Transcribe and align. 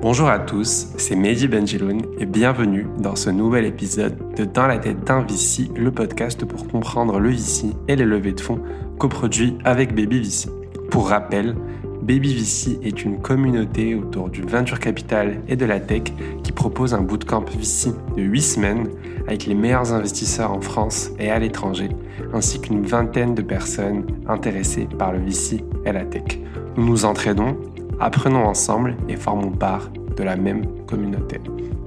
Bonjour 0.00 0.28
à 0.28 0.38
tous, 0.38 0.92
c'est 0.96 1.16
Mehdi 1.16 1.48
Benjeloun 1.48 2.02
et 2.20 2.24
bienvenue 2.24 2.86
dans 3.00 3.16
ce 3.16 3.30
nouvel 3.30 3.64
épisode 3.64 4.16
de 4.36 4.44
Dans 4.44 4.68
la 4.68 4.78
tête 4.78 5.02
d'un 5.02 5.22
VC, 5.22 5.72
le 5.74 5.90
podcast 5.90 6.44
pour 6.44 6.68
comprendre 6.68 7.18
le 7.18 7.30
VC 7.30 7.74
et 7.88 7.96
les 7.96 8.04
levées 8.04 8.30
de 8.30 8.40
fonds 8.40 8.60
coproduits 8.96 9.58
avec 9.64 9.96
Baby 9.96 10.20
VC. 10.20 10.50
Pour 10.88 11.08
rappel, 11.08 11.56
Baby 12.00 12.32
VC 12.32 12.78
est 12.84 13.02
une 13.02 13.20
communauté 13.20 13.96
autour 13.96 14.30
du 14.30 14.42
venture 14.42 14.78
capital 14.78 15.42
et 15.48 15.56
de 15.56 15.66
la 15.66 15.80
tech 15.80 16.04
qui 16.44 16.52
propose 16.52 16.94
un 16.94 17.02
bootcamp 17.02 17.44
VC 17.50 17.90
de 18.16 18.22
8 18.22 18.40
semaines 18.40 18.88
avec 19.26 19.46
les 19.46 19.54
meilleurs 19.56 19.92
investisseurs 19.92 20.52
en 20.52 20.60
France 20.60 21.10
et 21.18 21.28
à 21.28 21.40
l'étranger, 21.40 21.88
ainsi 22.32 22.60
qu'une 22.60 22.82
vingtaine 22.82 23.34
de 23.34 23.42
personnes 23.42 24.06
intéressées 24.28 24.86
par 24.96 25.12
le 25.12 25.18
VC 25.18 25.64
et 25.84 25.90
la 25.90 26.04
tech. 26.04 26.38
Nous 26.76 26.86
nous 26.86 27.04
entraînons 27.04 27.56
Apprenons 28.00 28.44
ensemble 28.44 28.96
et 29.08 29.16
formons 29.16 29.50
part 29.50 29.90
de 30.16 30.22
la 30.22 30.36
même 30.36 30.66
communauté. 30.86 31.40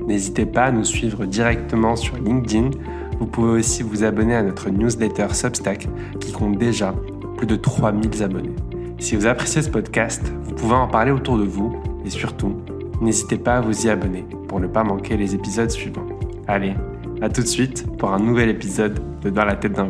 N'hésitez 0.06 0.46
pas 0.46 0.66
à 0.66 0.72
nous 0.72 0.84
suivre 0.84 1.26
directement 1.26 1.96
sur 1.96 2.18
LinkedIn. 2.18 2.72
Vous 3.20 3.28
pouvez 3.28 3.60
aussi 3.60 3.84
vous 3.84 4.04
abonner 4.04 4.36
à 4.36 4.44
notre 4.44 4.70
newsletter 4.70 5.28
Substack 5.34 5.88
qui 6.20 6.32
compte 6.32 6.58
déjà 6.58 6.94
plus 7.38 7.48
de 7.48 7.55
3000 7.55 8.24
abonnés. 8.24 8.55
Si 9.00 9.16
vous 9.16 9.26
appréciez 9.26 9.62
ce 9.62 9.70
podcast, 9.70 10.22
vous 10.44 10.54
pouvez 10.54 10.76
en 10.76 10.88
parler 10.88 11.12
autour 11.12 11.38
de 11.38 11.44
vous 11.44 11.76
et 12.05 12.10
surtout, 12.10 12.55
n'hésitez 13.00 13.38
pas 13.38 13.58
à 13.58 13.62
vous 13.62 13.86
y 13.86 13.90
abonner 13.90 14.26
pour 14.48 14.60
ne 14.60 14.68
pas 14.68 14.84
manquer 14.84 15.18
les 15.18 15.34
épisodes 15.34 15.72
suivants. 15.72 16.05
Allez, 16.48 16.74
à 17.22 17.30
tout 17.30 17.41
de 17.41 17.48
suite 17.48 17.86
pour 17.98 18.12
un 18.14 18.20
nouvel 18.20 18.50
épisode 18.50 19.00
de 19.22 19.30
Dans 19.30 19.46
la 19.46 19.55
tête 19.55 19.74
d'un. 19.74 19.88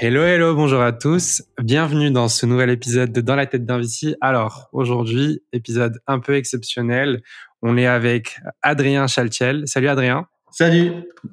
Hello, 0.00 0.22
hello, 0.22 0.54
bonjour 0.54 0.80
à 0.80 0.92
tous. 0.92 1.42
Bienvenue 1.60 2.12
dans 2.12 2.28
ce 2.28 2.46
nouvel 2.46 2.70
épisode 2.70 3.10
de 3.10 3.20
Dans 3.20 3.34
la 3.34 3.46
tête 3.46 3.66
d'un 3.66 3.78
VC. 3.78 4.14
Alors, 4.20 4.68
aujourd'hui, 4.70 5.42
épisode 5.52 5.98
un 6.06 6.20
peu 6.20 6.36
exceptionnel. 6.36 7.20
On 7.62 7.76
est 7.76 7.86
avec 7.86 8.38
Adrien 8.62 9.08
Chaltiel. 9.08 9.64
Salut 9.66 9.88
Adrien. 9.88 10.28
Salut. 10.52 10.92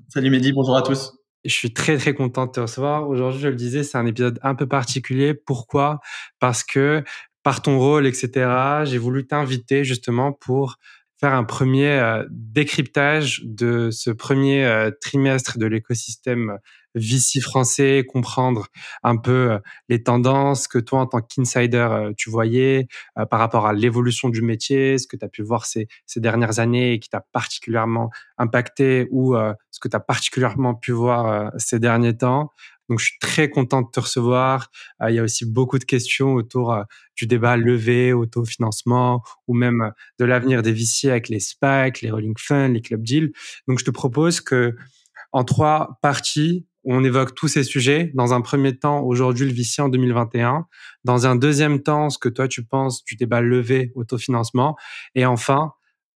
Salut 0.09 0.31
Mehdi, 0.31 0.51
bonjour 0.51 0.75
à 0.75 0.81
tous. 0.81 1.13
Je 1.43 1.53
suis 1.53 1.73
très 1.73 1.95
très 1.99 2.15
content 2.15 2.47
de 2.47 2.53
te 2.53 2.59
recevoir. 2.59 3.07
Aujourd'hui, 3.07 3.39
je 3.39 3.49
le 3.49 3.55
disais, 3.55 3.83
c'est 3.83 3.99
un 3.99 4.05
épisode 4.07 4.39
un 4.41 4.55
peu 4.55 4.65
particulier. 4.67 5.35
Pourquoi? 5.35 5.99
Parce 6.39 6.63
que 6.63 7.03
par 7.43 7.61
ton 7.61 7.77
rôle, 7.77 8.07
etc., 8.07 8.49
j'ai 8.85 8.97
voulu 8.97 9.27
t'inviter 9.27 9.83
justement 9.83 10.33
pour 10.33 10.77
faire 11.19 11.33
un 11.33 11.43
premier 11.43 11.99
euh, 11.99 12.25
décryptage 12.31 13.43
de 13.45 13.91
ce 13.91 14.09
premier 14.09 14.65
euh, 14.65 14.89
trimestre 14.99 15.59
de 15.59 15.67
l'écosystème 15.67 16.57
VC 16.95 17.41
français, 17.41 18.05
comprendre 18.07 18.67
un 19.03 19.17
peu 19.17 19.51
euh, 19.51 19.59
les 19.89 20.01
tendances 20.01 20.67
que 20.67 20.79
toi, 20.79 21.01
en 21.01 21.05
tant 21.07 21.21
qu'insider, 21.21 21.77
euh, 21.77 22.13
tu 22.17 22.29
voyais 22.29 22.87
euh, 23.17 23.25
par 23.25 23.39
rapport 23.39 23.67
à 23.67 23.73
l'évolution 23.73 24.29
du 24.29 24.41
métier, 24.41 24.97
ce 24.97 25.07
que 25.07 25.17
tu 25.17 25.25
as 25.25 25.29
pu 25.29 25.43
voir 25.43 25.65
ces, 25.65 25.87
ces 26.05 26.19
dernières 26.19 26.59
années 26.59 26.93
et 26.93 26.99
qui 26.99 27.09
t'a 27.09 27.21
particulièrement 27.31 28.09
impacté 28.37 29.07
ou 29.11 29.35
ce 29.71 29.79
que 29.79 29.87
tu 29.87 29.95
as 29.95 29.99
particulièrement 29.99 30.75
pu 30.75 30.91
voir 30.91 31.51
ces 31.57 31.79
derniers 31.79 32.15
temps. 32.15 32.51
Donc, 32.89 32.99
je 32.99 33.05
suis 33.05 33.19
très 33.19 33.49
content 33.49 33.81
de 33.81 33.89
te 33.91 33.99
recevoir. 33.99 34.69
il 35.07 35.15
y 35.15 35.19
a 35.19 35.23
aussi 35.23 35.45
beaucoup 35.45 35.79
de 35.79 35.83
questions 35.85 36.33
autour 36.33 36.77
du 37.15 37.27
débat 37.27 37.57
levé, 37.57 38.13
autofinancement 38.13 39.23
ou 39.47 39.53
même 39.53 39.91
de 40.19 40.25
l'avenir 40.25 40.61
des 40.61 40.71
VC 40.71 41.09
avec 41.09 41.29
les 41.29 41.39
SPAC, 41.39 42.01
les 42.01 42.11
Rolling 42.11 42.35
Funds, 42.37 42.73
les 42.73 42.81
Club 42.81 43.03
Deals. 43.03 43.31
Donc, 43.67 43.79
je 43.79 43.85
te 43.85 43.91
propose 43.91 44.41
que 44.41 44.75
en 45.31 45.43
trois 45.43 45.99
parties, 46.01 46.65
on 46.85 47.03
évoque 47.03 47.35
tous 47.35 47.47
ces 47.47 47.63
sujets. 47.63 48.11
Dans 48.13 48.33
un 48.33 48.41
premier 48.41 48.77
temps, 48.77 49.01
aujourd'hui, 49.01 49.45
le 49.45 49.53
VC 49.53 49.81
en 49.81 49.89
2021. 49.89 50.65
Dans 51.03 51.27
un 51.27 51.35
deuxième 51.35 51.81
temps, 51.81 52.09
ce 52.09 52.17
que 52.17 52.29
toi, 52.29 52.47
tu 52.47 52.63
penses 52.63 53.03
du 53.03 53.15
débat 53.15 53.41
levé 53.41 53.91
autofinancement. 53.95 54.75
Et 55.15 55.25
enfin, 55.25 55.71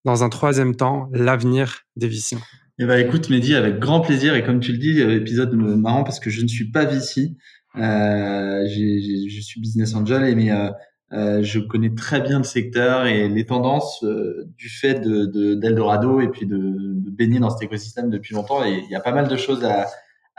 dans 0.06 0.24
un 0.24 0.30
troisième 0.30 0.76
temps, 0.76 1.10
l'avenir 1.12 1.82
des 1.96 2.08
VC. 2.08 2.38
Eh 2.80 2.86
ben, 2.86 3.06
écoute, 3.06 3.30
Mehdi, 3.30 3.56
avec 3.56 3.80
grand 3.80 4.02
plaisir. 4.02 4.36
Et 4.36 4.44
comme 4.44 4.60
tu 4.60 4.72
le 4.72 4.78
dis, 4.78 5.02
euh, 5.02 5.16
épisode 5.16 5.54
marrant 5.54 6.04
parce 6.04 6.20
que 6.20 6.30
je 6.30 6.42
ne 6.42 6.48
suis 6.48 6.72
pas 6.72 6.86
VC. 6.86 7.36
Euh, 7.76 8.66
je 8.68 9.42
suis 9.42 9.60
business 9.60 9.94
angel, 9.96 10.36
mais 10.36 10.52
euh, 10.52 10.70
euh, 11.12 11.42
je 11.42 11.60
connais 11.60 11.94
très 11.96 12.22
bien 12.22 12.38
le 12.38 12.44
secteur 12.44 13.08
et 13.08 13.28
les 13.28 13.46
tendances 13.46 14.04
euh, 14.04 14.46
du 14.58 14.70
fait 14.70 15.02
de 15.02 15.56
d'Eldorado 15.56 16.22
et 16.22 16.28
puis 16.28 16.46
de, 16.46 16.58
de, 16.58 17.10
baigner 17.10 17.40
dans 17.40 17.50
cet 17.50 17.64
écosystème 17.64 18.12
depuis 18.12 18.36
longtemps. 18.36 18.64
Et 18.64 18.84
il 18.86 18.90
y 18.92 18.96
a 18.96 19.00
pas 19.00 19.12
mal 19.12 19.28
de 19.28 19.36
choses 19.36 19.64
à, 19.66 19.88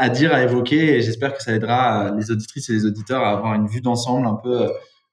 à 0.00 0.08
dire, 0.08 0.32
à 0.32 0.42
évoquer. 0.42 0.96
Et 0.96 1.02
j'espère 1.02 1.34
que 1.34 1.42
ça 1.42 1.52
aidera 1.52 2.06
euh, 2.06 2.16
les 2.16 2.30
auditrices 2.30 2.70
et 2.70 2.72
les 2.72 2.86
auditeurs 2.86 3.22
à 3.22 3.32
avoir 3.32 3.54
une 3.54 3.66
vue 3.66 3.82
d'ensemble 3.82 4.26
un 4.26 4.34
peu 4.34 4.62
euh, 4.62 4.68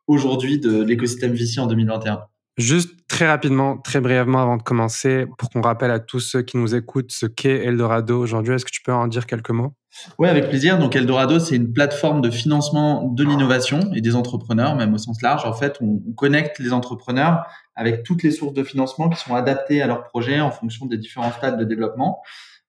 aujourd'hui 0.07 0.59
de 0.59 0.81
l'écosystème 0.81 1.33
VC 1.33 1.59
en 1.59 1.67
2021. 1.67 2.21
Juste 2.57 2.91
très 3.07 3.27
rapidement, 3.27 3.77
très 3.77 3.99
brièvement 3.99 4.41
avant 4.41 4.57
de 4.57 4.63
commencer, 4.63 5.25
pour 5.37 5.49
qu'on 5.49 5.61
rappelle 5.61 5.91
à 5.91 5.99
tous 5.99 6.21
ceux 6.21 6.41
qui 6.41 6.57
nous 6.57 6.73
écoutent 6.73 7.11
ce 7.11 7.27
qu'est 7.27 7.65
Eldorado 7.65 8.17
aujourd'hui, 8.17 8.55
est-ce 8.55 8.65
que 8.65 8.71
tu 8.71 8.81
peux 8.81 8.93
en 8.93 9.07
dire 9.07 9.27
quelques 9.27 9.51
mots? 9.51 9.73
Oui, 10.17 10.27
avec 10.29 10.49
plaisir. 10.49 10.79
Donc 10.79 10.95
Eldorado, 10.95 11.39
c'est 11.39 11.55
une 11.55 11.71
plateforme 11.71 12.21
de 12.21 12.31
financement 12.31 13.03
de 13.03 13.23
l'innovation 13.23 13.79
et 13.93 14.01
des 14.01 14.15
entrepreneurs, 14.15 14.75
même 14.75 14.93
au 14.93 14.97
sens 14.97 15.21
large. 15.21 15.45
En 15.45 15.53
fait, 15.53 15.77
on 15.81 15.99
connecte 16.15 16.59
les 16.59 16.73
entrepreneurs 16.73 17.45
avec 17.75 18.03
toutes 18.03 18.23
les 18.23 18.31
sources 18.31 18.53
de 18.53 18.63
financement 18.63 19.09
qui 19.09 19.19
sont 19.19 19.35
adaptées 19.35 19.81
à 19.81 19.87
leur 19.87 20.03
projet 20.03 20.39
en 20.39 20.49
fonction 20.49 20.85
des 20.85 20.97
différents 20.97 21.31
stades 21.31 21.59
de 21.59 21.65
développement. 21.65 22.21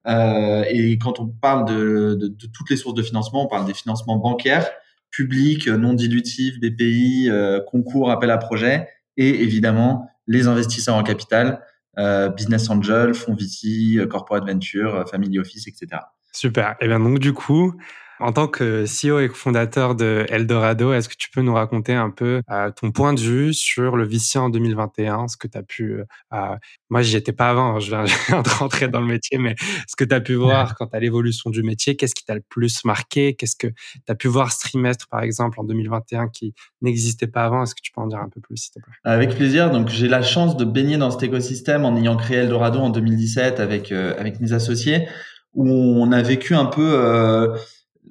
Euh, 0.07 0.65
et 0.69 0.99
quand 0.99 1.21
on 1.21 1.27
parle 1.27 1.67
de, 1.67 2.37
toutes 2.53 2.71
les 2.71 2.77
sources 2.77 2.95
de 2.95 3.03
financement, 3.03 3.45
on 3.45 3.49
parle 3.49 3.67
des 3.67 3.75
financements 3.75 4.17
bancaires, 4.17 4.69
publics, 5.11 5.69
non 5.69 5.95
dilutifs, 5.95 6.61
BPI, 6.61 7.29
euh, 7.31 7.61
concours, 7.61 8.11
appel 8.11 8.31
à 8.31 8.39
projet, 8.39 8.89
et 9.17 9.43
évidemment 9.43 10.09
les 10.27 10.47
investisseurs 10.47 10.95
en 10.95 11.03
capital, 11.03 11.63
euh, 11.99 12.29
business 12.29 12.71
angel, 12.71 13.15
fonds 13.15 13.35
VC, 13.35 14.07
corporate 14.09 14.47
venture, 14.47 15.05
family 15.11 15.39
office, 15.39 15.67
etc. 15.67 16.03
Super. 16.33 16.77
Et 16.81 16.87
bien 16.87 17.01
donc 17.01 17.19
du 17.19 17.33
coup, 17.33 17.75
en 18.21 18.33
tant 18.33 18.49
que 18.49 18.85
CEO 18.85 19.21
et 19.21 19.29
fondateur 19.29 19.95
de 19.95 20.27
Eldorado, 20.29 20.93
est-ce 20.93 21.09
que 21.09 21.15
tu 21.17 21.31
peux 21.31 21.43
nous 21.43 21.55
raconter 21.55 21.95
un 21.95 22.11
peu 22.11 22.43
euh, 22.51 22.71
ton 22.71 22.91
point 22.91 23.15
de 23.15 23.21
vue 23.21 23.55
sur 23.55 23.97
le 23.97 24.05
VC 24.05 24.39
en 24.39 24.49
2021, 24.49 25.29
ce 25.29 25.37
que 25.37 25.47
tu 25.47 25.59
as 25.59 25.63
pu... 25.63 26.01
Euh, 26.33 26.57
moi, 26.91 27.03
j'y 27.03 27.17
étais 27.17 27.33
pas 27.33 27.51
avant, 27.51 27.77
hein, 27.77 27.79
je 27.81 27.91
viens 27.91 28.43
de 28.43 28.49
rentrer 28.49 28.89
dans 28.89 29.01
le 29.01 29.07
métier, 29.07 29.39
mais 29.39 29.55
ce 29.87 29.97
que 29.97 30.05
tu 30.05 30.15
as 30.15 30.21
pu 30.21 30.35
voir 30.35 30.75
quant 30.75 30.89
à 30.93 30.99
l'évolution 30.99 31.51
du 31.51 31.63
métier, 31.63 31.97
qu'est-ce 31.97 32.15
qui 32.15 32.25
t'a 32.25 32.35
le 32.35 32.43
plus 32.49 32.85
marqué? 32.85 33.35
Qu'est-ce 33.35 33.57
que 33.57 33.69
tu 33.69 34.03
as 34.09 34.15
pu 34.15 34.29
voir 34.29 34.53
ce 34.53 34.61
trimestre, 34.61 35.07
par 35.09 35.23
exemple, 35.23 35.61
en 35.61 35.65
2021 35.65 36.29
qui 36.29 36.55
n'existait 36.83 37.27
pas 37.27 37.45
avant? 37.45 37.63
Est-ce 37.63 37.75
que 37.75 37.83
tu 37.83 37.93
peux 37.93 38.01
en 38.01 38.07
dire 38.07 38.19
un 38.19 38.29
peu 38.29 38.41
plus, 38.41 38.57
s'il 38.57 38.73
te 38.73 38.81
plaît? 38.81 38.95
Avec 39.05 39.35
plaisir. 39.35 39.71
Donc, 39.71 39.89
j'ai 39.89 40.09
la 40.09 40.23
chance 40.23 40.57
de 40.57 40.65
baigner 40.65 40.97
dans 40.97 41.11
cet 41.11 41.23
écosystème 41.23 41.85
en 41.85 41.97
ayant 41.97 42.17
créé 42.17 42.39
Eldorado 42.39 42.81
en 42.81 42.91
2017 42.91 43.61
avec, 43.61 43.93
euh, 43.93 44.15
avec 44.19 44.41
mes 44.41 44.53
associés, 44.53 45.09
où 45.55 45.69
on 45.71 46.11
a 46.13 46.23
vécu 46.23 46.55
un 46.55 46.67
peu... 46.67 47.57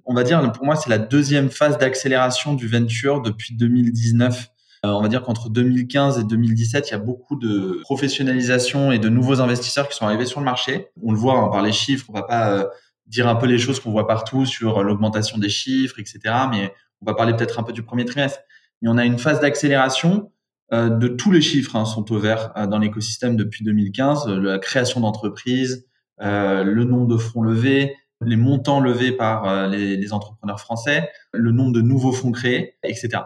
Euh, 0.08 0.12
on 0.12 0.14
va 0.14 0.24
dire, 0.24 0.52
pour 0.52 0.66
moi, 0.66 0.76
c'est 0.76 0.90
la 0.90 0.98
deuxième 0.98 1.50
phase 1.50 1.78
d'accélération 1.78 2.54
du 2.54 2.68
venture 2.68 3.22
depuis 3.22 3.56
2019. 3.56 4.48
Euh, 4.86 4.90
on 4.90 5.02
va 5.02 5.08
dire 5.08 5.24
qu'entre 5.24 5.50
2015 5.50 6.20
et 6.20 6.24
2017, 6.24 6.90
il 6.90 6.92
y 6.92 6.96
a 6.96 7.00
beaucoup 7.00 7.36
de 7.36 7.80
professionnalisation 7.82 8.92
et 8.92 9.00
de 9.00 9.10
nouveaux 9.10 9.42
investisseurs 9.42 9.90
qui 9.90 9.96
sont 9.96 10.06
arrivés 10.06 10.26
sur 10.26 10.40
le 10.40 10.46
marché. 10.46 10.88
On 11.02 11.12
le 11.12 11.18
voit 11.18 11.38
hein, 11.40 11.48
par 11.48 11.62
les 11.62 11.72
chiffres, 11.72 12.06
on 12.10 12.14
va 12.14 12.24
pas 12.24 12.52
euh, 12.52 12.66
dire 13.08 13.28
un 13.28 13.36
peu 13.36 13.48
les 13.48 13.58
choses 13.58 13.80
qu'on 13.80 13.92
voit 13.92 14.08
partout 14.08 14.46
sur 14.46 14.84
l'augmentation 14.84 15.38
des 15.38 15.50
chiffres, 15.50 16.00
etc. 16.00 16.20
Mais 16.52 16.74
on 17.02 17.06
va 17.06 17.16
parler 17.16 17.34
peut-être 17.36 17.60
un 17.60 17.64
peu 17.64 17.74
du 17.74 17.84
premier 17.84 18.06
trimestre. 18.06 18.40
Mais 18.82 18.90
on 18.90 18.98
a 18.98 19.06
une 19.06 19.18
phase 19.18 19.40
d'accélération 19.40 20.32
euh, 20.74 20.90
de 20.90 21.08
tous 21.08 21.32
les 21.32 21.42
chiffres 21.42 21.76
hein, 21.76 21.86
sont 21.86 22.12
au 22.12 22.20
vert 22.20 22.52
dans 22.70 22.78
l'écosystème 22.78 23.36
depuis 23.36 23.64
2015. 23.64 24.28
La 24.28 24.60
création 24.60 25.00
d'entreprises, 25.00 25.88
le 26.20 26.84
nombre 26.84 27.08
de 27.08 27.18
fonds 27.18 27.42
levés, 27.42 27.96
les 28.26 28.36
montants 28.36 28.80
levés 28.80 29.12
par 29.12 29.48
euh, 29.48 29.68
les, 29.68 30.14
entrepreneurs 30.14 30.60
français, 30.60 31.10
le 31.34 31.52
nombre 31.52 31.74
de 31.74 31.82
nouveaux 31.82 32.12
fonds 32.12 32.32
créés, 32.32 32.76
etc. 32.84 33.24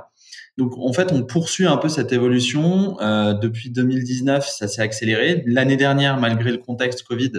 Donc 0.58 0.78
en 0.78 0.92
fait, 0.94 1.12
on 1.12 1.24
poursuit 1.24 1.66
un 1.66 1.78
peu 1.78 1.90
cette 1.90 2.12
évolution. 2.12 3.00
Euh, 3.02 3.34
depuis 3.34 3.70
2019, 3.70 4.48
ça 4.48 4.68
s'est 4.68 4.82
accéléré. 4.82 5.44
L'année 5.46 5.78
dernière, 5.78 6.20
malgré 6.20 6.52
le 6.52 6.58
contexte 6.58 7.04
Covid, 7.04 7.32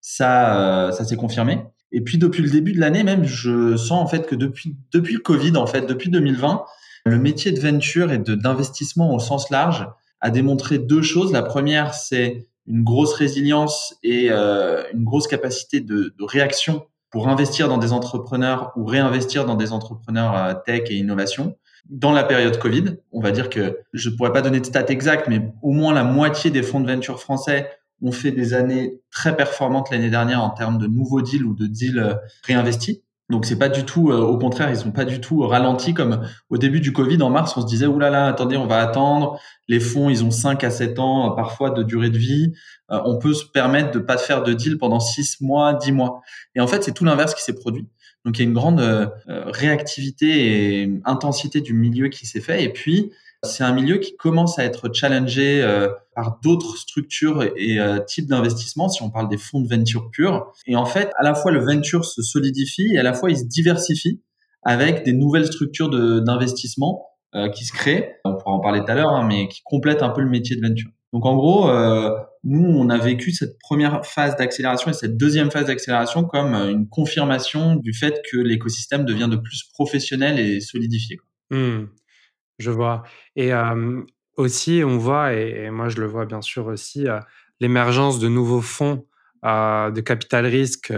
ça, 0.00 0.88
euh, 0.88 0.92
ça 0.92 1.04
s'est 1.04 1.16
confirmé. 1.16 1.62
Et 1.92 2.02
puis 2.02 2.18
depuis 2.18 2.42
le 2.42 2.50
début 2.50 2.72
de 2.72 2.80
l'année 2.80 3.02
même, 3.02 3.24
je 3.24 3.76
sens 3.76 4.02
en 4.02 4.06
fait 4.06 4.26
que 4.26 4.34
depuis 4.34 4.76
depuis 4.92 5.14
le 5.14 5.20
Covid, 5.20 5.56
en 5.56 5.66
fait, 5.66 5.86
depuis 5.86 6.10
2020, 6.10 6.64
le 7.06 7.18
métier 7.18 7.52
de 7.52 7.60
venture 7.60 8.12
et 8.12 8.18
d'investissement 8.18 9.14
au 9.14 9.18
sens 9.18 9.48
large 9.48 9.88
a 10.20 10.30
démontré 10.30 10.78
deux 10.78 11.00
choses. 11.00 11.32
La 11.32 11.42
première, 11.42 11.94
c'est 11.94 12.46
une 12.66 12.84
grosse 12.84 13.14
résilience 13.14 13.96
et 14.02 14.28
une 14.28 15.04
grosse 15.04 15.26
capacité 15.26 15.80
de 15.80 16.12
réaction 16.20 16.84
pour 17.10 17.28
investir 17.28 17.68
dans 17.68 17.78
des 17.78 17.92
entrepreneurs 17.92 18.72
ou 18.76 18.84
réinvestir 18.84 19.44
dans 19.44 19.54
des 19.54 19.72
entrepreneurs 19.72 20.36
euh, 20.36 20.54
tech 20.66 20.82
et 20.90 20.96
innovation. 20.96 21.56
Dans 21.88 22.12
la 22.12 22.24
période 22.24 22.58
Covid, 22.58 22.96
on 23.12 23.20
va 23.20 23.30
dire 23.30 23.48
que 23.48 23.78
je 23.92 24.10
ne 24.10 24.16
pourrais 24.16 24.32
pas 24.32 24.42
donner 24.42 24.60
de 24.60 24.66
stats 24.66 24.88
exactes, 24.88 25.28
mais 25.28 25.52
au 25.62 25.72
moins 25.72 25.94
la 25.94 26.04
moitié 26.04 26.50
des 26.50 26.62
fonds 26.62 26.80
de 26.80 26.90
venture 26.90 27.20
français 27.20 27.70
ont 28.02 28.12
fait 28.12 28.30
des 28.30 28.54
années 28.54 29.00
très 29.10 29.36
performantes 29.36 29.90
l'année 29.90 30.10
dernière 30.10 30.42
en 30.42 30.50
termes 30.50 30.78
de 30.78 30.86
nouveaux 30.86 31.22
deals 31.22 31.44
ou 31.44 31.54
de 31.54 31.66
deals 31.66 31.98
euh, 31.98 32.14
réinvestis. 32.44 33.02
Donc 33.30 33.44
c'est 33.44 33.58
pas 33.58 33.68
du 33.68 33.84
tout, 33.84 34.10
euh, 34.10 34.20
au 34.20 34.38
contraire, 34.38 34.70
ils 34.70 34.76
sont 34.76 34.90
pas 34.90 35.04
du 35.04 35.20
tout 35.20 35.40
ralentis 35.46 35.92
comme 35.92 36.26
au 36.48 36.56
début 36.56 36.80
du 36.80 36.94
Covid 36.94 37.20
en 37.22 37.28
mars, 37.28 37.54
on 37.56 37.60
se 37.60 37.66
disait 37.66 37.86
oulala, 37.86 38.18
là 38.18 38.24
là, 38.24 38.28
attendez, 38.28 38.56
on 38.56 38.66
va 38.66 38.80
attendre. 38.80 39.38
Les 39.68 39.80
fonds, 39.80 40.08
ils 40.08 40.24
ont 40.24 40.30
5 40.30 40.64
à 40.64 40.70
7 40.70 40.98
ans 40.98 41.32
euh, 41.32 41.36
parfois 41.36 41.70
de 41.70 41.82
durée 41.82 42.08
de 42.08 42.16
vie. 42.16 42.54
Euh, 42.90 43.00
on 43.04 43.18
peut 43.18 43.34
se 43.34 43.44
permettre 43.44 43.90
de 43.90 43.98
pas 43.98 44.16
faire 44.16 44.42
de 44.42 44.54
deal 44.54 44.78
pendant 44.78 44.98
6 44.98 45.42
mois, 45.42 45.74
10 45.74 45.92
mois. 45.92 46.22
Et 46.54 46.60
en 46.60 46.66
fait, 46.66 46.82
c'est 46.82 46.92
tout 46.92 47.04
l'inverse 47.04 47.34
qui 47.34 47.42
s'est 47.42 47.54
produit. 47.54 47.86
Donc 48.24 48.38
il 48.38 48.42
y 48.42 48.44
a 48.44 48.48
une 48.48 48.54
grande 48.54 48.82
réactivité 49.26 50.82
et 50.82 51.00
intensité 51.04 51.60
du 51.60 51.72
milieu 51.72 52.08
qui 52.08 52.26
s'est 52.26 52.40
fait. 52.40 52.64
Et 52.64 52.72
puis 52.72 53.12
c'est 53.44 53.62
un 53.62 53.72
milieu 53.72 53.98
qui 53.98 54.16
commence 54.16 54.58
à 54.58 54.64
être 54.64 54.92
challengé 54.92 55.62
euh, 55.62 55.88
par 56.14 56.40
d'autres 56.42 56.76
structures 56.76 57.44
et 57.56 57.78
euh, 57.78 58.00
types 58.00 58.26
d'investissements, 58.26 58.88
si 58.88 59.02
on 59.02 59.10
parle 59.10 59.28
des 59.28 59.38
fonds 59.38 59.60
de 59.60 59.68
venture 59.68 60.10
pure. 60.10 60.52
Et 60.66 60.76
en 60.76 60.86
fait, 60.86 61.10
à 61.18 61.22
la 61.22 61.34
fois 61.34 61.52
le 61.52 61.60
venture 61.60 62.04
se 62.04 62.22
solidifie 62.22 62.94
et 62.94 62.98
à 62.98 63.02
la 63.02 63.14
fois 63.14 63.30
il 63.30 63.38
se 63.38 63.44
diversifie 63.44 64.22
avec 64.64 65.04
des 65.04 65.12
nouvelles 65.12 65.46
structures 65.46 65.88
d'investissement 65.88 67.06
euh, 67.36 67.48
qui 67.48 67.64
se 67.64 67.72
créent. 67.72 68.16
On 68.24 68.34
pourra 68.34 68.52
en 68.52 68.60
parler 68.60 68.80
tout 68.80 68.90
à 68.90 68.94
l'heure, 68.94 69.10
hein, 69.10 69.26
mais 69.26 69.46
qui 69.46 69.62
complètent 69.64 70.02
un 70.02 70.10
peu 70.10 70.20
le 70.20 70.28
métier 70.28 70.56
de 70.56 70.66
venture. 70.66 70.90
Donc 71.12 71.24
en 71.24 71.36
gros, 71.36 71.70
nous, 72.44 72.66
on 72.66 72.90
a 72.90 72.98
vécu 72.98 73.32
cette 73.32 73.58
première 73.58 74.04
phase 74.04 74.36
d'accélération 74.36 74.90
et 74.90 74.94
cette 74.94 75.16
deuxième 75.16 75.50
phase 75.50 75.64
d'accélération 75.64 76.24
comme 76.24 76.54
une 76.54 76.86
confirmation 76.86 77.76
du 77.76 77.94
fait 77.94 78.20
que 78.30 78.36
l'écosystème 78.36 79.06
devient 79.06 79.28
de 79.30 79.36
plus 79.36 79.64
professionnel 79.72 80.38
et 80.38 80.60
solidifié. 80.60 81.16
Mmh. 81.50 81.86
Je 82.58 82.70
vois 82.70 83.04
et 83.36 83.52
aussi 84.36 84.82
on 84.84 84.98
voit 84.98 85.32
et 85.34 85.70
moi 85.70 85.88
je 85.88 86.00
le 86.00 86.06
vois 86.06 86.26
bien 86.26 86.42
sûr 86.42 86.66
aussi, 86.66 87.06
l'émergence 87.60 88.18
de 88.18 88.28
nouveaux 88.28 88.60
fonds, 88.60 89.06
de 89.44 90.00
capital 90.00 90.46
risque, 90.46 90.92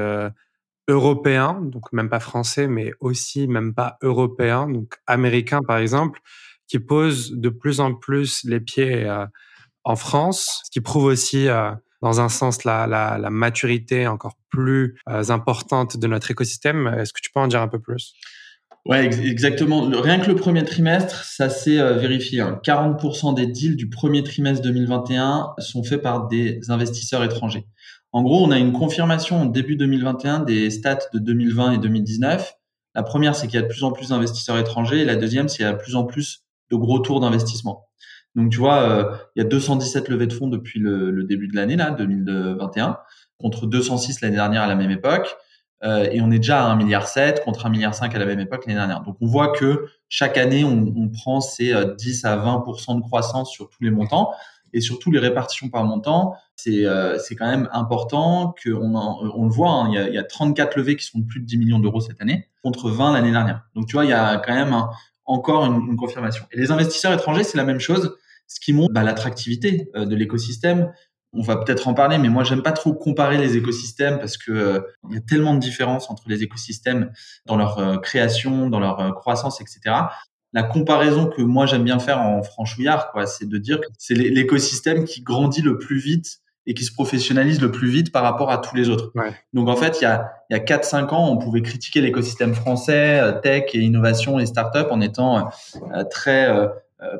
européens, 0.89 1.61
donc 1.62 1.93
même 1.93 2.09
pas 2.09 2.21
français, 2.21 2.67
mais 2.67 2.93
aussi 3.01 3.47
même 3.49 3.75
pas 3.75 3.99
européens, 4.03 4.69
donc 4.69 4.95
américains 5.07 5.61
par 5.62 5.79
exemple, 5.79 6.21
qui 6.67 6.79
posent 6.81 7.33
de 7.33 7.49
plus 7.51 7.81
en 7.81 7.95
plus 7.95 8.43
les 8.45 8.61
pieds, 8.61 9.07
en 9.85 9.97
France, 9.97 10.62
ce 10.65 10.71
qui 10.71 10.81
prouve 10.81 11.05
aussi, 11.05 11.49
dans 12.03 12.21
un 12.23 12.29
sens 12.31 12.65
la 12.65 12.87
la 12.87 13.31
maturité 13.31 14.07
encore 14.07 14.37
plus, 14.51 14.99
importante 15.07 15.99
de 15.99 16.07
notre 16.07 16.31
écosystème. 16.31 16.87
Est-ce 16.89 17.12
que 17.12 17.21
tu 17.23 17.31
peux 17.33 17.41
en 17.41 17.49
dire 17.49 17.61
un 17.62 17.69
peu 17.69 17.79
plus? 17.81 18.15
Ouais, 18.87 19.05
exactement. 19.05 19.82
Rien 19.82 20.19
que 20.21 20.29
le 20.29 20.37
premier 20.37 20.65
trimestre, 20.65 21.25
ça 21.25 21.50
s'est 21.50 21.79
euh, 21.79 21.94
vérifié. 21.94 22.41
40% 22.41 23.29
hein. 23.29 23.32
des 23.35 23.47
deals 23.47 23.77
du 23.77 23.91
premier 23.91 24.23
trimestre 24.23 24.62
2021 24.62 25.50
sont 25.59 25.85
faits 25.85 26.03
par 26.03 26.29
des 26.29 26.61
investisseurs 26.71 27.23
étrangers. 27.23 27.67
En 28.12 28.23
gros, 28.23 28.44
on 28.44 28.50
a 28.50 28.59
une 28.59 28.73
confirmation 28.73 29.43
au 29.43 29.50
début 29.50 29.77
2021 29.77 30.41
des 30.41 30.71
stats 30.71 30.99
de 31.12 31.19
2020 31.19 31.73
et 31.73 31.79
2019. 31.79 32.55
La 32.94 33.03
première, 33.03 33.37
c'est 33.37 33.47
qu'il 33.47 33.56
y 33.56 33.62
a 33.62 33.62
de 33.62 33.69
plus 33.69 33.85
en 33.85 33.93
plus 33.93 34.09
d'investisseurs 34.09 34.59
étrangers. 34.59 35.00
Et 35.00 35.05
la 35.05 35.17
deuxième, 35.17 35.49
c'est 35.49 35.59
qu'il 35.59 35.67
y 35.67 35.69
a 35.69 35.73
de 35.73 35.79
plus 35.79 35.94
en 35.94 36.05
plus 36.05 36.44
de 36.71 36.76
gros 36.76 36.99
tours 37.00 37.21
d'investissement. 37.21 37.87
Donc, 38.35 38.50
tu 38.50 38.59
vois, 38.59 38.83
euh, 38.83 39.17
il 39.37 39.43
y 39.43 39.44
a 39.44 39.49
217 39.49 40.09
levées 40.09 40.26
de 40.26 40.33
fonds 40.33 40.49
depuis 40.49 40.81
le, 40.81 41.11
le 41.11 41.25
début 41.25 41.49
de 41.49 41.56
l'année, 41.56 41.76
là, 41.76 41.91
2021, 41.91 42.97
contre 43.38 43.67
206 43.67 44.23
l'année 44.23 44.37
dernière 44.37 44.62
à 44.62 44.67
la 44.67 44.75
même 44.75 44.91
époque. 44.91 45.37
Euh, 45.82 46.09
et 46.11 46.21
on 46.21 46.31
est 46.31 46.38
déjà 46.38 46.67
à 46.67 46.77
1,7 46.77 46.79
milliard 46.79 47.06
contre 47.44 47.67
1,5 47.67 47.71
milliard 47.71 47.94
à 48.03 48.19
la 48.19 48.27
même 48.27 48.41
époque 48.41 48.67
l'année 48.67 48.79
dernière. 48.79 49.03
Donc 49.03 49.17
on 49.21 49.27
voit 49.27 49.49
que 49.49 49.87
chaque 50.09 50.37
année, 50.37 50.65
on, 50.65 51.09
prend 51.09 51.41
ces 51.41 51.75
10 51.97 52.25
euh, 52.25 52.29
à 52.29 52.37
20% 52.37 52.97
de 52.97 53.00
croissance 53.00 53.50
sur 53.50 53.71
tous 53.71 53.82
les 53.82 53.91
montants 53.91 54.32
et 54.73 54.81
surtout 54.81 55.11
les 55.11 55.19
répartitions 55.19 55.69
par 55.69 55.85
montant, 55.85 56.35
c'est 56.55 56.85
euh, 56.85 57.19
quand 57.37 57.50
même 57.50 57.69
important 57.73 58.55
qu'on 58.62 58.94
on 58.94 59.44
le 59.44 59.50
voit, 59.50 59.71
hein, 59.71 59.88
il, 59.88 59.94
y 59.94 59.99
a, 59.99 60.09
il, 60.09 60.15
y 60.15 60.19
a, 60.19 60.23
34 60.23 60.77
levées 60.77 60.94
qui 60.94 61.05
sont 61.05 61.19
de 61.19 61.25
plus 61.25 61.41
de 61.41 61.47
10 61.47 61.59
millions 61.59 61.79
d'euros 61.81 62.00
cette 62.00 62.21
année 62.21 62.49
contre 62.62 62.91
20 62.91 63.15
l'année 63.15 63.33
dernière. 63.33 63.65
Donc 63.75 63.87
tu 63.87 63.94
vois, 63.94 64.05
il 64.05 64.11
y 64.11 64.15
a 64.15 64.37
quand 64.37 64.55
même 64.55 64.76
encore 65.25 65.65
une, 65.65 65.88
une, 65.88 65.97
confirmation. 65.97 66.44
Et 66.53 66.59
les 66.59 66.71
investisseurs 66.71 67.12
étrangers, 67.12 67.43
c'est 67.43 67.59
la 67.59 67.65
même 67.65 67.81
chose, 67.81 68.17
ce 68.47 68.61
qui 68.61 68.73
montre 68.73 68.93
bah, 68.93 69.03
l'attractivité 69.03 69.91
de 69.94 70.15
l'écosystème, 70.15 70.93
on 71.32 71.43
va 71.43 71.56
peut-être 71.56 71.87
en 71.88 71.94
parler, 71.94 72.19
mais 72.19 72.29
moi 72.29 72.44
j'aime 72.44 72.62
pas 72.62 72.73
trop 72.73 72.93
comparer 72.93 73.38
les 73.38 73.56
écosystèmes 73.56 74.19
parce 74.19 74.37
que 74.37 74.50
euh, 74.50 74.81
il 75.09 75.15
y 75.15 75.19
a 75.19 75.21
tellement 75.21 75.55
de 75.55 75.61
différences 75.61 76.11
entre 76.11 76.25
les 76.27 76.43
écosystèmes 76.43 77.12
dans 77.47 77.56
leur 77.56 77.79
euh, 77.79 77.99
création, 77.99 78.69
dans 78.69 78.81
leur 78.81 79.00
euh, 79.00 79.11
croissance, 79.12 79.61
etc. 79.61 79.81
La 80.53 80.62
comparaison 80.65 81.27
que 81.27 81.43
moi 81.43 81.67
j'aime 81.67 81.85
bien 81.85 82.00
faire 82.00 82.21
en 82.21 82.43
franchouillard, 82.43 83.12
quoi, 83.12 83.27
c'est 83.27 83.49
de 83.49 83.59
dire 83.59 83.81
que 83.81 83.87
c'est 83.99 84.15
l'écosystème 84.15 85.05
qui 85.05 85.23
grandit 85.23 85.62
le 85.62 85.79
plus 85.79 85.99
vite 85.99 86.41
et 86.67 86.75
qui 86.75 86.85
se 86.85 86.93
professionnalise 86.93 87.61
le 87.61 87.71
plus 87.71 87.88
vite 87.88 88.12
par 88.12 88.23
rapport 88.25 88.50
à 88.50 88.59
tous 88.59 88.75
les 88.75 88.88
autres. 88.88 89.12
Donc 89.53 89.69
en 89.69 89.76
fait, 89.76 90.00
il 90.00 90.05
y 90.05 90.06
a, 90.06 90.33
il 90.50 90.56
y 90.56 90.61
a 90.61 90.62
4-5 90.62 91.09
ans, 91.15 91.31
on 91.31 91.38
pouvait 91.38 91.62
critiquer 91.62 92.00
l'écosystème 92.00 92.55
français, 92.55 93.23
tech 93.43 93.71
et 93.75 93.79
innovation 93.79 94.38
et 94.41 94.47
start-up 94.47 94.88
en 94.91 95.00
étant 95.00 95.50
très 96.11 96.53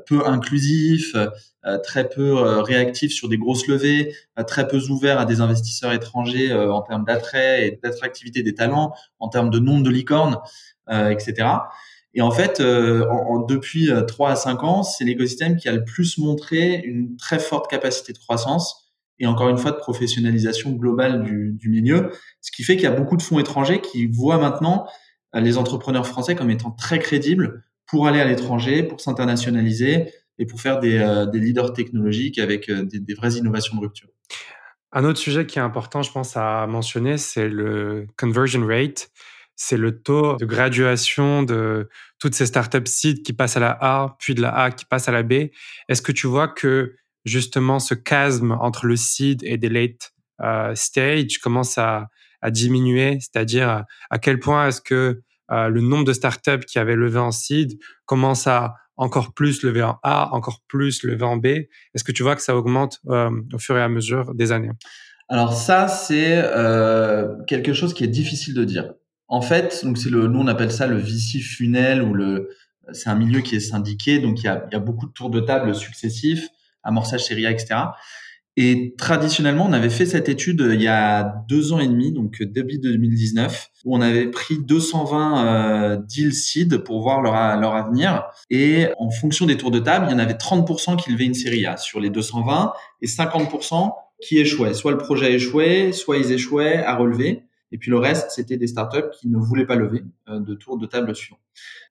peu 0.07 0.27
inclusif, 0.27 1.15
euh, 1.67 1.79
très 1.79 2.09
peu 2.09 2.39
euh, 2.39 2.63
réactif 2.63 3.13
sur 3.13 3.29
des 3.29 3.39
grosses 3.39 3.67
levées, 3.67 4.15
très 4.47 4.67
peu 4.67 4.79
ouvert 4.89 5.19
à 5.19 5.25
des 5.25 5.41
investisseurs 5.41 5.93
étrangers 5.93 6.53
en 6.53 6.83
termes 6.83 7.05
d'attrait 7.05 7.67
et 7.67 7.81
d'attractivité 7.83 8.43
des 8.43 8.55
talents, 8.55 8.93
en 9.19 9.29
termes 9.29 9.51
de 9.51 9.59
nombre 9.59 9.83
de 9.83 9.91
licornes, 9.91 10.39
etc. 10.89 11.49
Et 12.15 12.23
en 12.23 12.31
fait, 12.31 12.61
en, 12.61 13.41
depuis 13.41 13.91
3 14.09 14.31
à 14.31 14.37
5 14.37 14.65
ans, 14.65 14.83
c'est 14.83 15.05
l'écosystème 15.05 15.57
qui 15.57 15.69
a 15.69 15.73
le 15.73 15.85
plus 15.85 16.19
montré 16.19 16.81
une 16.85 17.17
très 17.17 17.39
forte 17.39 17.71
capacité 17.71 18.13
de 18.13 18.19
croissance 18.19 18.91
et 19.19 19.27
encore 19.27 19.51
une 19.51 19.59
fois 19.59 19.73
de 19.73 19.77
professionnalisation 19.77 20.71
globale 20.71 21.23
du, 21.23 21.53
du 21.53 21.69
milieu, 21.69 22.11
ce 22.41 22.51
qui 22.51 22.65
fait 22.65 22.77
qu'il 22.77 22.85
y 22.85 22.93
a 22.93 22.93
beaucoup 22.93 23.19
de 23.19 23.23
fonds 23.23 23.39
étrangers 23.39 23.83
qui 23.83 24.07
voient 24.07 24.39
maintenant 24.39 24.87
les 25.35 25.59
entrepreneurs 25.59 26.07
français 26.07 26.35
comme 26.35 26.51
étant 26.51 26.71
très 26.71 26.99
crédibles 26.99 27.63
pour 27.91 28.07
aller 28.07 28.21
à 28.21 28.25
l'étranger, 28.25 28.85
pour 28.85 29.01
s'internationaliser 29.01 30.13
et 30.39 30.47
pour 30.47 30.61
faire 30.61 30.79
des, 30.79 30.97
euh, 30.97 31.27
leaders 31.33 31.73
technologiques 31.73 32.39
avec 32.39 32.69
euh, 32.69 32.85
des, 32.85 33.15
vraies 33.15 33.33
innovations 33.33 33.77
de 33.77 33.83
rupture. 33.83 34.09
Un 34.93 35.05
autre 35.05 35.19
sujet 35.19 35.45
qui 35.45 35.59
est 35.59 35.63
important, 35.63 36.03
je 36.03 36.11
pense, 36.11 36.37
à 36.37 36.67
mentionner, 36.67 37.19
c'est 37.19 37.49
le 37.49 38.07
conversion 38.17 38.65
rate. 38.67 39.11
C'est 39.57 39.77
le 39.77 40.01
taux 40.01 40.37
de 40.37 40.47
graduation 40.47 41.43
de 41.43 41.91
toutes 42.19 42.35
ces 42.35 42.47
startups 42.47 42.87
seed 42.87 43.23
qui 43.23 43.35
passent 43.35 43.59
à 43.59 43.61
la 43.61 43.77
A, 43.81 44.17
puis 44.19 44.35
de 44.35 44.41
la 44.41 44.57
A 44.57 44.71
qui 44.71 44.87
passent 44.87 45.09
à 45.09 45.13
la 45.13 45.23
B. 45.23 45.51
Est-ce 45.89 46.01
que 46.01 46.13
tu 46.13 46.27
vois 46.27 46.49
que 46.49 46.95
justement 47.27 47.79
ce 47.79 47.95
chasme 48.09 48.53
entre 48.53 48.87
le 48.87 48.97
seed 48.97 49.43
et 49.43 49.59
des 49.59 49.69
late 49.69 50.13
euh, 50.41 50.75
stage 50.75 51.39
commence 51.39 51.77
à 51.77 52.09
diminuer? 52.49 53.19
C'est-à-dire 53.21 53.85
à 54.09 54.19
quel 54.19 54.39
point 54.39 54.69
est-ce 54.69 54.81
que 54.81 55.21
euh, 55.53 55.69
le 55.69 55.81
nombre 55.81 56.05
de 56.05 56.13
startups 56.13 56.65
qui 56.67 56.79
avaient 56.79 56.97
levé 56.97 57.19
en 57.19 57.31
seed 57.31 57.79
commence 58.05 58.47
à 58.47 58.75
encore 58.97 59.33
plus 59.33 59.63
lever 59.63 59.83
en 59.83 59.99
A, 60.03 60.35
encore 60.35 60.61
plus 60.69 61.03
lever 61.05 61.25
en 61.25 61.37
B. 61.37 61.47
Est-ce 61.95 62.05
que 62.05 62.13
tu 62.13 62.23
vois 62.23 62.37
que 62.37 62.43
ça 62.43 62.57
augmente 62.57 63.01
euh, 63.09 63.31
au 63.53 63.59
fur 63.59 63.77
et 63.77 63.83
à 63.83 63.89
mesure 63.89 64.35
des 64.35 64.53
années? 64.53 64.71
Alors 65.29 65.55
ça, 65.55 65.89
c'est 65.89 66.35
euh, 66.37 67.29
quelque 67.47 67.73
chose 67.73 67.95
qui 67.95 68.05
est 68.05 68.09
difficile 68.09 68.55
de 68.55 68.65
dire. 68.65 68.93
En 69.29 69.43
fait, 69.43 69.85
donc 69.85 69.97
c'est 69.97 70.11
le, 70.11 70.27
nous 70.27 70.41
on 70.41 70.49
appelle 70.49 70.73
ça 70.73 70.87
le 70.87 70.97
VC 70.97 71.41
funnel 71.41 72.03
ou 72.03 72.15
le, 72.15 72.51
c'est 72.93 73.09
un 73.09 73.15
milieu 73.15 73.41
qui 73.41 73.55
est 73.55 73.61
syndiqué, 73.61 74.19
donc 74.19 74.41
il 74.41 74.47
y 74.47 74.49
a, 74.49 74.67
y 74.73 74.75
a 74.75 74.81
beaucoup 74.81 75.07
de 75.07 75.13
tours 75.13 75.31
de 75.31 75.41
table 75.41 75.75
successifs, 75.75 76.49
amorçage 76.83 77.25
série 77.25 77.47
A, 77.47 77.53
etc. 77.53 77.77
Et 78.57 78.95
traditionnellement, 78.99 79.67
on 79.69 79.73
avait 79.73 79.91
fait 79.91 80.07
cette 80.07 80.29
étude 80.29 80.61
euh, 80.61 80.75
il 80.75 80.83
y 80.83 80.89
a 80.89 81.45
deux 81.49 81.73
ans 81.73 81.79
et 81.79 81.87
demi, 81.87 82.13
donc 82.13 82.41
euh, 82.41 82.47
début 82.47 82.79
2019, 82.79 83.71
où 83.85 83.97
on 83.97 84.01
avait 84.01 84.27
pris 84.27 84.59
220 84.59 85.47
euh, 85.47 85.97
deal 85.97 86.35
seed 86.35 86.79
pour 86.79 87.01
voir 87.01 87.23
leur, 87.23 87.35
leur 87.59 87.75
avenir. 87.75 88.25
Et 88.51 88.89
en 88.99 89.11
fonction 89.11 89.47
des 89.47 89.57
tours 89.57 89.71
de 89.71 89.79
table, 89.79 90.07
il 90.09 90.13
y 90.13 90.15
en 90.15 90.19
avait 90.19 90.35
30% 90.35 90.97
qui 90.97 91.13
levaient 91.13 91.27
une 91.27 91.35
série 91.35 91.65
A 91.65 91.77
sur 91.77 92.01
les 92.01 92.11
220 92.11 92.73
et 93.03 93.07
50% 93.07 93.93
qui 94.21 94.39
échouaient. 94.39 94.75
Soit 94.75 94.91
le 94.91 94.99
projet 94.99 95.33
échouait, 95.33 95.93
soit 95.93 96.19
ils 96.19 96.33
échouaient 96.33 96.79
à 96.79 96.97
relever. 96.97 97.45
Et 97.73 97.79
puis 97.79 97.91
le 97.91 97.99
reste, 97.99 98.31
c'était 98.33 98.57
des 98.57 98.67
startups 98.67 99.11
qui 99.19 99.29
ne 99.29 99.39
voulaient 99.39 99.67
pas 99.67 99.77
lever 99.77 100.03
euh, 100.29 100.41
de 100.41 100.55
tour 100.55 100.77
de 100.77 100.87
table 100.87 101.15
suivant. 101.15 101.39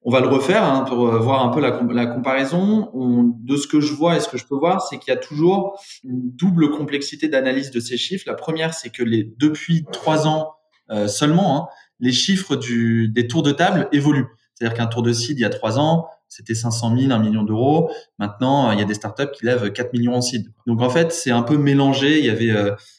On 0.04 0.12
va 0.12 0.20
le 0.20 0.28
refaire 0.28 0.64
hein, 0.64 0.84
pour 0.88 1.08
euh, 1.08 1.20
voir 1.20 1.44
un 1.44 1.50
peu 1.50 1.62
la, 1.62 2.06
comparaison. 2.08 2.90
On, 2.94 3.24
de 3.24 3.56
ce 3.56 3.68
que 3.68 3.80
je 3.80 3.94
vois 3.94 4.18
et 4.18 4.20
ce 4.20 4.28
que 4.28 4.38
je 4.38 4.46
peux 4.46 4.56
voir, 4.56 4.82
c'est 4.82 4.98
qu'il 4.98 5.14
y 5.14 5.16
a 5.16 5.20
toujours 5.20 5.80
une 6.04 6.32
double 6.32 6.72
complexité 6.72 7.30
d'analyse 7.30 7.72
de 7.72 7.80
ces 7.80 7.98
chiffres. 7.98 8.26
La 8.28 8.34
première, 8.34 8.74
c'est 8.74 8.90
que 8.90 9.04
depuis 9.38 9.86
trois 9.92 10.28
ans 10.28 10.56
euh, 10.92 11.08
seulement, 11.08 11.58
hein, 11.58 11.68
les 12.00 12.12
chiffres 12.12 12.56
des 12.56 13.28
tours 13.28 13.44
de 13.44 13.52
table 13.52 13.88
évoluent. 13.92 14.28
C'est-à-dire 14.56 14.78
qu'un 14.78 14.88
tour 14.88 15.04
de 15.04 15.14
seed 15.14 15.38
il 15.38 15.42
y 15.42 15.46
a 15.46 15.50
trois 15.50 15.80
ans, 15.80 16.08
c'était 16.28 16.56
500 16.56 16.98
000, 16.98 17.12
1 17.12 17.20
million 17.20 17.44
d'euros. 17.44 17.90
Maintenant, 18.20 18.72
il 18.72 18.80
y 18.80 18.82
a 18.82 18.86
des 18.86 18.94
startups 18.94 19.32
qui 19.34 19.46
lèvent 19.46 19.72
4 19.72 19.94
millions 19.94 20.14
en 20.14 20.22
seed. 20.22 20.48
Donc 20.68 20.82
en 20.82 20.90
fait, 20.90 21.12
c'est 21.12 21.32
un 21.32 21.42
peu 21.42 21.58
mélangé. 21.58 22.20
Il 22.20 22.26
y 22.26 22.30
avait 22.30 22.54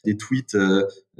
des 0.05 0.17
tweets 0.17 0.57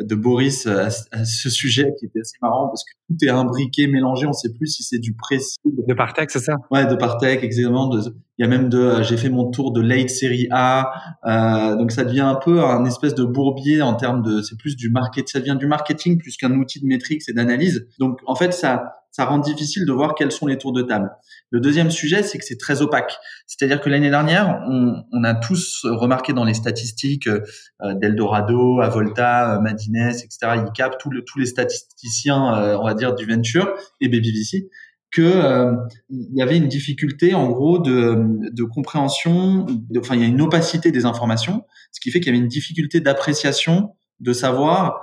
de 0.01 0.15
Boris 0.15 0.67
à, 0.67 0.91
ce 0.91 1.51
sujet 1.51 1.93
qui 1.99 2.07
était 2.07 2.21
assez 2.21 2.37
marrant 2.43 2.69
parce 2.69 2.85
que 2.85 2.91
tout 3.09 3.25
est 3.25 3.31
imbriqué, 3.31 3.87
mélangé. 3.87 4.27
On 4.27 4.33
sait 4.33 4.53
plus 4.53 4.67
si 4.67 4.83
c'est 4.83 4.99
du 4.99 5.15
précis. 5.15 5.57
De 5.65 5.95
Partech, 5.95 6.31
c'est 6.31 6.41
ça? 6.41 6.57
Ouais, 6.71 6.87
de 6.87 6.95
Partech, 6.95 7.43
exactement. 7.43 7.91
il 8.39 8.43
y 8.43 8.45
a 8.45 8.49
même 8.49 8.69
de, 8.69 9.03
j'ai 9.03 9.17
fait 9.17 9.29
mon 9.29 9.51
tour 9.51 9.73
de 9.73 9.81
late 9.81 10.11
série 10.11 10.49
A, 10.51 10.93
euh, 11.27 11.77
donc 11.77 11.93
ça 11.93 12.05
devient 12.05 12.21
un 12.21 12.37
peu 12.37 12.63
un 12.63 12.85
espèce 12.85 13.15
de 13.15 13.25
bourbier 13.25 13.83
en 13.83 13.95
termes 13.95 14.23
de, 14.23 14.43
c'est 14.43 14.57
plus 14.57 14.77
du 14.77 14.91
market, 14.91 15.29
ça 15.29 15.41
devient 15.41 15.57
du 15.59 15.67
marketing 15.67 16.19
plus 16.19 16.37
qu'un 16.37 16.53
outil 16.53 16.81
de 16.81 16.87
métrique 16.87 17.23
et 17.29 17.33
d'analyse. 17.33 17.87
Donc 17.99 18.21
en 18.27 18.35
fait, 18.35 18.53
ça, 18.53 19.00
ça 19.11 19.25
rend 19.25 19.39
difficile 19.39 19.87
de 19.87 19.93
voir 19.93 20.15
quels 20.15 20.31
sont 20.31 20.47
les 20.47 20.57
tours 20.57 20.73
de 20.73 20.83
table. 20.83 21.11
Le 21.51 21.61
deuxième 21.61 21.91
sujet, 21.91 22.23
c'est 22.23 22.39
que 22.39 22.45
c'est 22.45 22.59
très 22.59 22.81
opaque. 22.81 23.19
C'est-à-dire 23.47 23.81
que 23.81 23.91
l'année 23.91 24.11
dernière, 24.11 24.63
on, 24.69 25.03
on, 25.13 25.25
a 25.25 25.35
tous 25.35 25.85
remarqué 25.85 26.33
dans 26.33 26.45
les 26.45 26.55
statistiques 26.55 27.27
euh, 27.27 27.41
d'Eldorado, 27.95 28.81
Avolta, 28.81 29.57
euh, 29.57 29.61
Madines, 29.61 30.11
etc., 30.11 30.63
ICAP, 30.69 30.99
tous, 30.99 31.11
tous 31.27 31.39
les 31.39 31.47
statisticiens, 31.47 32.55
euh, 32.55 32.79
on 32.79 32.85
va 32.85 32.95
dire, 32.95 33.15
du 33.15 33.27
venture 33.27 33.75
et 34.01 34.09
BabyVC, 34.09 34.71
que 35.11 35.23
euh, 35.23 35.75
y 36.09 36.41
avait 36.41 36.57
une 36.57 36.69
difficulté 36.69 37.35
en 37.35 37.49
gros 37.49 37.81
de, 37.81 38.17
de 38.53 38.63
compréhension, 38.63 39.67
enfin 39.99 40.15
il 40.15 40.21
y 40.21 40.25
a 40.25 40.29
une 40.29 40.41
opacité 40.41 40.93
des 40.93 41.05
informations, 41.05 41.65
ce 41.91 41.99
qui 42.01 42.13
fait 42.13 42.21
qu'il 42.21 42.33
y 42.33 42.37
avait 42.37 42.43
une 42.43 42.49
difficulté 42.49 43.01
d'appréciation 43.01 43.97
de 44.21 44.33
savoir 44.33 45.01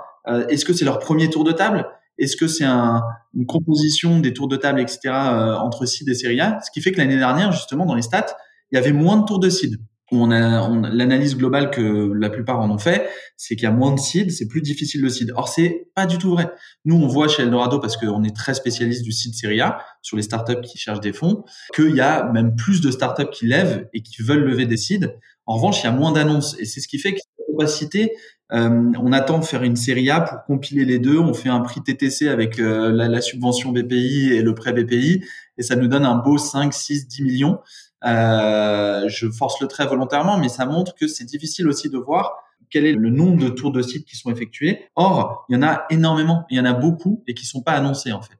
est-ce 0.48 0.64
que 0.66 0.74
c'est 0.74 0.84
leur 0.84 0.98
premier 0.98 1.30
tour 1.30 1.42
de 1.42 1.52
table 1.52 1.86
est-ce 2.18 2.36
que 2.36 2.46
c'est 2.46 2.64
un, 2.64 3.02
une 3.34 3.46
composition 3.46 4.18
des 4.20 4.32
tours 4.32 4.48
de 4.48 4.56
table, 4.56 4.80
etc., 4.80 5.00
euh, 5.06 5.54
entre 5.56 5.86
seed 5.86 6.08
et 6.08 6.14
série 6.14 6.40
A? 6.40 6.58
Ce 6.64 6.70
qui 6.70 6.80
fait 6.80 6.92
que 6.92 6.98
l'année 6.98 7.18
dernière, 7.18 7.52
justement, 7.52 7.86
dans 7.86 7.94
les 7.94 8.02
stats, 8.02 8.36
il 8.70 8.76
y 8.76 8.78
avait 8.78 8.92
moins 8.92 9.18
de 9.18 9.24
tours 9.24 9.38
de 9.38 9.48
seed. 9.48 9.78
On 10.10 10.30
a, 10.30 10.62
on, 10.62 10.80
l'analyse 10.80 11.36
globale 11.36 11.70
que 11.70 12.12
la 12.14 12.30
plupart 12.30 12.60
en 12.60 12.70
ont 12.70 12.78
fait, 12.78 13.08
c'est 13.36 13.56
qu'il 13.56 13.64
y 13.64 13.66
a 13.66 13.72
moins 13.72 13.94
de 13.94 14.00
seed, 14.00 14.32
c'est 14.32 14.48
plus 14.48 14.62
difficile 14.62 15.02
le 15.02 15.10
seed. 15.10 15.32
Or, 15.36 15.48
c'est 15.48 15.88
pas 15.94 16.06
du 16.06 16.16
tout 16.16 16.30
vrai. 16.30 16.50
Nous, 16.86 16.96
on 16.96 17.06
voit 17.06 17.28
chez 17.28 17.42
Eldorado, 17.42 17.78
parce 17.78 17.96
qu'on 17.98 18.24
est 18.24 18.34
très 18.34 18.54
spécialiste 18.54 19.02
du 19.02 19.12
seed 19.12 19.34
série 19.34 19.60
A, 19.60 19.78
sur 20.00 20.16
les 20.16 20.22
startups 20.22 20.62
qui 20.62 20.78
cherchent 20.78 21.00
des 21.00 21.12
fonds, 21.12 21.44
qu'il 21.74 21.94
y 21.94 22.00
a 22.00 22.24
même 22.32 22.56
plus 22.56 22.80
de 22.80 22.90
startups 22.90 23.30
qui 23.30 23.46
lèvent 23.46 23.86
et 23.92 24.02
qui 24.02 24.22
veulent 24.22 24.44
lever 24.44 24.64
des 24.64 24.78
seeds. 24.78 25.08
En 25.44 25.56
revanche, 25.56 25.82
il 25.82 25.84
y 25.84 25.88
a 25.88 25.92
moins 25.92 26.12
d'annonces. 26.12 26.56
Et 26.58 26.64
c'est 26.64 26.80
ce 26.80 26.88
qui 26.88 26.98
fait 26.98 27.12
que 27.12 27.18
cette 27.20 27.54
opacité, 27.54 28.12
euh, 28.52 28.92
on 28.98 29.12
attend 29.12 29.38
de 29.38 29.44
faire 29.44 29.62
une 29.62 29.76
série 29.76 30.08
A 30.10 30.20
pour 30.20 30.42
compiler 30.44 30.84
les 30.84 30.98
deux. 30.98 31.18
On 31.18 31.34
fait 31.34 31.50
un 31.50 31.60
prix 31.60 31.82
TTC 31.82 32.28
avec 32.28 32.58
euh, 32.58 32.90
la, 32.92 33.20
subvention 33.20 33.72
BPI 33.72 34.32
et 34.32 34.42
le 34.42 34.54
prêt 34.54 34.72
BPI, 34.72 35.24
et 35.58 35.62
ça 35.62 35.76
nous 35.76 35.88
donne 35.88 36.04
un 36.04 36.16
beau 36.16 36.38
5, 36.38 36.72
6, 36.72 37.08
10 37.08 37.22
millions. 37.22 37.60
Euh, 38.04 39.08
je 39.08 39.28
force 39.28 39.60
le 39.60 39.66
trait 39.66 39.86
volontairement, 39.86 40.38
mais 40.38 40.48
ça 40.48 40.64
montre 40.66 40.94
que 40.94 41.06
c'est 41.06 41.24
difficile 41.24 41.68
aussi 41.68 41.90
de 41.90 41.98
voir 41.98 42.36
quel 42.70 42.86
est 42.86 42.92
le 42.92 43.10
nombre 43.10 43.42
de 43.42 43.48
tours 43.48 43.72
de 43.72 43.82
sites 43.82 44.06
qui 44.06 44.16
sont 44.16 44.30
effectués. 44.30 44.86
Or, 44.94 45.46
il 45.48 45.56
y 45.56 45.58
en 45.58 45.62
a 45.62 45.84
énormément, 45.90 46.44
il 46.50 46.58
y 46.58 46.60
en 46.60 46.64
a 46.64 46.74
beaucoup 46.74 47.24
et 47.26 47.34
qui 47.34 47.46
sont 47.46 47.62
pas 47.62 47.72
annoncés 47.72 48.12
en 48.12 48.22
fait. 48.22 48.34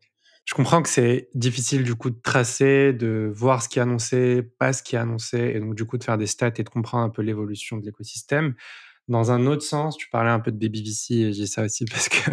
Je 0.44 0.54
comprends 0.54 0.80
que 0.80 0.88
c'est 0.88 1.28
difficile 1.34 1.82
du 1.82 1.94
coup 1.94 2.08
de 2.08 2.18
tracer, 2.22 2.94
de 2.94 3.30
voir 3.34 3.62
ce 3.62 3.68
qui 3.68 3.78
est 3.78 3.82
annoncé, 3.82 4.42
pas 4.58 4.72
ce 4.72 4.82
qui 4.82 4.96
est 4.96 4.98
annoncé, 4.98 5.52
et 5.54 5.60
donc 5.60 5.74
du 5.74 5.84
coup 5.84 5.98
de 5.98 6.04
faire 6.04 6.16
des 6.16 6.26
stats 6.26 6.52
et 6.56 6.62
de 6.62 6.68
comprendre 6.70 7.04
un 7.04 7.10
peu 7.10 7.20
l'évolution 7.20 7.76
de 7.76 7.84
l'écosystème. 7.84 8.54
Dans 9.08 9.32
un 9.32 9.46
autre 9.46 9.62
sens, 9.62 9.96
tu 9.96 10.08
parlais 10.10 10.30
un 10.30 10.40
peu 10.40 10.52
de 10.52 10.58
BabyVC 10.58 11.14
et 11.14 11.32
j'ai 11.32 11.46
ça 11.46 11.64
aussi 11.64 11.84
parce 11.90 12.08
que 12.08 12.30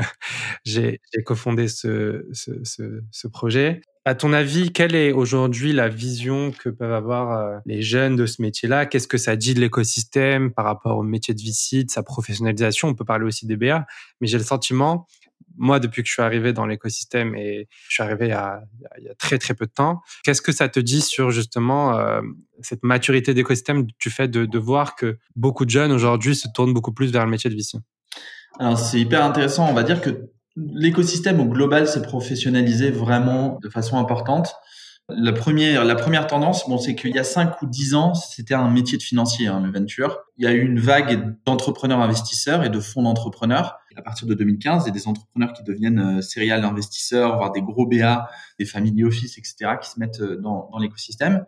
j'ai 0.64 1.00
cofondé 1.26 1.68
ce, 1.68 2.28
ce, 2.34 2.64
ce, 2.64 3.02
ce, 3.12 3.28
projet. 3.28 3.82
À 4.04 4.14
ton 4.14 4.34
avis, 4.34 4.72
quelle 4.72 4.94
est 4.94 5.12
aujourd'hui 5.12 5.72
la 5.74 5.88
vision 5.88 6.52
que 6.52 6.70
peuvent 6.70 6.94
avoir 6.94 7.32
euh, 7.32 7.58
les 7.66 7.82
jeunes 7.82 8.16
de 8.16 8.26
ce 8.26 8.42
métier-là? 8.42 8.86
Qu'est-ce 8.86 9.08
que 9.08 9.18
ça 9.18 9.36
dit 9.36 9.54
de 9.54 9.62
l'écosystème 9.62 10.52
par 10.52 10.66
rapport 10.66 10.98
au 10.98 11.04
métier 11.04 11.34
de 11.34 11.42
VC, 11.42 11.86
de 11.86 11.90
sa 11.90 12.04
professionnalisation? 12.04 12.90
On 12.90 12.94
peut 12.94 13.06
parler 13.06 13.26
aussi 13.26 13.48
des 13.48 13.56
BA, 13.58 13.88
mais 14.22 14.28
j'ai 14.28 14.38
le 14.38 14.44
sentiment 14.44 15.08
moi, 15.58 15.80
depuis 15.80 16.02
que 16.04 16.08
je 16.08 16.14
suis 16.14 16.22
arrivé 16.22 16.54
dans 16.54 16.66
l'écosystème 16.66 17.36
et 17.36 17.68
je 17.88 17.94
suis 17.94 18.04
arrivé 18.04 18.28
il 18.28 18.30
y, 18.30 18.34
a, 18.34 18.62
très 19.18 19.38
très 19.38 19.54
peu 19.54 19.66
de 19.66 19.72
temps, 19.72 20.02
qu'est-ce 20.24 20.42
que 20.42 20.52
ça 20.52 20.70
te 20.70 20.80
dit 20.80 21.02
sur 21.02 21.32
justement 21.32 21.98
euh, 21.98 22.22
cette 22.62 22.84
maturité 22.84 23.34
d'écosystème? 23.34 23.86
Du 24.00 24.10
fait 24.10 24.28
de, 24.28 24.46
de, 24.46 24.60
voir 24.60 24.96
que 24.96 25.18
beaucoup 25.36 25.66
de 25.66 25.70
jeunes 25.70 25.92
aujourd'hui 25.92 26.36
se 26.36 26.48
tournent 26.54 26.74
beaucoup 26.74 26.94
plus 26.94 27.12
vers 27.12 27.26
le 27.26 27.32
métier 27.32 27.50
de 27.50 27.56
VC 27.56 27.78
Alors 28.60 28.78
c'est 28.78 29.00
hyper 29.00 29.24
intéressant. 29.24 29.70
On 29.70 29.74
va 29.74 29.84
dire 29.84 30.02
que 30.02 30.30
l'écosystème 30.56 31.40
au 31.40 31.46
global 31.46 31.88
s'est 31.88 32.02
professionnalisé 32.02 32.92
vraiment 32.92 33.60
de 33.62 33.70
façon 33.70 33.98
importante. 33.98 34.56
La 35.08 35.34
première, 35.34 35.86
la 35.86 35.96
première 35.96 36.26
tendance, 36.26 36.68
bon, 36.68 36.80
c'est 36.80 36.96
qu'il 36.96 37.14
y 37.14 37.20
a 37.20 37.24
5 37.24 37.62
ou 37.62 37.68
10 37.68 37.94
ans, 37.94 38.16
c'était 38.16 38.56
un 38.56 38.70
métier 38.72 38.98
de 38.98 39.04
financier, 39.04 39.46
hein, 39.46 39.62
le 39.64 39.72
venture. 39.72 40.18
Il 40.38 40.46
y 40.46 40.48
a 40.48 40.52
eu 40.52 40.62
une 40.62 40.80
vague 40.80 41.36
d'entrepreneurs 41.46 42.02
investisseurs 42.02 42.64
et 42.64 42.70
de 42.70 42.80
fonds 42.80 43.04
d'entrepreneurs 43.04 43.78
à 43.96 44.02
partir 44.02 44.28
de 44.28 44.34
2015. 44.34 44.84
Il 44.84 44.88
y 44.88 44.90
a 44.90 44.94
des 44.94 45.08
entrepreneurs 45.08 45.54
qui 45.54 45.64
deviennent 45.64 46.18
euh, 46.18 46.22
serial 46.22 46.66
investisseurs, 46.66 47.38
voire 47.38 47.52
des 47.52 47.62
gros 47.62 47.86
BA, 47.86 48.28
des 48.58 48.66
family 48.66 49.04
office, 49.04 49.38
etc., 49.38 49.78
qui 49.80 49.92
se 49.92 50.00
mettent 50.00 50.22
euh, 50.22 50.38
dans, 50.38 50.70
dans 50.72 50.80
l'écosystème. 50.80 51.46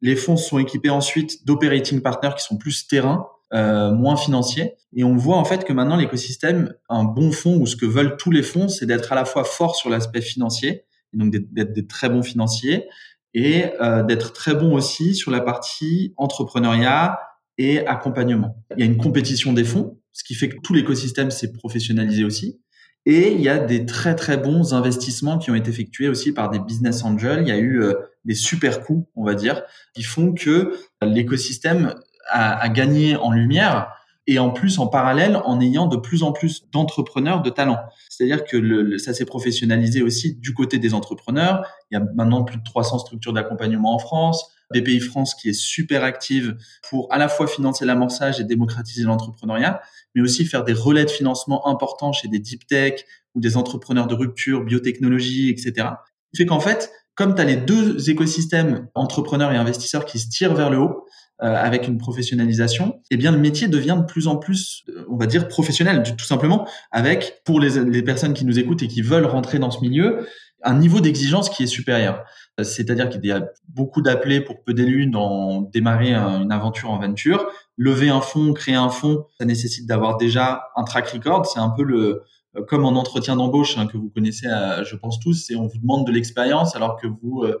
Les 0.00 0.16
fonds 0.16 0.38
sont 0.38 0.58
équipés 0.58 0.90
ensuite 0.90 1.46
d'operating 1.46 2.00
partners 2.00 2.34
qui 2.36 2.44
sont 2.44 2.56
plus 2.56 2.86
terrain, 2.86 3.26
euh, 3.52 3.92
moins 3.92 4.16
financiers. 4.16 4.74
Et 4.96 5.04
on 5.04 5.16
voit 5.16 5.36
en 5.36 5.44
fait 5.44 5.64
que 5.64 5.72
maintenant 5.72 5.96
l'écosystème, 5.96 6.74
un 6.88 7.04
bon 7.04 7.32
fonds 7.32 7.58
ou 7.58 7.66
ce 7.66 7.76
que 7.76 7.86
veulent 7.86 8.16
tous 8.16 8.30
les 8.30 8.42
fonds, 8.42 8.68
c'est 8.68 8.86
d'être 8.86 9.12
à 9.12 9.14
la 9.14 9.24
fois 9.24 9.44
fort 9.44 9.76
sur 9.76 9.90
l'aspect 9.90 10.22
financier, 10.22 10.84
donc 11.14 11.32
d'être 11.32 11.72
des 11.72 11.86
très 11.86 12.08
bons 12.08 12.22
financiers 12.22 12.86
et 13.34 13.64
euh, 13.80 14.02
d'être 14.02 14.32
très 14.32 14.54
bons 14.54 14.74
aussi 14.74 15.14
sur 15.14 15.30
la 15.30 15.40
partie 15.40 16.14
entrepreneuriat 16.16 17.18
et 17.58 17.86
accompagnement. 17.86 18.56
Il 18.76 18.80
y 18.80 18.82
a 18.82 18.86
une 18.86 18.96
compétition 18.96 19.52
des 19.52 19.64
fonds, 19.64 19.98
ce 20.12 20.24
qui 20.24 20.34
fait 20.34 20.48
que 20.48 20.56
tout 20.62 20.74
l'écosystème 20.74 21.30
s'est 21.30 21.52
professionnalisé 21.52 22.24
aussi. 22.24 22.60
Et 23.06 23.32
il 23.32 23.40
y 23.40 23.48
a 23.48 23.58
des 23.58 23.84
très 23.84 24.14
très 24.14 24.38
bons 24.38 24.72
investissements 24.72 25.38
qui 25.38 25.50
ont 25.50 25.54
été 25.54 25.70
effectués 25.70 26.08
aussi 26.08 26.32
par 26.32 26.50
des 26.50 26.58
business 26.58 27.04
angels. 27.04 27.42
Il 27.42 27.48
y 27.48 27.52
a 27.52 27.58
eu 27.58 27.82
euh, 27.82 27.94
des 28.24 28.34
super 28.34 28.80
coups, 28.80 29.06
on 29.14 29.24
va 29.24 29.34
dire, 29.34 29.62
qui 29.94 30.02
font 30.02 30.32
que 30.32 30.74
l'écosystème 31.02 31.94
a, 32.30 32.68
gagné 32.70 33.16
en 33.16 33.30
lumière 33.32 33.92
et 34.26 34.38
en 34.38 34.50
plus 34.50 34.78
en 34.78 34.86
parallèle 34.86 35.36
en 35.44 35.60
ayant 35.60 35.86
de 35.86 35.96
plus 35.96 36.22
en 36.22 36.32
plus 36.32 36.64
d'entrepreneurs 36.72 37.42
de 37.42 37.50
talent. 37.50 37.78
C'est-à-dire 38.08 38.44
que 38.44 38.56
le, 38.56 38.98
ça 38.98 39.12
s'est 39.12 39.26
professionnalisé 39.26 40.02
aussi 40.02 40.36
du 40.36 40.54
côté 40.54 40.78
des 40.78 40.94
entrepreneurs. 40.94 41.66
Il 41.90 41.94
y 41.94 42.00
a 42.00 42.04
maintenant 42.14 42.44
plus 42.44 42.56
de 42.56 42.62
300 42.64 43.00
structures 43.00 43.32
d'accompagnement 43.32 43.94
en 43.94 43.98
France. 43.98 44.50
BPI 44.72 45.00
France 45.00 45.34
qui 45.34 45.50
est 45.50 45.52
super 45.52 46.04
active 46.04 46.56
pour 46.88 47.12
à 47.12 47.18
la 47.18 47.28
fois 47.28 47.46
financer 47.46 47.84
l'amorçage 47.84 48.40
et 48.40 48.44
démocratiser 48.44 49.02
l'entrepreneuriat, 49.02 49.82
mais 50.14 50.22
aussi 50.22 50.46
faire 50.46 50.64
des 50.64 50.72
relais 50.72 51.04
de 51.04 51.10
financement 51.10 51.68
importants 51.68 52.12
chez 52.12 52.28
des 52.28 52.38
deep 52.38 52.66
tech 52.66 53.04
ou 53.34 53.40
des 53.40 53.56
entrepreneurs 53.56 54.06
de 54.06 54.14
rupture, 54.14 54.64
biotechnologie, 54.64 55.50
etc. 55.50 55.88
Fait 56.34 56.46
qu'en 56.46 56.60
fait, 56.60 56.90
comme 57.14 57.34
tu 57.34 57.40
as 57.40 57.44
les 57.44 57.56
deux 57.56 58.10
écosystèmes 58.10 58.88
entrepreneurs 58.94 59.52
et 59.52 59.56
investisseurs 59.56 60.04
qui 60.04 60.18
se 60.18 60.28
tirent 60.28 60.54
vers 60.54 60.70
le 60.70 60.78
haut, 60.78 61.03
avec 61.40 61.88
une 61.88 61.98
professionnalisation, 61.98 63.00
eh 63.10 63.16
bien 63.16 63.32
le 63.32 63.38
métier 63.38 63.68
devient 63.68 63.96
de 63.98 64.04
plus 64.04 64.28
en 64.28 64.36
plus, 64.36 64.84
euh, 64.88 65.04
on 65.10 65.16
va 65.16 65.26
dire, 65.26 65.48
professionnel, 65.48 66.02
tout 66.16 66.24
simplement, 66.24 66.66
avec, 66.92 67.42
pour 67.44 67.60
les, 67.60 68.02
personnes 68.02 68.34
qui 68.34 68.44
nous 68.44 68.58
écoutent 68.58 68.82
et 68.82 68.88
qui 68.88 69.02
veulent 69.02 69.26
rentrer 69.26 69.58
dans 69.58 69.70
ce 69.70 69.80
milieu, 69.80 70.26
un 70.62 70.78
niveau 70.78 71.00
d'exigence 71.00 71.50
qui 71.50 71.64
est 71.64 71.66
supérieur. 71.66 72.24
Euh, 72.60 72.64
c'est-à-dire 72.64 73.08
qu'il 73.08 73.24
y 73.24 73.32
a 73.32 73.44
beaucoup 73.68 74.00
d'appelés 74.00 74.40
pour 74.40 74.62
peu 74.62 74.74
d'élus 74.74 75.06
dans 75.06 75.62
démarrer 75.62 76.14
une 76.14 76.52
aventure 76.52 76.90
en 76.90 76.98
venture. 76.98 77.46
Lever 77.76 78.10
un 78.10 78.20
fonds, 78.20 78.52
créer 78.52 78.76
un 78.76 78.88
fonds, 78.88 79.26
ça 79.38 79.44
nécessite 79.44 79.86
d'avoir 79.86 80.16
déjà 80.16 80.68
un 80.76 80.84
track 80.84 81.08
record. 81.08 81.46
C'est 81.46 81.60
un 81.60 81.70
peu 81.70 81.82
le, 81.82 81.98
euh, 81.98 82.24
comme 82.68 82.84
en 82.84 82.90
entretien 82.90 83.36
d'embauche 83.36 83.76
hein, 83.78 83.86
que 83.86 83.96
vous 83.96 84.10
connaissez, 84.10 84.46
euh, 84.46 84.84
je 84.84 84.96
pense 84.96 85.18
tous, 85.18 85.34
c'est 85.34 85.56
on 85.56 85.66
vous 85.66 85.78
demande 85.78 86.06
de 86.06 86.12
l'expérience 86.12 86.76
alors 86.76 86.96
que 87.00 87.06
vous 87.06 87.42
euh, 87.42 87.60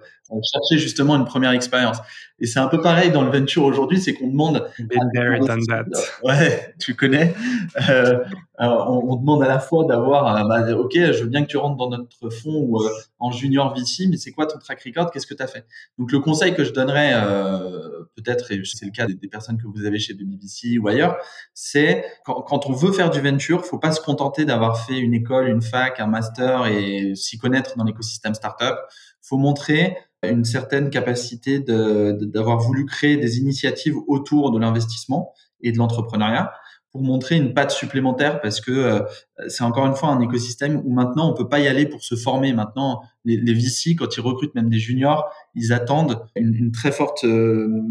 cherchez 0.52 0.78
justement 0.78 1.16
une 1.16 1.24
première 1.24 1.50
expérience. 1.50 1.98
Et 2.38 2.46
c'est 2.46 2.58
un 2.58 2.68
peu 2.68 2.80
pareil 2.80 3.10
dans 3.10 3.22
le 3.22 3.30
venture 3.30 3.64
aujourd'hui, 3.64 4.00
c'est 4.00 4.14
qu'on 4.14 4.28
demande. 4.28 4.68
Ouais, 6.22 6.74
tu 6.78 6.94
connais. 6.94 7.34
Euh, 7.88 8.18
on, 8.58 9.02
on, 9.08 9.16
demande 9.16 9.42
à 9.42 9.48
la 9.48 9.58
fois 9.58 9.84
d'avoir, 9.84 10.46
bah, 10.46 10.76
ok, 10.76 10.92
je 10.94 11.22
veux 11.22 11.28
bien 11.28 11.42
que 11.42 11.48
tu 11.48 11.56
rentres 11.56 11.76
dans 11.76 11.90
notre 11.90 12.30
fonds 12.30 12.64
ou 12.68 12.80
en 13.18 13.30
junior 13.30 13.74
VC, 13.74 14.06
mais 14.08 14.16
c'est 14.16 14.30
quoi 14.30 14.46
ton 14.46 14.58
track 14.58 14.82
record? 14.84 15.10
Qu'est-ce 15.10 15.26
que 15.26 15.34
tu 15.34 15.42
as 15.42 15.46
fait? 15.46 15.66
Donc 15.98 16.12
le 16.12 16.20
conseil 16.20 16.54
que 16.54 16.64
je 16.64 16.72
donnerais, 16.72 17.12
peut-être, 18.16 18.52
et 18.52 18.62
c'est 18.64 18.84
le 18.84 18.92
cas 18.92 19.06
des, 19.06 19.14
des, 19.14 19.28
personnes 19.28 19.58
que 19.58 19.66
vous 19.66 19.84
avez 19.84 19.98
chez 19.98 20.14
BabyVC 20.14 20.78
ou 20.78 20.88
ailleurs, 20.88 21.16
c'est 21.52 22.04
quand, 22.24 22.42
quand, 22.42 22.66
on 22.66 22.72
veut 22.72 22.92
faire 22.92 23.10
du 23.10 23.20
venture, 23.20 23.64
faut 23.64 23.78
pas 23.78 23.92
se 23.92 24.00
contenter 24.00 24.44
d'avoir 24.44 24.83
une 24.92 25.14
école, 25.14 25.48
une 25.48 25.62
fac, 25.62 26.00
un 26.00 26.06
master 26.06 26.66
et 26.66 27.14
s'y 27.14 27.38
connaître 27.38 27.76
dans 27.76 27.84
l'écosystème 27.84 28.34
startup. 28.34 28.76
Faut 29.22 29.38
montrer 29.38 29.96
une 30.22 30.44
certaine 30.44 30.90
capacité 30.90 31.60
d'avoir 31.60 32.58
voulu 32.58 32.86
créer 32.86 33.16
des 33.16 33.38
initiatives 33.38 33.96
autour 34.06 34.50
de 34.50 34.58
l'investissement 34.58 35.32
et 35.60 35.72
de 35.72 35.78
l'entrepreneuriat 35.78 36.52
pour 36.94 37.02
montrer 37.02 37.34
une 37.34 37.54
patte 37.54 37.72
supplémentaire 37.72 38.40
parce 38.40 38.60
que 38.60 38.70
euh, 38.70 39.00
c'est 39.48 39.64
encore 39.64 39.84
une 39.84 39.96
fois 39.96 40.10
un 40.10 40.20
écosystème 40.20 40.80
où 40.84 40.92
maintenant 40.92 41.28
on 41.28 41.34
peut 41.34 41.48
pas 41.48 41.58
y 41.58 41.66
aller 41.66 41.86
pour 41.86 42.04
se 42.04 42.14
former. 42.14 42.52
Maintenant, 42.52 43.02
les, 43.24 43.36
les 43.36 43.52
VC, 43.52 43.96
quand 43.96 44.16
ils 44.16 44.20
recrutent 44.20 44.54
même 44.54 44.68
des 44.68 44.78
juniors, 44.78 45.28
ils 45.56 45.72
attendent 45.72 46.24
une, 46.36 46.70
très 46.70 46.92
forte 46.92 47.24
euh, 47.24 47.82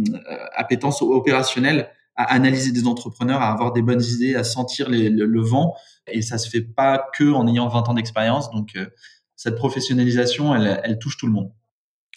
appétence 0.56 1.02
opérationnelle 1.02 1.90
à 2.16 2.32
analyser 2.34 2.72
des 2.72 2.86
entrepreneurs, 2.88 3.42
à 3.42 3.52
avoir 3.52 3.74
des 3.74 3.82
bonnes 3.82 4.04
idées, 4.04 4.36
à 4.36 4.44
sentir 4.44 4.88
le, 4.90 5.42
vent. 5.42 5.76
Et 6.08 6.22
ça 6.22 6.38
se 6.38 6.50
fait 6.50 6.62
pas 6.62 7.10
que 7.18 7.32
en 7.32 7.48
ayant 7.48 7.68
20 7.68 7.90
ans 7.90 7.94
d'expérience. 7.94 8.52
Donc, 8.52 8.76
euh, 8.76 8.88
cette 9.36 9.56
professionnalisation, 9.56 10.56
elle, 10.56 11.00
touche 11.00 11.18
tout 11.18 11.28
le 11.28 11.34
monde. 11.34 11.52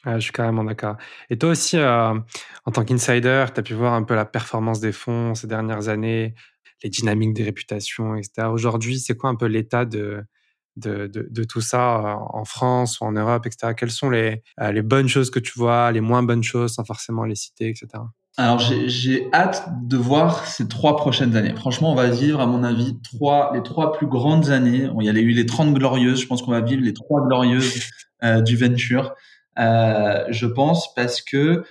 je 0.04 0.18
suis 0.18 0.32
carrément 0.32 0.64
d'accord. 0.64 0.96
Et 1.30 1.38
toi 1.38 1.50
aussi, 1.50 1.76
euh, 1.78 2.14
en 2.64 2.70
tant 2.72 2.84
qu'insider, 2.84 3.46
tu 3.52 3.60
as 3.60 3.62
pu 3.62 3.74
voir 3.74 3.94
un 3.94 4.02
peu 4.02 4.14
la 4.14 4.26
performance 4.26 4.80
des 4.80 4.92
fonds 4.92 5.34
ces 5.34 5.46
dernières 5.46 5.88
années, 5.88 6.34
les 6.82 6.90
dynamiques 6.90 7.34
des 7.34 7.44
réputations, 7.44 8.16
etc. 8.16 8.48
Aujourd'hui, 8.48 8.98
c'est 8.98 9.16
quoi 9.16 9.30
un 9.30 9.34
peu 9.34 9.46
l'état 9.46 9.86
de, 9.86 10.24
tout 11.48 11.60
ça 11.62 11.96
euh, 11.98 12.14
en 12.30 12.44
France 12.44 13.00
ou 13.00 13.04
en 13.04 13.12
Europe, 13.12 13.46
etc. 13.46 13.72
Quelles 13.74 13.90
sont 13.90 14.10
les, 14.10 14.42
les 14.60 14.82
bonnes 14.82 15.08
choses 15.08 15.30
que 15.30 15.40
tu 15.40 15.58
vois, 15.58 15.90
les 15.90 16.02
moins 16.02 16.22
bonnes 16.22 16.44
choses, 16.44 16.74
sans 16.74 16.84
forcément 16.84 17.24
les 17.24 17.34
citer, 17.34 17.70
etc. 17.70 18.02
Alors 18.38 18.58
j'ai 18.58 19.28
hâte 19.32 19.66
de 19.82 19.96
voir 19.96 20.46
ces 20.46 20.68
trois 20.68 20.96
prochaines 20.96 21.36
années. 21.36 21.54
Franchement, 21.56 21.92
on 21.92 21.94
va 21.94 22.08
vivre, 22.08 22.40
à 22.40 22.46
mon 22.46 22.64
avis, 22.64 23.00
trois, 23.00 23.50
les 23.54 23.62
trois 23.62 23.92
plus 23.92 24.06
grandes 24.06 24.50
années. 24.50 24.90
il 25.00 25.06
y 25.06 25.08
a 25.08 25.12
eu 25.12 25.30
les 25.30 25.46
30 25.46 25.72
glorieuses. 25.72 26.20
Je 26.20 26.26
pense 26.26 26.42
qu'on 26.42 26.50
va 26.50 26.60
vivre 26.60 26.82
les 26.82 26.92
trois 26.92 27.22
glorieuses 27.26 27.88
euh, 28.22 28.42
du 28.42 28.56
venture. 28.56 29.14
Euh, 29.58 30.24
je 30.28 30.46
pense 30.46 30.92
parce 30.94 31.22
que 31.22 31.64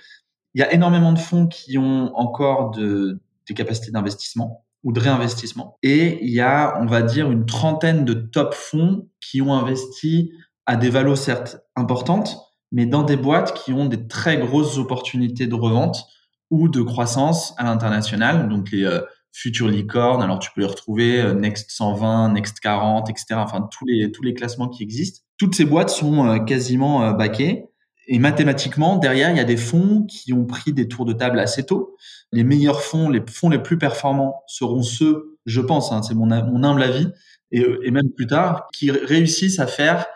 il 0.54 0.60
y 0.60 0.62
a 0.64 0.72
énormément 0.72 1.12
de 1.12 1.18
fonds 1.18 1.46
qui 1.46 1.78
ont 1.78 2.16
encore 2.16 2.70
de, 2.72 3.20
des 3.46 3.54
capacités 3.54 3.92
d'investissement 3.92 4.64
ou 4.82 4.92
de 4.92 4.98
réinvestissement. 4.98 5.78
Et 5.84 6.18
il 6.24 6.32
y 6.32 6.40
a, 6.40 6.80
on 6.80 6.86
va 6.86 7.02
dire, 7.02 7.30
une 7.30 7.46
trentaine 7.46 8.04
de 8.04 8.14
top 8.14 8.54
fonds 8.54 9.08
qui 9.20 9.40
ont 9.40 9.54
investi 9.54 10.32
à 10.64 10.74
des 10.76 10.90
valos 10.90 11.16
certes 11.16 11.58
importantes, 11.76 12.38
mais 12.72 12.86
dans 12.86 13.04
des 13.04 13.16
boîtes 13.16 13.54
qui 13.54 13.72
ont 13.72 13.84
des 13.84 14.08
très 14.08 14.38
grosses 14.38 14.78
opportunités 14.78 15.46
de 15.46 15.54
revente 15.54 16.06
ou 16.50 16.68
de 16.68 16.80
croissance 16.82 17.54
à 17.58 17.64
l'international, 17.64 18.48
donc 18.48 18.70
les 18.70 18.84
euh, 18.84 19.00
futures 19.32 19.68
licornes. 19.68 20.22
Alors 20.22 20.38
tu 20.38 20.50
peux 20.54 20.60
les 20.60 20.66
retrouver 20.66 21.20
euh, 21.20 21.34
Next 21.34 21.70
120, 21.70 22.32
Next 22.32 22.60
40, 22.60 23.10
etc. 23.10 23.26
Enfin 23.34 23.68
tous 23.70 23.84
les 23.84 24.12
tous 24.12 24.22
les 24.22 24.34
classements 24.34 24.68
qui 24.68 24.82
existent. 24.82 25.22
Toutes 25.38 25.54
ces 25.54 25.64
boîtes 25.64 25.90
sont 25.90 26.26
euh, 26.26 26.38
quasiment 26.38 27.12
backées. 27.12 27.64
Et 28.08 28.20
mathématiquement, 28.20 28.98
derrière, 28.98 29.30
il 29.30 29.36
y 29.36 29.40
a 29.40 29.44
des 29.44 29.56
fonds 29.56 30.04
qui 30.04 30.32
ont 30.32 30.44
pris 30.44 30.72
des 30.72 30.86
tours 30.86 31.06
de 31.06 31.12
table 31.12 31.40
assez 31.40 31.66
tôt. 31.66 31.96
Les 32.30 32.44
meilleurs 32.44 32.82
fonds, 32.82 33.08
les 33.08 33.20
fonds 33.28 33.48
les 33.48 33.58
plus 33.58 33.78
performants 33.78 34.44
seront 34.46 34.84
ceux, 34.84 35.36
je 35.44 35.60
pense, 35.60 35.90
hein, 35.90 36.02
c'est 36.02 36.14
mon, 36.14 36.26
mon 36.26 36.62
humble 36.62 36.84
avis, 36.84 37.08
et, 37.50 37.66
et 37.82 37.90
même 37.90 38.10
plus 38.10 38.28
tard, 38.28 38.68
qui 38.72 38.92
réussissent 38.92 39.58
à 39.58 39.66
faire 39.66 40.06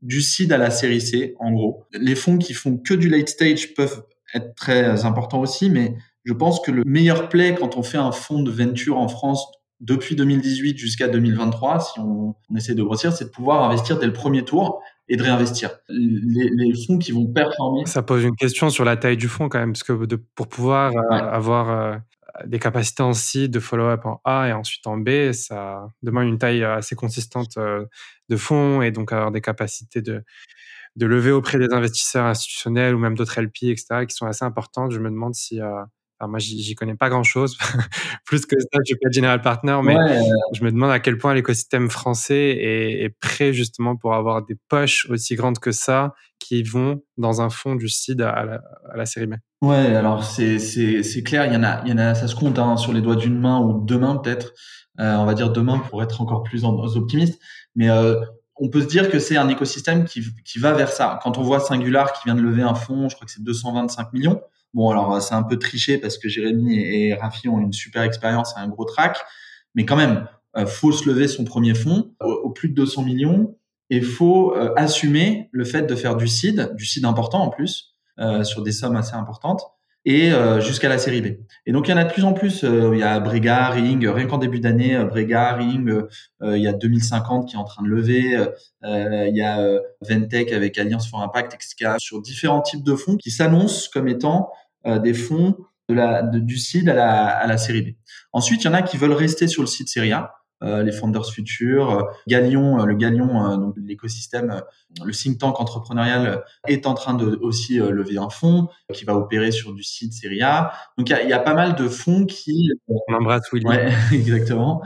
du 0.00 0.22
seed 0.22 0.52
à 0.52 0.58
la 0.58 0.70
série 0.70 1.00
C, 1.00 1.34
en 1.38 1.52
gros. 1.52 1.84
Les 1.92 2.14
fonds 2.14 2.38
qui 2.38 2.54
font 2.54 2.76
que 2.78 2.94
du 2.94 3.08
late 3.08 3.28
stage 3.28 3.74
peuvent 3.74 4.04
être 4.34 4.54
très 4.54 5.04
important 5.04 5.40
aussi, 5.40 5.70
mais 5.70 5.96
je 6.24 6.32
pense 6.32 6.60
que 6.60 6.70
le 6.70 6.84
meilleur 6.84 7.28
play 7.28 7.54
quand 7.54 7.76
on 7.76 7.82
fait 7.82 7.98
un 7.98 8.12
fonds 8.12 8.42
de 8.42 8.50
venture 8.50 8.98
en 8.98 9.08
France 9.08 9.46
depuis 9.80 10.14
2018 10.14 10.76
jusqu'à 10.76 11.08
2023, 11.08 11.80
si 11.80 12.00
on, 12.00 12.34
essaie 12.54 12.74
de 12.74 12.82
grossir, 12.82 13.12
c'est 13.12 13.24
de 13.24 13.30
pouvoir 13.30 13.64
investir 13.64 13.98
dès 13.98 14.06
le 14.06 14.12
premier 14.12 14.44
tour 14.44 14.82
et 15.08 15.16
de 15.16 15.22
réinvestir. 15.22 15.70
Les, 15.88 16.74
fonds 16.86 16.98
qui 16.98 17.12
vont 17.12 17.26
performer. 17.26 17.86
Ça 17.86 18.02
pose 18.02 18.24
une 18.24 18.36
question 18.36 18.68
sur 18.68 18.84
la 18.84 18.96
taille 18.96 19.16
du 19.16 19.28
fonds 19.28 19.48
quand 19.48 19.58
même, 19.58 19.72
parce 19.72 19.82
que 19.82 20.04
de, 20.04 20.16
pour 20.34 20.48
pouvoir 20.48 20.92
euh, 20.94 21.16
avoir 21.16 21.70
euh, 21.70 21.96
des 22.46 22.58
capacités 22.58 23.02
en 23.02 23.14
C, 23.14 23.48
de 23.48 23.58
follow-up 23.58 24.04
en 24.04 24.20
A 24.24 24.48
et 24.48 24.52
ensuite 24.52 24.86
en 24.86 24.98
B, 24.98 25.32
ça 25.32 25.86
demande 26.02 26.28
une 26.28 26.38
taille 26.38 26.62
assez 26.62 26.94
consistante 26.94 27.56
euh, 27.56 27.86
de 28.28 28.36
fonds 28.36 28.82
et 28.82 28.90
donc 28.90 29.12
avoir 29.12 29.30
des 29.30 29.40
capacités 29.40 30.02
de, 30.02 30.22
de 30.96 31.06
lever 31.06 31.30
auprès 31.30 31.58
des 31.58 31.72
investisseurs 31.72 32.26
institutionnels 32.26 32.94
ou 32.94 32.98
même 32.98 33.14
d'autres 33.14 33.40
LP, 33.40 33.64
etc., 33.64 34.06
qui 34.08 34.14
sont 34.14 34.26
assez 34.26 34.44
importantes. 34.44 34.92
Je 34.92 34.98
me 34.98 35.08
demande 35.08 35.34
si, 35.34 35.60
euh, 35.60 35.82
moi, 36.26 36.38
j'y 36.38 36.74
connais 36.74 36.96
pas 36.96 37.08
grand 37.08 37.22
chose, 37.22 37.56
plus 38.26 38.44
que 38.44 38.58
ça, 38.58 38.78
je 38.84 38.92
suis 38.92 38.96
pas 38.96 39.10
général 39.10 39.40
partner, 39.40 39.78
mais 39.82 39.94
je 40.52 40.64
me 40.64 40.70
demande 40.70 40.90
à 40.90 41.00
quel 41.00 41.16
point 41.16 41.34
l'écosystème 41.34 41.88
français 41.90 42.56
est, 42.60 43.14
prêt 43.20 43.52
justement 43.52 43.96
pour 43.96 44.14
avoir 44.14 44.44
des 44.44 44.56
poches 44.68 45.06
aussi 45.10 45.34
grandes 45.34 45.58
que 45.58 45.72
ça 45.72 46.14
qui 46.38 46.62
vont 46.62 47.02
dans 47.18 47.42
un 47.42 47.50
fond 47.50 47.74
du 47.74 47.88
CID 47.88 48.22
à 48.22 48.60
la, 48.94 49.06
série 49.06 49.26
B. 49.26 49.34
Ouais, 49.62 49.94
alors 49.94 50.24
c'est 50.24 50.58
clair, 51.24 51.46
il 51.46 51.52
y 51.52 51.56
en 51.56 51.62
a, 51.62 51.82
il 51.84 51.90
y 51.90 51.92
en 51.92 51.98
a, 51.98 52.14
ça 52.14 52.28
se 52.28 52.34
compte 52.34 52.58
hein, 52.58 52.76
sur 52.76 52.92
les 52.92 53.00
doigts 53.00 53.16
d'une 53.16 53.38
main 53.38 53.60
ou 53.60 53.84
deux 53.84 53.98
mains 53.98 54.16
peut-être. 54.16 54.52
Euh, 54.98 55.16
on 55.16 55.24
va 55.24 55.34
dire 55.34 55.50
demain 55.50 55.78
pour 55.78 56.02
être 56.02 56.20
encore 56.20 56.42
plus 56.42 56.64
optimiste, 56.64 57.40
mais 57.74 57.88
euh, 57.88 58.20
on 58.60 58.68
peut 58.68 58.82
se 58.82 58.86
dire 58.86 59.10
que 59.10 59.18
c'est 59.18 59.36
un 59.36 59.48
écosystème 59.48 60.04
qui, 60.04 60.22
qui, 60.44 60.58
va 60.58 60.72
vers 60.72 60.92
ça. 60.92 61.18
Quand 61.22 61.38
on 61.38 61.42
voit 61.42 61.60
Singular 61.60 62.12
qui 62.12 62.20
vient 62.26 62.34
de 62.34 62.42
lever 62.42 62.62
un 62.62 62.74
fonds, 62.74 63.08
je 63.08 63.14
crois 63.16 63.26
que 63.26 63.32
c'est 63.32 63.42
225 63.42 64.12
millions. 64.12 64.40
Bon, 64.74 64.90
alors 64.90 65.20
c'est 65.20 65.34
un 65.34 65.42
peu 65.42 65.58
triché 65.58 65.98
parce 65.98 66.18
que 66.18 66.28
Jérémy 66.28 66.78
et, 66.78 67.14
Rafi 67.14 67.48
ont 67.48 67.58
une 67.58 67.72
super 67.72 68.02
expérience 68.02 68.54
et 68.56 68.60
un 68.60 68.68
gros 68.68 68.84
track, 68.84 69.18
mais 69.74 69.84
quand 69.84 69.96
même, 69.96 70.28
euh, 70.56 70.66
faut 70.66 70.92
se 70.92 71.08
lever 71.08 71.26
son 71.26 71.44
premier 71.44 71.74
fonds 71.74 72.12
au, 72.20 72.50
plus 72.50 72.68
de 72.68 72.74
200 72.74 73.02
millions 73.02 73.56
et 73.88 74.02
faut 74.02 74.54
euh, 74.54 74.72
assumer 74.76 75.48
le 75.52 75.64
fait 75.64 75.82
de 75.82 75.94
faire 75.94 76.14
du 76.14 76.28
seed, 76.28 76.74
du 76.76 76.84
seed 76.84 77.04
important 77.04 77.40
en 77.40 77.48
plus, 77.48 77.96
euh, 78.18 78.44
sur 78.44 78.62
des 78.62 78.72
sommes 78.72 78.96
assez 78.96 79.14
importantes 79.14 79.62
et 80.04 80.32
euh, 80.32 80.60
jusqu'à 80.60 80.88
la 80.88 80.98
série 80.98 81.20
B. 81.20 81.26
Et 81.66 81.72
donc 81.72 81.88
il 81.88 81.90
y 81.90 81.94
en 81.94 81.96
a 81.98 82.04
de 82.04 82.12
plus 82.12 82.24
en 82.24 82.32
plus. 82.32 82.64
Euh, 82.64 82.90
il 82.94 83.00
y 83.00 83.02
a 83.02 83.20
Brega, 83.20 83.68
Ring, 83.68 84.06
rien 84.06 84.26
qu'en 84.26 84.38
début 84.38 84.60
d'année, 84.60 84.96
euh, 84.96 85.04
Brega, 85.04 85.54
Ring, 85.54 85.92
il 86.42 86.56
y 86.56 86.68
a 86.68 86.72
2050 86.72 87.48
qui 87.48 87.56
est 87.56 87.58
en 87.58 87.64
train 87.64 87.82
de 87.82 87.88
lever. 87.88 88.46
il 88.82 89.36
y 89.36 89.42
a 89.42 89.80
Ventec 90.00 90.52
avec 90.52 90.78
Alliance 90.78 91.08
for 91.08 91.22
Impact, 91.22 91.54
etc. 91.54 91.96
Sur 91.98 92.22
différents 92.22 92.62
types 92.62 92.82
de 92.82 92.94
fonds 92.94 93.16
qui 93.16 93.30
s'annoncent 93.30 93.88
comme 93.92 94.08
étant 94.08 94.50
des 94.86 95.12
fonds 95.12 95.56
de 95.88 95.94
la, 95.94 96.22
du 96.22 96.56
seed 96.56 96.88
à 96.88 96.94
la, 96.94 97.26
à 97.26 97.46
la 97.46 97.58
série 97.58 97.82
B. 97.82 97.88
Ensuite, 98.32 98.62
il 98.62 98.66
y 98.66 98.70
en 98.70 98.74
a 98.74 98.82
qui 98.82 98.96
veulent 98.96 99.12
rester 99.12 99.48
sur 99.48 99.62
le 99.62 99.68
site 99.68 99.88
série 99.88 100.12
A 100.12 100.32
euh, 100.32 100.39
les 100.62 100.92
Founders 100.92 101.30
Futures, 101.30 101.90
euh, 101.90 102.02
Galion, 102.28 102.80
euh, 102.80 102.84
le 102.84 102.94
Galion, 102.94 103.56
donc 103.56 103.74
l'écosystème, 103.76 104.62
le 105.04 105.12
think 105.12 105.38
tank 105.38 105.60
entrepreneurial 105.60 106.44
est 106.66 106.86
en 106.86 106.94
train 106.94 107.14
de 107.14 107.38
aussi 107.42 107.78
lever 107.78 108.18
un 108.18 108.28
fonds 108.28 108.68
qui 108.92 109.04
va 109.04 109.14
opérer 109.16 109.52
sur 109.52 109.72
du 109.72 109.82
site 109.82 110.12
Serie 110.12 110.42
A. 110.42 110.72
Donc 110.98 111.08
il 111.08 111.28
y 111.28 111.32
a, 111.32 111.38
pas 111.38 111.54
mal 111.54 111.74
de 111.74 111.88
fonds 111.88 112.26
qui 112.26 112.70
on 112.88 113.14
embrasse 113.14 113.50
Willy. 113.52 113.66
Ouais, 113.66 113.90
exactement, 114.12 114.82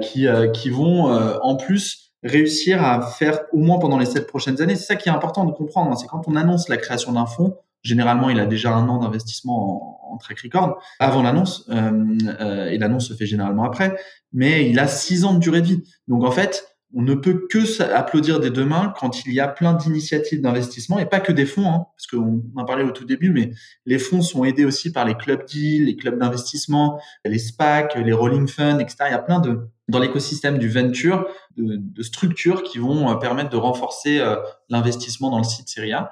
qui 0.00 0.26
qui 0.54 0.70
vont 0.70 1.06
en 1.42 1.56
plus 1.56 2.12
réussir 2.22 2.82
à 2.82 3.02
faire 3.02 3.40
au 3.52 3.58
moins 3.58 3.78
pendant 3.78 3.98
les 3.98 4.06
sept 4.06 4.26
prochaines 4.26 4.60
années. 4.62 4.76
C'est 4.76 4.86
ça 4.86 4.96
qui 4.96 5.08
est 5.08 5.12
important 5.12 5.44
de 5.44 5.52
comprendre. 5.52 5.90
Hein. 5.90 5.96
c'est 5.96 6.06
quand 6.06 6.22
on 6.26 6.36
annonce 6.36 6.68
la 6.68 6.76
création 6.76 7.12
d'un 7.12 7.26
fonds, 7.26 7.56
Généralement, 7.86 8.30
il 8.30 8.40
a 8.40 8.46
déjà 8.46 8.74
un 8.74 8.88
an 8.88 8.98
d'investissement 8.98 9.94
en, 9.94 9.95
en, 10.10 10.16
track 10.18 10.40
record 10.40 10.82
avant 10.98 11.22
l'annonce, 11.22 11.66
euh, 11.70 11.90
euh, 12.40 12.70
et 12.70 12.78
l'annonce 12.78 13.08
se 13.08 13.14
fait 13.14 13.26
généralement 13.26 13.64
après. 13.64 13.96
Mais 14.32 14.68
il 14.68 14.78
a 14.78 14.86
six 14.86 15.24
ans 15.24 15.34
de 15.34 15.38
durée 15.38 15.60
de 15.60 15.66
vie. 15.66 15.82
Donc 16.08 16.24
en 16.24 16.30
fait, 16.30 16.66
on 16.94 17.02
ne 17.02 17.14
peut 17.14 17.46
que 17.50 17.82
applaudir 17.82 18.40
des 18.40 18.50
deux 18.50 18.64
mains 18.64 18.94
quand 18.98 19.26
il 19.26 19.32
y 19.32 19.40
a 19.40 19.48
plein 19.48 19.74
d'initiatives 19.74 20.40
d'investissement 20.40 20.98
et 20.98 21.06
pas 21.06 21.20
que 21.20 21.32
des 21.32 21.44
fonds, 21.44 21.68
hein, 21.68 21.86
parce 21.96 22.06
qu'on 22.06 22.42
en 22.54 22.64
parlait 22.64 22.84
au 22.84 22.92
tout 22.92 23.04
début, 23.04 23.30
mais 23.30 23.50
les 23.84 23.98
fonds 23.98 24.22
sont 24.22 24.44
aidés 24.44 24.64
aussi 24.64 24.92
par 24.92 25.04
les 25.04 25.14
clubs 25.14 25.44
deals, 25.46 25.86
les 25.86 25.96
clubs 25.96 26.18
d'investissement, 26.18 27.00
les 27.24 27.38
SPAC, 27.38 27.96
les 27.96 28.12
rolling 28.12 28.46
funds, 28.46 28.78
etc. 28.78 28.96
Il 29.08 29.12
y 29.12 29.14
a 29.14 29.18
plein 29.18 29.40
de 29.40 29.68
dans 29.88 30.00
l'écosystème 30.00 30.58
du 30.58 30.68
venture 30.68 31.28
de, 31.56 32.02
structures 32.02 32.64
qui 32.64 32.78
vont 32.78 33.08
euh, 33.08 33.14
permettre 33.16 33.50
de 33.50 33.56
renforcer 33.56 34.20
l'investissement 34.68 35.30
dans 35.30 35.38
le 35.38 35.44
site 35.44 35.68
Syria. 35.68 36.10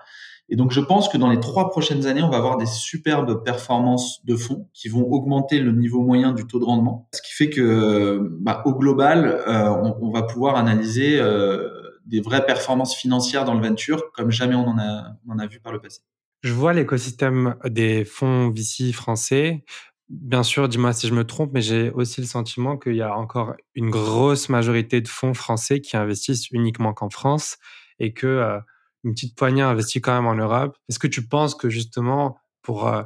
Et 0.51 0.57
donc, 0.57 0.73
je 0.73 0.81
pense 0.81 1.09
que 1.09 1.17
dans 1.17 1.31
les 1.31 1.41
trois 1.41 1.71
prochaines 1.71 2.07
années, 2.07 2.23
on 2.23 2.29
va 2.29 2.37
avoir 2.37 2.59
des 2.59 2.67
superbes 2.67 3.43
performances 3.45 4.25
de 4.25 4.37
fonds 4.37 4.69
qui 4.75 4.89
vont 4.89 5.11
augmenter 5.11 5.59
le 5.59 5.73
niveau 5.73 6.03
moyen 6.03 6.33
du 6.33 6.47
taux 6.47 6.59
de 6.59 6.65
rendement. 6.65 7.09
Ce 7.15 7.23
qui 7.23 7.33
fait 7.33 7.49
que, 7.49 8.29
bah, 8.41 8.63
au 8.67 8.75
global, 8.75 9.43
euh, 9.49 9.71
on, 10.01 10.11
va 10.11 10.23
pouvoir 10.23 10.57
analyser 10.57 11.19
euh, 11.19 11.69
des 12.07 12.21
vraies 12.21 12.45
performances 12.45 12.95
financières 12.95 13.45
dans 13.45 13.55
le 13.55 13.67
venture 13.67 14.13
comme 14.13 14.31
jamais 14.31 14.55
on 14.55 14.69
en 14.69 14.79
a, 14.79 15.17
on 15.27 15.33
en 15.33 15.39
a 15.39 15.47
vu 15.47 15.61
par 15.61 15.73
le 15.73 15.81
passé. 15.81 16.01
Je 16.43 16.53
vois 16.53 16.75
l'écosystème 16.75 17.57
des 17.65 18.05
fonds 18.05 18.51
VC 18.51 18.93
français. 18.93 19.65
Bien 20.11 20.43
sûr, 20.43 20.69
dis-moi 20.69 20.93
si 20.93 21.09
je 21.09 21.15
me 21.15 21.25
trompe, 21.25 21.53
mais 21.55 21.63
j'ai 21.63 21.91
aussi 21.91 22.21
le 22.21 22.27
sentiment 22.27 22.77
qu'il 22.77 22.97
y 22.97 23.03
a 23.03 23.17
encore 23.17 23.55
une 23.75 23.89
grosse 23.89 24.51
majorité 24.51 25.01
de 25.01 25.09
fonds 25.09 25.33
français 25.33 25.81
qui 25.81 25.97
investissent 25.97 26.51
uniquement 26.51 26.93
qu'en 26.93 27.09
France 27.09 27.57
et 27.99 28.13
que 28.13 28.27
euh, 28.27 28.59
une 29.05 29.13
petite 29.13 29.37
poignée 29.37 29.63
investie 29.63 30.01
quand 30.01 30.15
même 30.15 30.27
en 30.27 30.35
Europe. 30.35 30.77
Est-ce 30.89 30.99
que 30.99 31.07
tu 31.07 31.27
penses 31.27 31.55
que 31.55 31.69
justement, 31.69 32.39
pour 32.63 32.89
euh, 32.89 33.03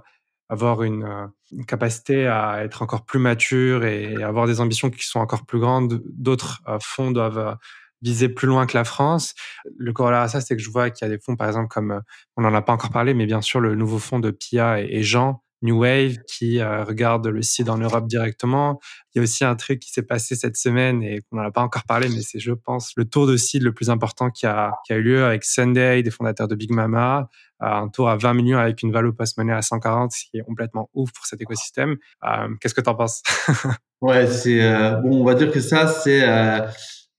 avoir 0.49 0.83
une, 0.83 1.05
euh, 1.05 1.27
une, 1.53 1.67
capacité 1.67 2.27
à 2.27 2.63
être 2.65 2.83
encore 2.83 3.05
plus 3.05 3.19
mature 3.19 3.85
et 3.85 4.23
avoir 4.23 4.47
des 4.47 4.61
ambitions 4.61 4.91
qui 4.91 5.05
sont 5.05 5.21
encore 5.21 5.45
plus 5.45 5.59
grandes, 5.59 6.03
d'autres 6.07 6.63
euh, 6.69 6.79
fonds 6.81 7.11
doivent 7.11 7.59
viser 8.01 8.29
plus 8.29 8.47
loin 8.47 8.67
que 8.67 8.77
la 8.77 8.85
France? 8.85 9.35
Le 9.77 9.93
corollaire 9.93 10.21
à 10.21 10.29
ça, 10.29 10.41
c'est 10.41 10.57
que 10.57 10.63
je 10.63 10.71
vois 10.71 10.91
qu'il 10.91 11.07
y 11.07 11.11
a 11.11 11.15
des 11.15 11.21
fonds, 11.21 11.37
par 11.37 11.49
exemple, 11.49 11.69
comme 11.69 12.01
on 12.37 12.43
n'en 12.43 12.55
a 12.55 12.63
pas 12.63 12.73
encore 12.73 12.91
parlé, 12.91 13.13
mais 13.13 13.27
bien 13.27 13.43
sûr 13.43 13.61
le 13.61 13.75
nouveau 13.75 13.99
fonds 13.99 14.21
de 14.21 14.31
Pia 14.31 14.81
et, 14.81 15.03
Jean 15.03 15.43
New 15.63 15.81
Wave 15.81 16.19
qui 16.27 16.61
euh, 16.61 16.85
regarde 16.85 17.27
le 17.27 17.43
site 17.43 17.69
en 17.69 17.79
Europe 17.79 18.07
directement. 18.07 18.79
Il 19.15 19.19
y 19.19 19.21
a 19.21 19.23
aussi 19.23 19.45
un 19.45 19.57
truc 19.57 19.81
qui 19.81 19.91
s'est 19.91 20.03
passé 20.03 20.37
cette 20.37 20.57
semaine 20.57 21.03
et 21.03 21.21
qu'on 21.23 21.37
n'en 21.37 21.49
a 21.49 21.51
pas 21.51 21.63
encore 21.63 21.85
parlé, 21.85 22.09
mais 22.09 22.21
c'est, 22.21 22.39
je 22.39 22.53
pense, 22.53 22.93
le 22.97 23.05
tour 23.05 23.27
de 23.27 23.37
site 23.37 23.63
le 23.63 23.73
plus 23.73 23.91
important 23.91 24.31
qui 24.31 24.47
a, 24.47 24.73
qui 24.87 24.93
a 24.93 24.97
eu 24.97 25.03
lieu 25.03 25.25
avec 25.25 25.45
Sunday, 25.45 26.03
des 26.03 26.11
fondateurs 26.11 26.49
de 26.49 26.55
Big 26.55 26.71
Mama, 26.71 27.29
un 27.61 27.89
tour 27.89 28.09
à 28.09 28.17
20 28.17 28.35
millions 28.35 28.59
avec 28.59 28.83
une 28.83 28.93
valeur 28.93 29.13
post-money 29.17 29.53
à 29.53 29.63
140, 29.63 30.13
ce 30.13 30.25
qui 30.31 30.39
est 30.39 30.43
complètement 30.43 30.91
ouf 30.95 31.13
pour 31.13 31.27
cet 31.27 31.41
écosystème. 31.41 31.97
Euh, 32.25 32.49
qu'est-ce 32.61 32.75
que 32.75 32.81
tu 32.81 32.91
en 32.91 32.95
penses? 32.95 33.23
Ouais, 34.01 34.29
c'est 34.29 34.63
euh, 34.63 34.93
bon. 34.93 35.23
On 35.23 35.25
va 35.25 35.35
dire 35.35 35.51
que 35.51 35.59
ça, 35.59 35.89
c'est 35.89 36.25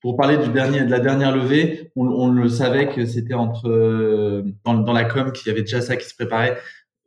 pour 0.00 0.16
parler 0.16 0.38
du 0.38 0.48
dernier, 0.48 0.80
de 0.80 0.90
la 0.90 0.98
dernière 0.98 1.36
levée. 1.36 1.92
On, 1.94 2.06
on 2.06 2.30
le 2.30 2.48
savait 2.48 2.88
que 2.88 3.04
c'était 3.04 3.34
entre 3.34 4.42
dans, 4.64 4.72
dans 4.78 4.92
la 4.94 5.04
com 5.04 5.30
qu'il 5.30 5.48
y 5.48 5.50
avait 5.50 5.60
déjà 5.60 5.82
ça 5.82 5.98
qui 5.98 6.08
se 6.08 6.14
préparait 6.14 6.56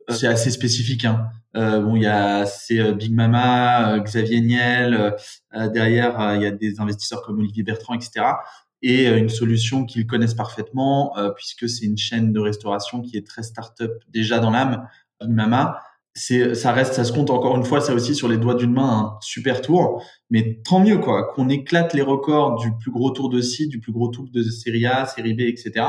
c'est 0.08 0.26
assez 0.26 0.50
spécifique. 0.50 1.04
Hein. 1.04 1.28
Euh, 1.56 1.80
bon, 1.80 1.96
il 1.96 2.02
y 2.02 2.06
a 2.06 2.46
c'est 2.46 2.80
euh, 2.80 2.92
Big 2.92 3.12
Mama, 3.12 3.94
euh, 3.94 3.98
Xavier 4.00 4.40
Niel. 4.40 5.16
Euh, 5.54 5.68
derrière, 5.68 6.34
il 6.36 6.42
y 6.42 6.46
a 6.46 6.50
des 6.50 6.80
investisseurs 6.80 7.22
comme 7.22 7.38
Olivier 7.38 7.62
Bertrand, 7.62 7.94
etc. 7.94 8.26
Et 8.82 9.06
une 9.06 9.30
solution 9.30 9.86
qu'ils 9.86 10.06
connaissent 10.06 10.34
parfaitement, 10.34 11.14
puisque 11.36 11.70
c'est 11.70 11.86
une 11.86 11.96
chaîne 11.96 12.34
de 12.34 12.40
restauration 12.40 13.00
qui 13.00 13.16
est 13.16 13.26
très 13.26 13.42
start-up 13.42 13.92
déjà 14.08 14.40
dans 14.40 14.50
l'âme. 14.50 14.86
Big 15.22 15.30
Mama, 15.30 15.80
c'est 16.12 16.54
ça 16.54 16.70
reste, 16.72 16.92
ça 16.92 17.04
se 17.04 17.12
compte 17.12 17.30
encore 17.30 17.56
une 17.56 17.64
fois, 17.64 17.80
ça 17.80 17.94
aussi 17.94 18.14
sur 18.14 18.28
les 18.28 18.36
doigts 18.36 18.56
d'une 18.56 18.72
main, 18.72 19.16
un 19.16 19.18
super 19.22 19.62
tour. 19.62 20.04
Mais 20.28 20.60
tant 20.66 20.80
mieux 20.80 20.98
quoi, 20.98 21.32
qu'on 21.32 21.48
éclate 21.48 21.94
les 21.94 22.02
records 22.02 22.56
du 22.56 22.76
plus 22.76 22.90
gros 22.90 23.10
tour 23.10 23.30
de 23.30 23.40
site, 23.40 23.70
du 23.70 23.80
plus 23.80 23.92
gros 23.92 24.08
tour 24.08 24.26
de 24.30 24.42
série 24.42 24.84
A, 24.84 25.06
série 25.06 25.32
B, 25.32 25.40
etc 25.40 25.86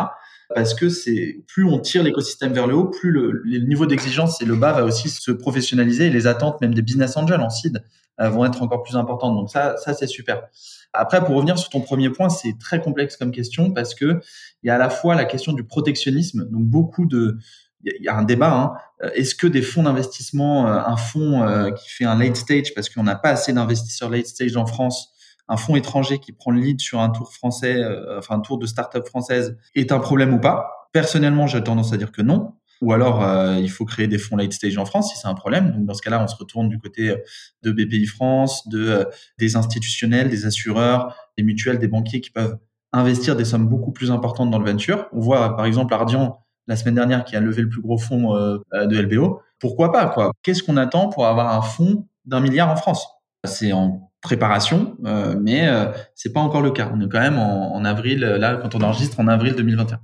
parce 0.53 0.73
que 0.73 0.89
c'est 0.89 1.43
plus 1.47 1.65
on 1.65 1.79
tire 1.79 2.03
l'écosystème 2.03 2.53
vers 2.53 2.67
le 2.67 2.75
haut, 2.75 2.85
plus 2.85 3.11
le, 3.11 3.41
niveau 3.65 3.85
d'exigence 3.85 4.41
et 4.41 4.45
le 4.45 4.55
bas 4.55 4.73
va 4.73 4.83
aussi 4.83 5.09
se 5.09 5.31
professionnaliser 5.31 6.07
et 6.07 6.09
les 6.09 6.27
attentes 6.27 6.61
même 6.61 6.73
des 6.73 6.81
business 6.81 7.17
angels 7.17 7.41
en 7.41 7.49
seed 7.49 7.83
euh, 8.21 8.29
vont 8.29 8.45
être 8.45 8.61
encore 8.61 8.83
plus 8.83 8.95
importantes. 8.95 9.35
Donc 9.35 9.49
ça, 9.49 9.77
ça 9.77 9.93
c'est 9.93 10.07
super. 10.07 10.43
Après, 10.93 11.23
pour 11.23 11.35
revenir 11.35 11.57
sur 11.57 11.69
ton 11.69 11.81
premier 11.81 12.09
point, 12.09 12.29
c'est 12.29 12.57
très 12.59 12.79
complexe 12.79 13.17
comme 13.17 13.31
question 13.31 13.71
parce 13.71 13.95
que 13.95 14.21
il 14.63 14.67
y 14.67 14.69
a 14.69 14.75
à 14.75 14.77
la 14.77 14.89
fois 14.89 15.15
la 15.15 15.25
question 15.25 15.53
du 15.53 15.63
protectionnisme, 15.63 16.47
donc 16.49 16.63
beaucoup 16.63 17.05
de 17.05 17.37
il 17.83 18.03
y 18.03 18.07
a 18.07 18.15
un 18.15 18.23
débat. 18.23 18.51
Hein. 18.51 18.73
Euh, 19.03 19.11
est-ce 19.13 19.35
que 19.35 19.47
des 19.47 19.61
fonds 19.61 19.83
d'investissement, 19.83 20.67
euh, 20.67 20.79
un 20.85 20.97
fonds 20.97 21.73
qui 21.75 21.89
fait 21.89 22.05
un 22.05 22.17
late 22.17 22.35
stage, 22.35 22.73
parce 22.73 22.89
qu'on 22.89 23.03
n'a 23.03 23.15
pas 23.15 23.29
assez 23.29 23.53
d'investisseurs 23.53 24.09
late 24.09 24.27
stage 24.27 24.55
en 24.57 24.65
France, 24.65 25.14
un 25.47 25.57
fonds 25.57 25.75
étranger 25.75 26.19
qui 26.19 26.31
prend 26.31 26.51
le 26.51 26.59
lead 26.59 26.81
sur 26.81 26.99
un 26.99 27.09
tour 27.09 27.33
français, 27.33 27.75
euh, 27.75 28.19
enfin 28.19 28.35
un 28.35 28.39
tour 28.39 28.57
de 28.57 28.65
start-up 28.65 29.07
française, 29.07 29.57
est 29.75 29.91
un 29.91 29.99
problème 29.99 30.33
ou 30.33 30.39
pas? 30.39 30.89
Personnellement, 30.91 31.47
j'ai 31.47 31.63
tendance 31.63 31.93
à 31.93 31.97
dire 31.97 32.11
que 32.11 32.21
non. 32.21 32.53
Ou 32.81 32.91
alors, 32.91 33.23
euh, 33.23 33.57
il 33.59 33.69
faut 33.69 33.85
créer 33.85 34.07
des 34.07 34.17
fonds 34.17 34.35
late 34.35 34.51
stage 34.51 34.77
en 34.77 34.85
France 34.85 35.11
si 35.11 35.17
c'est 35.17 35.27
un 35.27 35.33
problème. 35.33 35.71
Donc, 35.71 35.85
dans 35.85 35.93
ce 35.93 36.01
cas-là, 36.01 36.21
on 36.21 36.27
se 36.27 36.35
retourne 36.35 36.67
du 36.67 36.77
côté 36.77 37.15
de 37.63 37.71
BPI 37.71 38.05
France, 38.05 38.67
de 38.67 38.89
euh, 38.89 39.03
des 39.37 39.55
institutionnels, 39.55 40.29
des 40.29 40.45
assureurs, 40.45 41.15
des 41.37 41.43
mutuelles, 41.43 41.79
des 41.79 41.87
banquiers 41.87 42.21
qui 42.21 42.31
peuvent 42.31 42.57
investir 42.91 43.35
des 43.35 43.45
sommes 43.45 43.67
beaucoup 43.67 43.91
plus 43.91 44.11
importantes 44.11 44.51
dans 44.51 44.59
le 44.59 44.69
venture. 44.69 45.07
On 45.13 45.19
voit, 45.19 45.55
par 45.55 45.65
exemple, 45.65 45.93
Ardian 45.93 46.39
la 46.67 46.75
semaine 46.75 46.95
dernière 46.95 47.23
qui 47.23 47.35
a 47.35 47.39
levé 47.39 47.61
le 47.61 47.69
plus 47.69 47.81
gros 47.81 47.97
fonds 47.97 48.33
de 48.33 48.99
LBO. 48.99 49.39
Pourquoi 49.59 49.91
pas 49.91 50.31
Qu'est-ce 50.41 50.63
qu'on 50.63 50.77
attend 50.77 51.09
pour 51.09 51.27
avoir 51.27 51.55
un 51.55 51.61
fonds 51.61 52.07
d'un 52.25 52.39
milliard 52.39 52.71
en 52.71 52.75
France? 52.75 53.07
C'est 53.43 53.71
en 53.71 54.09
préparation, 54.21 54.97
euh, 55.05 55.35
mais 55.39 55.67
euh, 55.67 55.85
c'est 56.15 56.33
pas 56.33 56.39
encore 56.39 56.61
le 56.61 56.71
cas. 56.71 56.91
On 56.93 56.99
est 57.01 57.09
quand 57.09 57.19
même 57.19 57.37
en, 57.37 57.83
avril, 57.85 58.19
là, 58.19 58.57
quand 58.57 58.75
on 58.75 58.81
enregistre 58.81 59.19
en 59.19 59.27
avril 59.27 59.53
2021. 59.55 59.99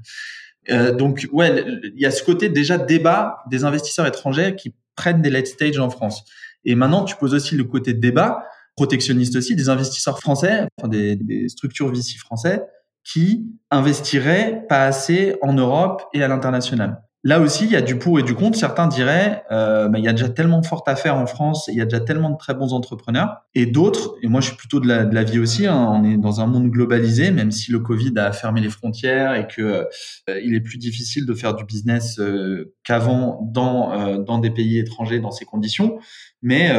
Euh, 0.69 0.93
donc, 0.93 1.28
ouais, 1.32 1.65
il 1.84 2.00
y 2.00 2.06
a 2.06 2.12
ce 2.12 2.24
côté 2.24 2.50
déjà 2.50 2.78
débat 2.78 3.38
des 3.50 3.63
investisseurs 3.63 4.06
étrangers 4.06 4.56
qui 4.56 4.76
prennent 4.95 5.21
des 5.21 5.30
late 5.30 5.47
stage 5.47 5.80
en 5.80 5.89
France. 5.89 6.24
Et 6.65 6.76
maintenant, 6.76 7.04
tu 7.04 7.15
poses 7.15 7.34
aussi 7.34 7.56
le 7.56 7.63
côté 7.63 7.93
débat 7.93 8.45
protectionniste 8.76 9.36
aussi 9.36 9.56
des 9.56 9.69
investisseurs 9.69 10.19
français, 10.19 10.67
enfin 10.78 10.88
des, 10.88 11.15
des 11.15 11.50
structures 11.50 11.89
VC 11.89 12.17
français 12.17 12.63
qui 13.04 13.47
investiraient 13.71 14.65
pas 14.69 14.86
assez 14.86 15.36
en 15.41 15.54
Europe 15.54 16.04
et 16.13 16.24
à 16.24 16.28
l'international. 16.28 17.02
Là 17.23 17.39
aussi, 17.39 17.65
il 17.65 17.71
y 17.71 17.75
a 17.75 17.84
du 17.84 17.99
pour 17.99 18.19
et 18.19 18.23
du 18.23 18.34
contre. 18.34 18.57
Certains 18.57 18.88
diraient, 18.88 19.43
euh, 19.51 19.88
bah, 19.88 19.99
il 19.99 20.05
y 20.05 20.07
a 20.07 20.12
déjà 20.12 20.27
tellement 20.27 20.63
forte 20.63 20.88
à 20.88 20.95
faire 20.95 21.17
en 21.17 21.27
France, 21.27 21.69
il 21.71 21.75
y 21.75 21.81
a 21.81 21.86
déjà 21.86 21.99
tellement 21.99 22.31
de 22.31 22.38
très 22.38 22.55
bons 22.55 22.73
entrepreneurs. 22.73 23.43
Et 23.53 23.67
d'autres, 23.67 24.15
et 24.23 24.27
moi 24.27 24.41
je 24.41 24.47
suis 24.47 24.55
plutôt 24.55 24.79
de 24.79 24.88
la, 24.88 25.05
de 25.05 25.13
la 25.13 25.23
vie 25.23 25.38
aussi, 25.38 25.67
hein, 25.67 25.88
on 25.93 26.03
est 26.03 26.17
dans 26.17 26.41
un 26.41 26.47
monde 26.47 26.71
globalisé, 26.71 27.29
même 27.29 27.51
si 27.51 27.71
le 27.71 27.79
Covid 27.79 28.13
a 28.17 28.31
fermé 28.31 28.60
les 28.60 28.71
frontières 28.71 29.36
et 29.36 29.45
que 29.45 29.62
euh, 29.62 30.41
il 30.43 30.55
est 30.55 30.62
plus 30.62 30.79
difficile 30.79 31.27
de 31.27 31.34
faire 31.36 31.53
du 31.53 31.63
business 31.63 32.17
euh, 32.17 32.73
qu'avant 32.84 33.47
dans, 33.53 33.93
euh, 33.93 34.17
dans 34.17 34.39
des 34.39 34.49
pays 34.49 34.79
étrangers 34.79 35.19
dans 35.19 35.31
ces 35.31 35.45
conditions. 35.45 35.99
Mais 36.41 36.71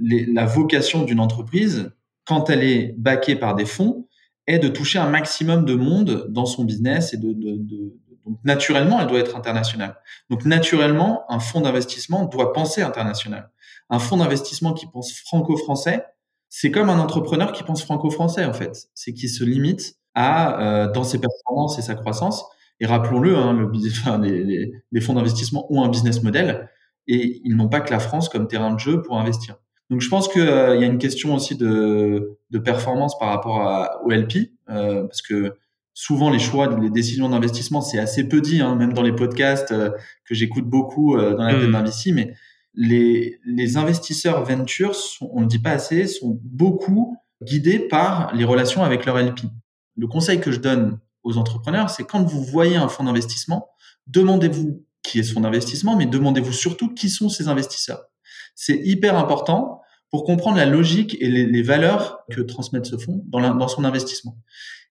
les, 0.00 0.26
la 0.26 0.44
vocation 0.44 1.04
d'une 1.04 1.20
entreprise, 1.20 1.92
quand 2.24 2.50
elle 2.50 2.64
est 2.64 2.96
backée 2.98 3.36
par 3.36 3.54
des 3.54 3.64
fonds, 3.64 4.08
est 4.48 4.58
de 4.58 4.66
toucher 4.66 4.98
un 4.98 5.08
maximum 5.08 5.64
de 5.64 5.74
monde 5.74 6.26
dans 6.30 6.46
son 6.46 6.64
business 6.64 7.14
et 7.14 7.16
de, 7.16 7.32
de, 7.32 7.56
de 7.58 7.92
donc 8.28 8.38
naturellement, 8.44 9.00
elle 9.00 9.06
doit 9.06 9.18
être 9.18 9.36
internationale. 9.36 9.96
Donc 10.28 10.44
naturellement, 10.44 11.24
un 11.28 11.40
fonds 11.40 11.62
d'investissement 11.62 12.26
doit 12.26 12.52
penser 12.52 12.82
international. 12.82 13.50
Un 13.90 13.98
fonds 13.98 14.18
d'investissement 14.18 14.74
qui 14.74 14.86
pense 14.86 15.12
franco-français, 15.12 16.04
c'est 16.50 16.70
comme 16.70 16.90
un 16.90 16.98
entrepreneur 16.98 17.52
qui 17.52 17.62
pense 17.62 17.82
franco-français 17.82 18.44
en 18.44 18.52
fait. 18.52 18.88
C'est 18.94 19.14
qui 19.14 19.28
se 19.28 19.44
limite 19.44 19.96
à 20.14 20.60
euh, 20.60 20.92
dans 20.92 21.04
ses 21.04 21.18
performances 21.18 21.78
et 21.78 21.82
sa 21.82 21.94
croissance. 21.94 22.44
Et 22.80 22.86
rappelons-le, 22.86 23.36
hein, 23.36 23.70
les, 24.22 25.00
fonds 25.00 25.14
d'investissement 25.14 25.66
ont 25.72 25.82
un 25.82 25.88
business 25.88 26.22
model 26.22 26.70
et 27.06 27.40
ils 27.44 27.56
n'ont 27.56 27.68
pas 27.68 27.80
que 27.80 27.90
la 27.90 27.98
France 27.98 28.28
comme 28.28 28.46
terrain 28.46 28.72
de 28.72 28.78
jeu 28.78 29.02
pour 29.02 29.18
investir. 29.18 29.56
Donc 29.90 30.02
je 30.02 30.08
pense 30.08 30.28
qu'il 30.28 30.42
euh, 30.42 30.76
y 30.76 30.84
a 30.84 30.86
une 30.86 30.98
question 30.98 31.34
aussi 31.34 31.56
de, 31.56 32.38
de 32.50 32.58
performance 32.58 33.18
par 33.18 33.28
rapport 33.30 33.62
à, 33.62 34.02
au 34.04 34.10
LP, 34.10 34.52
euh, 34.68 35.04
parce 35.04 35.22
que 35.22 35.56
souvent 36.00 36.30
les 36.30 36.38
choix, 36.38 36.78
les 36.80 36.90
décisions 36.90 37.28
d'investissement, 37.28 37.80
c'est 37.80 37.98
assez 37.98 38.28
peu 38.28 38.40
dit, 38.40 38.60
hein, 38.60 38.76
même 38.76 38.92
dans 38.92 39.02
les 39.02 39.12
podcasts 39.12 39.72
euh, 39.72 39.90
que 40.24 40.32
j'écoute 40.32 40.64
beaucoup 40.64 41.16
euh, 41.16 41.34
dans 41.34 41.42
la 41.42 41.54
tête 41.54 41.70
mmh. 41.70 42.14
mais 42.14 42.34
les, 42.74 43.40
les 43.44 43.76
investisseurs 43.76 44.44
ventures, 44.44 44.94
sont, 44.94 45.28
on 45.32 45.38
ne 45.38 45.42
le 45.42 45.48
dit 45.48 45.58
pas 45.58 45.72
assez, 45.72 46.06
sont 46.06 46.38
beaucoup 46.44 47.16
guidés 47.42 47.80
par 47.80 48.32
les 48.32 48.44
relations 48.44 48.84
avec 48.84 49.06
leur 49.06 49.18
LP. 49.18 49.40
Le 49.96 50.06
conseil 50.06 50.38
que 50.38 50.52
je 50.52 50.60
donne 50.60 51.00
aux 51.24 51.36
entrepreneurs, 51.36 51.90
c'est 51.90 52.04
quand 52.04 52.22
vous 52.22 52.44
voyez 52.44 52.76
un 52.76 52.86
fonds 52.86 53.02
d'investissement, 53.02 53.68
demandez-vous 54.06 54.84
qui 55.02 55.18
est 55.18 55.24
ce 55.24 55.32
fonds 55.32 55.40
d'investissement, 55.40 55.96
mais 55.96 56.06
demandez-vous 56.06 56.52
surtout 56.52 56.94
qui 56.94 57.10
sont 57.10 57.28
ces 57.28 57.48
investisseurs. 57.48 58.04
C'est 58.54 58.80
hyper 58.84 59.18
important 59.18 59.82
pour 60.10 60.22
comprendre 60.22 60.58
la 60.58 60.66
logique 60.66 61.16
et 61.20 61.28
les, 61.28 61.44
les 61.44 61.62
valeurs 61.62 62.20
que 62.30 62.40
transmet 62.40 62.84
ce 62.84 62.96
fonds 62.96 63.24
dans, 63.26 63.52
dans 63.52 63.68
son 63.68 63.82
investissement. 63.82 64.38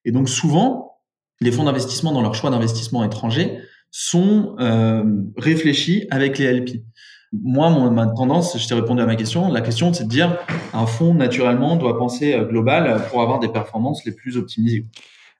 Et 0.04 0.12
donc 0.12 0.28
souvent, 0.28 0.97
les 1.40 1.52
fonds 1.52 1.64
d'investissement 1.64 2.12
dans 2.12 2.22
leur 2.22 2.34
choix 2.34 2.50
d'investissement 2.50 3.04
étranger 3.04 3.58
sont 3.90 4.56
euh, 4.58 5.04
réfléchis 5.36 6.06
avec 6.10 6.38
les 6.38 6.52
LP. 6.52 6.82
Moi, 7.32 7.68
mon, 7.70 7.90
ma 7.90 8.06
tendance, 8.06 8.58
je 8.58 8.66
t'ai 8.66 8.74
répondu 8.74 9.02
à 9.02 9.06
ma 9.06 9.16
question, 9.16 9.52
la 9.52 9.60
question 9.60 9.92
c'est 9.92 10.04
de 10.04 10.08
dire 10.08 10.38
un 10.72 10.86
fonds 10.86 11.14
naturellement 11.14 11.76
doit 11.76 11.98
penser 11.98 12.34
euh, 12.34 12.44
global 12.44 13.02
pour 13.10 13.22
avoir 13.22 13.38
des 13.38 13.48
performances 13.48 14.04
les 14.04 14.12
plus 14.12 14.36
optimisées. 14.36 14.86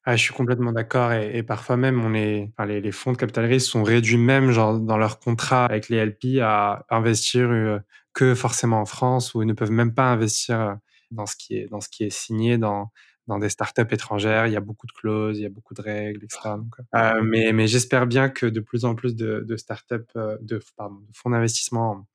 Ah, 0.04 0.16
je 0.16 0.22
suis 0.22 0.32
complètement 0.32 0.72
d'accord 0.72 1.12
et, 1.12 1.42
parfois 1.42 1.76
même 1.76 2.02
on 2.02 2.14
est, 2.14 2.50
les, 2.66 2.92
fonds 2.92 3.12
de 3.12 3.18
capital 3.18 3.44
risque 3.44 3.70
sont 3.70 3.82
réduits 3.82 4.16
même 4.16 4.54
dans 4.54 4.96
leur 4.96 5.18
contrat 5.18 5.66
avec 5.66 5.90
les 5.90 6.02
LP 6.02 6.40
à 6.40 6.87
investir 6.88 7.50
euh, 7.50 7.78
que 8.14 8.34
forcément 8.34 8.80
en 8.80 8.87
France 8.87 9.34
ou 9.34 9.42
ils 9.42 9.46
ne 9.46 9.52
peuvent 9.52 9.70
même 9.70 9.92
pas 9.92 10.11
investir 10.11 10.78
dans 11.11 11.26
ce 11.26 11.37
qui 11.37 11.56
est 11.56 11.68
dans 11.68 11.80
ce 11.80 11.90
qui 11.90 12.04
est 12.04 12.11
signé 12.11 12.56
dans 12.56 12.90
dans 13.29 13.38
des 13.38 13.51
startups 13.51 13.93
étrangères. 13.93 14.47
Il 14.47 14.53
y 14.53 14.57
a 14.57 14.61
beaucoup 14.61 14.87
de 14.87 14.93
clauses, 14.93 15.38
il 15.38 15.43
y 15.43 15.47
a 15.47 15.51
beaucoup 15.51 15.75
de 15.75 15.83
règles, 15.83 16.25
etc. 16.25 16.57
Donc, 16.57 16.75
euh, 16.95 17.23
mais 17.23 17.53
mais 17.53 17.69
j'espère 17.69 18.07
bien 18.07 18.29
que 18.31 18.47
de 18.47 18.61
plus 18.61 18.85
en 18.85 18.95
plus 18.95 19.14
de, 19.14 19.45
de 19.47 19.57
startups, 19.57 19.95
euh, 20.17 20.37
de, 20.41 20.61
pardon, 20.77 20.97
de 20.97 21.17
fonds 21.17 21.31
d'investissement 21.31 22.07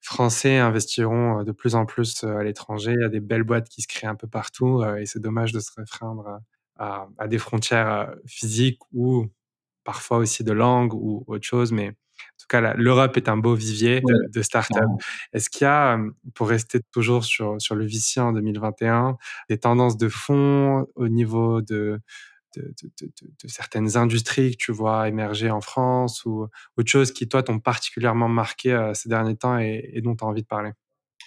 français 0.00 0.58
investiront 0.58 1.40
euh, 1.40 1.44
de 1.44 1.52
plus 1.52 1.74
en 1.74 1.86
plus 1.86 2.24
à 2.24 2.42
l'étranger. 2.44 2.92
Il 2.92 3.02
y 3.02 3.04
a 3.04 3.08
des 3.08 3.20
belles 3.20 3.42
boîtes 3.42 3.68
qui 3.68 3.82
se 3.82 3.88
créent 3.88 4.06
un 4.06 4.14
peu 4.14 4.28
partout 4.28 4.82
et 4.84 5.06
c'est 5.06 5.20
dommage 5.20 5.52
de 5.52 5.60
se 5.60 5.70
réfreindre 5.76 6.40
à, 6.78 7.08
à, 7.18 7.28
des 7.28 7.38
frontières 7.38 8.14
physiques 8.26 8.80
ou 8.92 9.26
parfois 9.84 10.18
aussi 10.18 10.44
de 10.44 10.52
langue 10.52 10.94
ou 10.94 11.24
autre 11.26 11.44
chose. 11.44 11.72
Mais 11.72 11.94
en 12.18 12.36
tout 12.38 12.46
cas, 12.48 12.74
l'Europe 12.74 13.16
est 13.16 13.28
un 13.28 13.36
beau 13.36 13.54
vivier 13.54 14.00
de, 14.00 14.30
de 14.32 14.42
startups. 14.42 14.80
Est-ce 15.32 15.48
qu'il 15.48 15.64
y 15.64 15.68
a, 15.68 15.98
pour 16.34 16.48
rester 16.48 16.80
toujours 16.92 17.24
sur, 17.24 17.56
sur 17.58 17.74
le 17.74 17.86
VC 17.86 18.20
en 18.20 18.32
2021, 18.32 19.16
des 19.48 19.58
tendances 19.58 19.96
de 19.96 20.08
fond 20.08 20.86
au 20.94 21.08
niveau 21.08 21.62
de, 21.62 22.00
de, 22.56 22.74
de, 23.00 23.06
de, 23.42 23.48
certaines 23.48 23.96
industries 23.96 24.52
que 24.52 24.56
tu 24.56 24.72
vois 24.72 25.08
émerger 25.08 25.50
en 25.50 25.60
France 25.60 26.24
ou 26.24 26.48
autre 26.76 26.90
chose 26.90 27.12
qui, 27.12 27.28
toi, 27.28 27.42
t'ont 27.42 27.60
particulièrement 27.60 28.28
marqué 28.28 28.72
euh, 28.72 28.94
ces 28.94 29.08
derniers 29.08 29.36
temps 29.36 29.58
et, 29.58 29.90
et 29.92 30.00
dont 30.00 30.14
tu 30.14 30.24
as 30.24 30.28
envie 30.28 30.42
de 30.42 30.46
parler? 30.46 30.72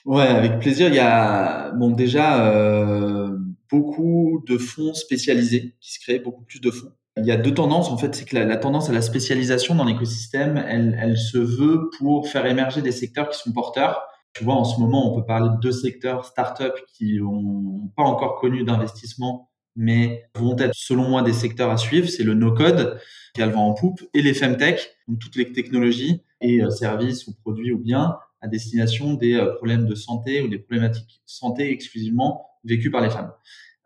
Ouais, 0.05 0.27
avec 0.27 0.59
plaisir. 0.59 0.87
Il 0.89 0.95
y 0.95 0.99
a 0.99 1.71
bon 1.71 1.91
déjà 1.91 2.45
euh, 2.45 3.37
beaucoup 3.69 4.43
de 4.47 4.57
fonds 4.57 4.93
spécialisés 4.93 5.75
qui 5.79 5.93
se 5.93 5.99
créent, 5.99 6.19
beaucoup 6.19 6.43
plus 6.43 6.61
de 6.61 6.71
fonds. 6.71 6.93
Il 7.17 7.25
y 7.25 7.31
a 7.31 7.37
deux 7.37 7.53
tendances. 7.53 7.89
En 7.89 7.97
fait, 7.97 8.15
c'est 8.15 8.25
que 8.25 8.35
la, 8.35 8.57
tendance 8.57 8.89
à 8.89 8.93
la 8.93 9.01
spécialisation 9.01 9.75
dans 9.75 9.85
l'écosystème, 9.85 10.63
elle, 10.67 10.97
elle 11.01 11.17
se 11.17 11.37
veut 11.37 11.89
pour 11.97 12.27
faire 12.27 12.45
émerger 12.45 12.81
des 12.81 12.91
secteurs 12.91 13.29
qui 13.29 13.39
sont 13.39 13.51
porteurs. 13.51 14.01
Tu 14.33 14.43
vois, 14.43 14.55
en 14.55 14.65
ce 14.65 14.79
moment, 14.79 15.11
on 15.11 15.19
peut 15.19 15.25
parler 15.25 15.49
de 15.49 15.59
deux 15.59 15.71
secteurs 15.71 16.25
start-up 16.25 16.75
qui 16.93 17.19
n'ont 17.19 17.91
pas 17.95 18.03
encore 18.03 18.39
connu 18.39 18.63
d'investissement, 18.63 19.49
mais 19.75 20.25
vont 20.35 20.55
être, 20.57 20.73
selon 20.75 21.09
moi, 21.09 21.23
des 21.23 21.33
secteurs 21.33 21.71
à 21.71 21.77
suivre. 21.77 22.07
C'est 22.07 22.23
le 22.23 22.33
no-code, 22.33 22.99
qui 23.33 23.41
a 23.41 23.45
le 23.45 23.53
vent 23.53 23.67
en 23.67 23.73
poupe, 23.73 24.01
et 24.13 24.21
les 24.21 24.33
femtech, 24.33 24.89
donc 25.07 25.19
toutes 25.19 25.35
les 25.35 25.51
technologies 25.51 26.23
et 26.41 26.61
euh, 26.61 26.69
services 26.69 27.27
ou 27.27 27.33
produits 27.33 27.71
ou 27.71 27.79
biens 27.79 28.17
à 28.41 28.47
destination 28.47 29.15
des 29.15 29.33
euh, 29.33 29.53
problèmes 29.55 29.87
de 29.87 29.95
santé 29.95 30.41
ou 30.41 30.47
des 30.47 30.59
problématiques 30.59 31.21
santé 31.25 31.71
exclusivement 31.71 32.47
vécues 32.63 32.91
par 32.91 33.01
les 33.01 33.09
femmes. 33.09 33.31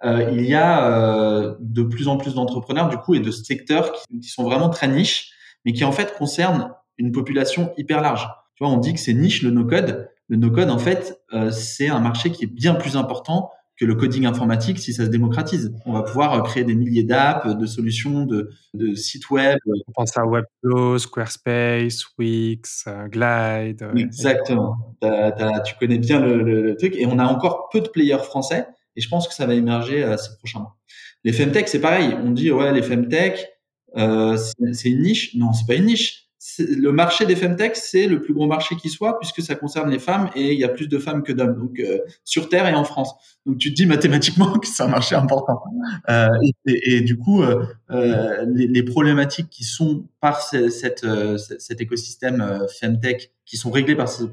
Euh, 0.03 0.31
il 0.31 0.45
y 0.45 0.55
a 0.55 0.87
euh, 0.87 1.55
de 1.59 1.83
plus 1.83 2.07
en 2.07 2.17
plus 2.17 2.33
d'entrepreneurs 2.33 2.89
du 2.89 2.97
coup 2.97 3.13
et 3.13 3.19
de 3.19 3.29
secteurs 3.29 3.91
qui, 3.93 4.19
qui, 4.19 4.29
sont 4.29 4.43
vraiment 4.43 4.69
très 4.69 4.87
niches, 4.87 5.31
mais 5.63 5.73
qui 5.73 5.83
en 5.83 5.91
fait 5.91 6.15
concernent 6.17 6.73
une 6.97 7.11
population 7.11 7.71
hyper 7.77 8.01
large. 8.01 8.27
Tu 8.55 8.63
vois, 8.63 8.73
on 8.73 8.77
dit 8.77 8.93
que 8.93 8.99
c'est 8.99 9.13
niche 9.13 9.43
le 9.43 9.51
no-code. 9.51 10.09
Le 10.27 10.37
no-code, 10.37 10.69
en 10.69 10.79
fait, 10.79 11.21
euh, 11.33 11.51
c'est 11.51 11.89
un 11.89 11.99
marché 11.99 12.31
qui 12.31 12.45
est 12.45 12.53
bien 12.53 12.75
plus 12.75 12.95
important 12.95 13.49
que 13.77 13.85
le 13.85 13.95
coding 13.95 14.25
informatique 14.25 14.79
si 14.79 14.93
ça 14.93 15.05
se 15.05 15.09
démocratise. 15.09 15.73
On 15.85 15.93
va 15.93 16.03
pouvoir 16.03 16.33
euh, 16.33 16.41
créer 16.41 16.63
des 16.63 16.75
milliers 16.75 17.03
d'apps, 17.03 17.47
de 17.47 17.65
solutions, 17.65 18.25
de, 18.25 18.51
de, 18.73 18.93
sites 18.95 19.29
web. 19.29 19.57
On 19.65 19.91
pense 19.91 20.17
à 20.17 20.25
Webflow, 20.25 20.99
Squarespace, 20.99 22.05
Wix, 22.17 22.85
Glide. 23.09 23.87
Exactement. 23.95 24.95
tu 25.01 25.75
connais 25.79 25.97
bien 25.97 26.19
le, 26.19 26.43
le, 26.43 26.75
truc. 26.75 26.95
Et 26.95 27.05
on 27.05 27.19
a 27.19 27.25
encore 27.25 27.69
peu 27.71 27.81
de 27.81 27.87
players 27.87 28.23
français 28.23 28.67
et 28.95 29.01
je 29.01 29.09
pense 29.09 29.27
que 29.27 29.33
ça 29.33 29.45
va 29.45 29.53
émerger 29.53 30.03
euh, 30.03 30.17
ces 30.17 30.35
prochains 30.37 30.59
mois. 30.59 30.77
Les 31.23 31.33
femtech, 31.33 31.67
c'est 31.67 31.81
pareil. 31.81 32.15
On 32.23 32.31
dit 32.31 32.51
ouais, 32.51 32.73
les 32.73 32.81
femtech, 32.81 33.47
euh, 33.97 34.37
c'est 34.73 34.89
une 34.89 35.01
niche. 35.01 35.35
Non, 35.35 35.53
c'est 35.53 35.67
pas 35.67 35.75
une 35.75 35.85
niche. 35.85 36.31
Le 36.57 36.91
marché 36.91 37.27
des 37.27 37.35
femtech, 37.35 37.75
c'est 37.75 38.07
le 38.07 38.19
plus 38.19 38.33
gros 38.33 38.47
marché 38.47 38.75
qui 38.75 38.89
soit 38.89 39.19
puisque 39.19 39.43
ça 39.43 39.53
concerne 39.53 39.91
les 39.91 39.99
femmes 39.99 40.31
et 40.35 40.53
il 40.53 40.59
y 40.59 40.63
a 40.63 40.69
plus 40.69 40.87
de 40.87 40.97
femmes 40.97 41.21
que 41.21 41.31
d'hommes 41.31 41.55
donc 41.55 41.79
euh, 41.79 41.99
sur 42.25 42.49
Terre 42.49 42.67
et 42.67 42.73
en 42.73 42.83
France. 42.83 43.13
Donc 43.45 43.59
tu 43.59 43.69
te 43.69 43.75
dis 43.75 43.85
mathématiquement 43.85 44.51
que 44.59 44.67
c'est 44.67 44.81
un 44.81 44.87
marché 44.87 45.13
important. 45.13 45.61
Euh, 46.09 46.29
et, 46.65 47.01
du 47.01 47.15
coup, 47.15 47.43
euh, 47.43 47.63
euh 47.91 48.43
les, 48.47 48.83
problématiques 48.83 49.49
qui 49.51 49.63
sont 49.63 50.05
par 50.19 50.41
euh, 50.55 50.69
cet 51.37 51.81
écosystème 51.81 52.65
femtech, 52.79 53.31
qui 53.45 53.57
sont 53.57 53.69
réglées 53.69 53.95
par 53.95 54.09
ces 54.09 54.23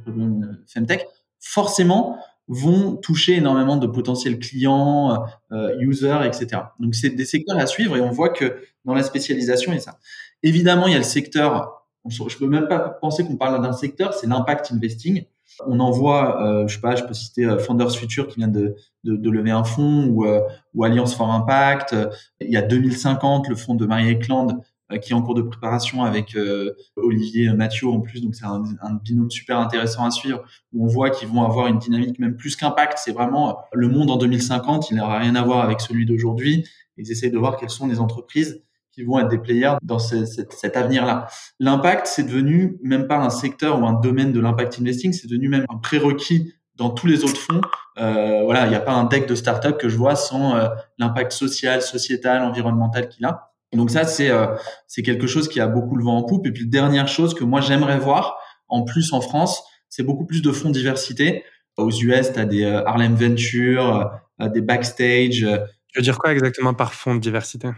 femtech, 0.66 1.06
forcément 1.40 2.18
vont 2.48 2.96
toucher 2.96 3.36
énormément 3.36 3.76
de 3.76 3.86
potentiels 3.86 4.38
clients, 4.38 5.24
euh, 5.52 5.76
users, 5.78 6.20
etc. 6.24 6.62
Donc 6.80 6.94
c'est 6.94 7.10
des 7.10 7.26
secteurs 7.26 7.58
à 7.58 7.66
suivre 7.66 7.96
et 7.96 8.00
on 8.00 8.10
voit 8.10 8.30
que 8.30 8.56
dans 8.84 8.94
la 8.94 9.02
spécialisation, 9.02 9.72
il 9.72 9.76
y 9.76 9.78
a 9.78 9.82
ça. 9.82 9.98
Évidemment, 10.42 10.86
il 10.86 10.92
y 10.92 10.96
a 10.96 10.98
le 10.98 11.04
secteur, 11.04 11.86
je 12.08 12.36
peux 12.38 12.46
même 12.46 12.68
pas 12.68 12.78
penser 12.78 13.24
qu'on 13.24 13.36
parle 13.36 13.60
d'un 13.62 13.72
secteur, 13.72 14.14
c'est 14.14 14.26
l'impact 14.26 14.72
investing. 14.72 15.24
On 15.66 15.80
en 15.80 15.90
voit, 15.90 16.42
euh, 16.42 16.68
je 16.68 16.74
sais 16.74 16.80
pas, 16.80 16.94
je 16.94 17.04
peux 17.04 17.14
citer 17.14 17.44
euh, 17.44 17.58
Founders 17.58 17.96
Future 17.96 18.28
qui 18.28 18.36
vient 18.36 18.48
de, 18.48 18.76
de, 19.04 19.16
de 19.16 19.30
lever 19.30 19.50
un 19.50 19.64
fonds 19.64 20.06
ou, 20.06 20.24
euh, 20.24 20.40
ou 20.74 20.84
Alliance 20.84 21.14
for 21.14 21.30
Impact. 21.30 21.96
Il 22.40 22.50
y 22.50 22.56
a 22.56 22.62
2050, 22.62 23.48
le 23.48 23.56
fonds 23.56 23.74
de 23.74 23.86
Marie 23.86 24.10
Eklund 24.10 24.60
qui 24.96 25.12
est 25.12 25.14
en 25.14 25.22
cours 25.22 25.34
de 25.34 25.42
préparation 25.42 26.02
avec 26.02 26.34
euh, 26.34 26.72
Olivier 26.96 27.52
Mathieu 27.52 27.88
en 27.88 28.00
plus. 28.00 28.22
Donc 28.22 28.34
c'est 28.34 28.46
un, 28.46 28.62
un, 28.80 28.94
binôme 28.94 29.30
super 29.30 29.58
intéressant 29.58 30.04
à 30.04 30.10
suivre 30.10 30.42
où 30.72 30.84
on 30.84 30.86
voit 30.86 31.10
qu'ils 31.10 31.28
vont 31.28 31.42
avoir 31.42 31.66
une 31.66 31.78
dynamique 31.78 32.18
même 32.18 32.36
plus 32.36 32.56
qu'impact. 32.56 32.98
C'est 32.98 33.12
vraiment 33.12 33.50
euh, 33.50 33.52
le 33.74 33.88
monde 33.88 34.10
en 34.10 34.16
2050. 34.16 34.90
Il 34.90 34.96
n'aura 34.96 35.18
rien 35.18 35.34
à 35.34 35.42
voir 35.42 35.60
avec 35.60 35.80
celui 35.82 36.06
d'aujourd'hui. 36.06 36.64
Ils 36.96 37.10
essayent 37.10 37.30
de 37.30 37.38
voir 37.38 37.58
quelles 37.58 37.70
sont 37.70 37.86
les 37.86 38.00
entreprises 38.00 38.62
qui 38.92 39.04
vont 39.04 39.18
être 39.20 39.28
des 39.28 39.38
players 39.38 39.74
dans 39.82 39.98
ce, 39.98 40.24
cet, 40.24 40.52
cet 40.52 40.76
avenir-là. 40.76 41.28
L'impact, 41.60 42.06
c'est 42.06 42.24
devenu 42.24 42.78
même 42.82 43.06
pas 43.06 43.18
un 43.18 43.30
secteur 43.30 43.80
ou 43.80 43.86
un 43.86 43.92
domaine 43.92 44.32
de 44.32 44.40
l'impact 44.40 44.80
investing, 44.80 45.12
c'est 45.12 45.28
devenu 45.28 45.48
même 45.48 45.66
un 45.68 45.76
prérequis 45.76 46.54
dans 46.78 46.90
tous 46.90 47.06
les 47.06 47.24
autres 47.24 47.40
fonds. 47.40 47.60
Euh, 47.98 48.42
voilà, 48.44 48.66
il 48.66 48.70
n'y 48.70 48.76
a 48.76 48.80
pas 48.80 48.92
un 48.92 49.04
deck 49.04 49.26
de 49.26 49.34
start-up 49.34 49.78
que 49.78 49.88
je 49.88 49.96
vois 49.96 50.16
sans 50.16 50.56
euh, 50.56 50.68
l'impact 50.98 51.32
social, 51.32 51.82
sociétal, 51.82 52.42
environnemental 52.42 53.08
qu'il 53.08 53.26
a. 53.26 53.47
Donc 53.72 53.90
ça, 53.90 54.04
c'est 54.04 54.30
euh, 54.30 54.46
c'est 54.86 55.02
quelque 55.02 55.26
chose 55.26 55.48
qui 55.48 55.60
a 55.60 55.66
beaucoup 55.66 55.96
le 55.96 56.04
vent 56.04 56.16
en 56.16 56.22
poupe. 56.24 56.46
Et 56.46 56.52
puis 56.52 56.66
dernière 56.66 57.08
chose 57.08 57.34
que 57.34 57.44
moi 57.44 57.60
j'aimerais 57.60 57.98
voir, 57.98 58.38
en 58.68 58.82
plus 58.82 59.12
en 59.12 59.20
France, 59.20 59.62
c'est 59.88 60.02
beaucoup 60.02 60.24
plus 60.26 60.42
de 60.42 60.52
fonds 60.52 60.70
diversité. 60.70 61.44
Aux 61.76 61.90
US, 61.90 62.32
tu 62.32 62.38
as 62.38 62.44
des 62.44 62.64
euh, 62.64 62.84
Harlem 62.86 63.14
Venture, 63.14 64.10
euh, 64.40 64.48
des 64.48 64.62
Backstage. 64.62 65.46
Tu 65.88 65.98
veux 65.98 66.02
dire 66.02 66.18
quoi 66.18 66.32
exactement 66.32 66.74
par 66.74 66.94
fonds 66.94 67.14
de 67.14 67.20
diversité 67.20 67.68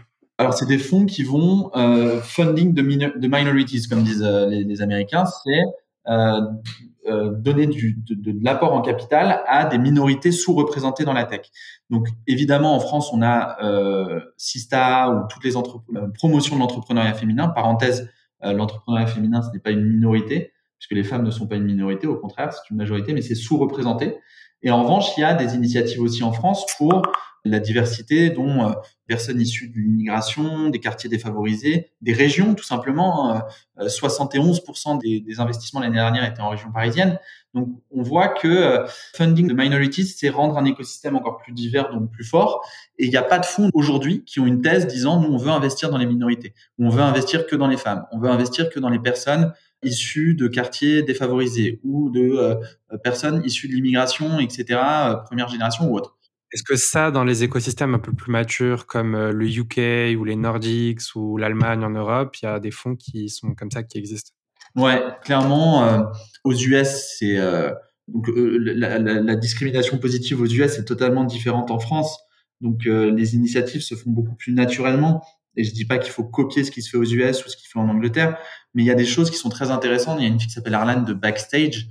alors, 0.41 0.55
c'est 0.55 0.65
des 0.65 0.79
fonds 0.79 1.05
qui 1.05 1.21
vont 1.21 1.69
euh, 1.75 2.19
funding 2.19 2.73
de, 2.73 2.81
de, 2.81 3.27
minorities, 3.27 3.87
comme 3.87 4.01
disent 4.01 4.23
les, 4.23 4.63
les, 4.63 4.81
Américains. 4.81 5.25
C'est 5.25 5.51
euh, 5.51 5.61
euh, 5.61 5.71
donner 6.05 7.67
du, 7.67 7.97
de, 8.07 8.15
de, 8.15 8.39
l'apport 8.43 8.73
en 8.73 8.81
capital 8.81 9.41
à 9.47 9.65
des 9.65 9.77
minorités 9.77 10.31
sous-représentées 10.31 11.03
dans 11.03 11.13
la 11.13 11.25
tech. 11.25 11.41
Donc 11.89 12.07
évidemment 12.25 12.73
en 12.75 12.79
France 12.79 13.11
on 13.13 13.21
a 13.21 13.57
euh, 13.63 14.21
Sista 14.37 15.11
ou 15.11 15.27
toutes 15.27 15.43
les 15.43 15.57
euh, 15.57 16.07
promotions 16.13 16.55
de 16.55 16.61
l'entrepreneuriat 16.61 17.13
féminin. 17.13 17.49
Parenthèse, 17.49 18.09
euh, 18.43 18.53
l'entrepreneuriat 18.53 19.07
féminin 19.07 19.41
ce 19.41 19.51
n'est 19.51 19.59
pas 19.59 19.71
une 19.71 19.85
minorité 19.85 20.53
puisque 20.79 20.93
les 20.93 21.03
femmes 21.03 21.23
ne 21.23 21.29
sont 21.29 21.47
pas 21.47 21.57
une 21.57 21.65
minorité, 21.65 22.07
au 22.07 22.15
contraire 22.15 22.53
c'est 22.53 22.67
une 22.71 22.77
majorité, 22.77 23.13
mais 23.13 23.21
c'est 23.21 23.35
sous-représenté. 23.35 24.17
Et 24.63 24.71
en 24.71 24.81
revanche 24.81 25.17
il 25.17 25.21
y 25.21 25.23
a 25.23 25.33
des 25.33 25.53
initiatives 25.55 26.01
aussi 26.01 26.23
en 26.23 26.31
France 26.31 26.65
pour 26.77 27.01
la 27.43 27.59
diversité 27.59 28.29
dont 28.29 28.67
euh, 28.67 28.71
personnes 29.07 29.41
issues 29.41 29.69
de 29.69 29.77
l'immigration, 29.77 30.69
des 30.69 30.79
quartiers 30.79 31.09
défavorisés, 31.09 31.91
des 32.01 32.13
régions 32.13 32.53
tout 32.53 32.63
simplement. 32.63 33.41
71% 33.79 34.95
euh, 34.95 34.99
des, 34.99 35.19
des, 35.21 35.39
investissements 35.39 35.81
l'année 35.81 35.95
dernière 35.95 36.23
étaient 36.23 36.41
en 36.41 36.49
région 36.49 36.71
parisienne. 36.71 37.19
Donc 37.53 37.69
on 37.89 38.03
voit 38.03 38.29
que 38.29 38.47
euh, 38.47 38.85
funding 39.15 39.47
de 39.47 39.53
minorities, 39.53 40.05
c'est 40.05 40.29
rendre 40.29 40.57
un 40.57 40.65
écosystème 40.65 41.15
encore 41.15 41.37
plus 41.37 41.51
divers, 41.51 41.91
donc 41.91 42.11
plus 42.11 42.23
fort. 42.23 42.63
Et 42.99 43.05
il 43.05 43.09
n'y 43.09 43.17
a 43.17 43.23
pas 43.23 43.39
de 43.39 43.45
fonds 43.45 43.69
aujourd'hui 43.73 44.23
qui 44.23 44.39
ont 44.39 44.45
une 44.45 44.61
thèse 44.61 44.85
disant 44.85 45.19
nous 45.19 45.33
on 45.33 45.37
veut 45.37 45.51
investir 45.51 45.89
dans 45.89 45.97
les 45.97 46.05
minorités, 46.05 46.53
on 46.77 46.89
veut 46.89 47.01
investir 47.01 47.47
que 47.47 47.55
dans 47.55 47.67
les 47.67 47.77
femmes, 47.77 48.05
on 48.11 48.19
veut 48.19 48.29
investir 48.29 48.69
que 48.69 48.79
dans 48.79 48.89
les 48.89 48.99
personnes 48.99 49.51
issues 49.83 50.35
de 50.35 50.47
quartiers 50.47 51.01
défavorisés 51.01 51.81
ou 51.83 52.11
de 52.11 52.59
personnes 53.03 53.41
issues 53.43 53.67
de 53.67 53.73
l'immigration, 53.73 54.39
etc., 54.39 54.79
première 55.25 55.47
génération 55.47 55.89
ou 55.89 55.97
autre. 55.97 56.19
Est-ce 56.53 56.63
que 56.63 56.75
ça, 56.75 57.11
dans 57.11 57.23
les 57.23 57.43
écosystèmes 57.43 57.95
un 57.95 57.99
peu 57.99 58.13
plus 58.13 58.31
matures 58.31 58.85
comme 58.85 59.15
euh, 59.15 59.31
le 59.31 59.47
UK 59.47 60.17
ou 60.19 60.25
les 60.25 60.35
Nordics 60.35 61.01
ou 61.15 61.37
l'Allemagne 61.37 61.83
en 61.83 61.91
Europe, 61.91 62.35
il 62.41 62.45
y 62.45 62.47
a 62.49 62.59
des 62.59 62.71
fonds 62.71 62.95
qui 62.95 63.29
sont 63.29 63.55
comme 63.55 63.71
ça 63.71 63.83
qui 63.83 63.97
existent? 63.97 64.33
Ouais, 64.75 65.01
clairement, 65.23 65.83
euh, 65.83 66.03
aux 66.43 66.53
US, 66.53 67.15
c'est 67.17 67.37
euh, 67.37 67.71
donc 68.07 68.29
euh, 68.29 68.57
la, 68.57 68.99
la, 68.99 69.21
la, 69.21 69.35
discrimination 69.35 69.97
positive 69.97 70.39
aux 70.41 70.45
US 70.45 70.77
est 70.77 70.85
totalement 70.85 71.25
différente 71.25 71.71
en 71.71 71.79
France. 71.79 72.17
Donc 72.61 72.85
les 72.85 73.35
initiatives 73.35 73.81
se 73.81 73.95
font 73.95 74.11
beaucoup 74.11 74.35
plus 74.35 74.53
naturellement. 74.53 75.23
Et 75.57 75.63
je 75.63 75.73
dis 75.73 75.85
pas 75.85 75.97
qu'il 75.97 76.11
faut 76.11 76.23
copier 76.23 76.63
ce 76.63 76.69
qui 76.69 76.83
se 76.83 76.91
fait 76.91 76.97
aux 76.97 77.03
US 77.03 77.43
ou 77.43 77.49
ce 77.49 77.57
qui 77.57 77.63
se 77.63 77.71
fait 77.71 77.79
en 77.79 77.89
Angleterre, 77.89 78.37
mais 78.73 78.83
il 78.83 78.85
y 78.85 78.91
a 78.91 78.95
des 78.95 79.05
choses 79.05 79.31
qui 79.31 79.37
sont 79.37 79.49
très 79.49 79.71
intéressantes. 79.71 80.19
Il 80.19 80.23
y 80.23 80.25
a 80.25 80.29
une 80.29 80.39
fille 80.39 80.47
qui 80.47 80.53
s'appelle 80.53 80.75
Arlan 80.75 81.01
de 81.01 81.13
Backstage. 81.13 81.87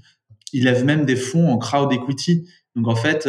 Il 0.52 0.64
lève 0.64 0.84
même 0.84 1.04
des 1.04 1.16
fonds 1.16 1.50
en 1.50 1.58
crowd 1.58 1.92
equity. 1.92 2.48
Donc 2.76 2.86
en 2.86 2.94
fait, 2.94 3.28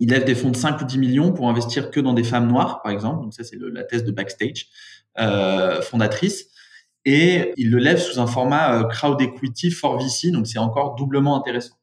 il 0.00 0.10
lève 0.10 0.24
des 0.24 0.34
fonds 0.34 0.50
de 0.50 0.56
5 0.56 0.80
ou 0.80 0.84
10 0.84 0.98
millions 0.98 1.32
pour 1.32 1.48
investir 1.48 1.90
que 1.90 2.00
dans 2.00 2.14
des 2.14 2.24
femmes 2.24 2.48
noires, 2.48 2.82
par 2.82 2.92
exemple. 2.92 3.22
Donc 3.22 3.34
ça, 3.34 3.44
c'est 3.44 3.58
la 3.60 3.84
thèse 3.84 4.04
de 4.04 4.12
Backstage, 4.12 4.68
euh, 5.18 5.82
fondatrice. 5.82 6.46
Et 7.04 7.52
il 7.56 7.70
le 7.70 7.78
lève 7.78 7.98
sous 7.98 8.20
un 8.20 8.26
format 8.26 8.80
euh, 8.80 8.84
crowd 8.84 9.20
equity 9.20 9.70
for 9.70 9.98
VC, 9.98 10.30
donc 10.30 10.46
c'est 10.46 10.58
encore 10.58 10.94
doublement 10.94 11.36
intéressant. 11.36 11.76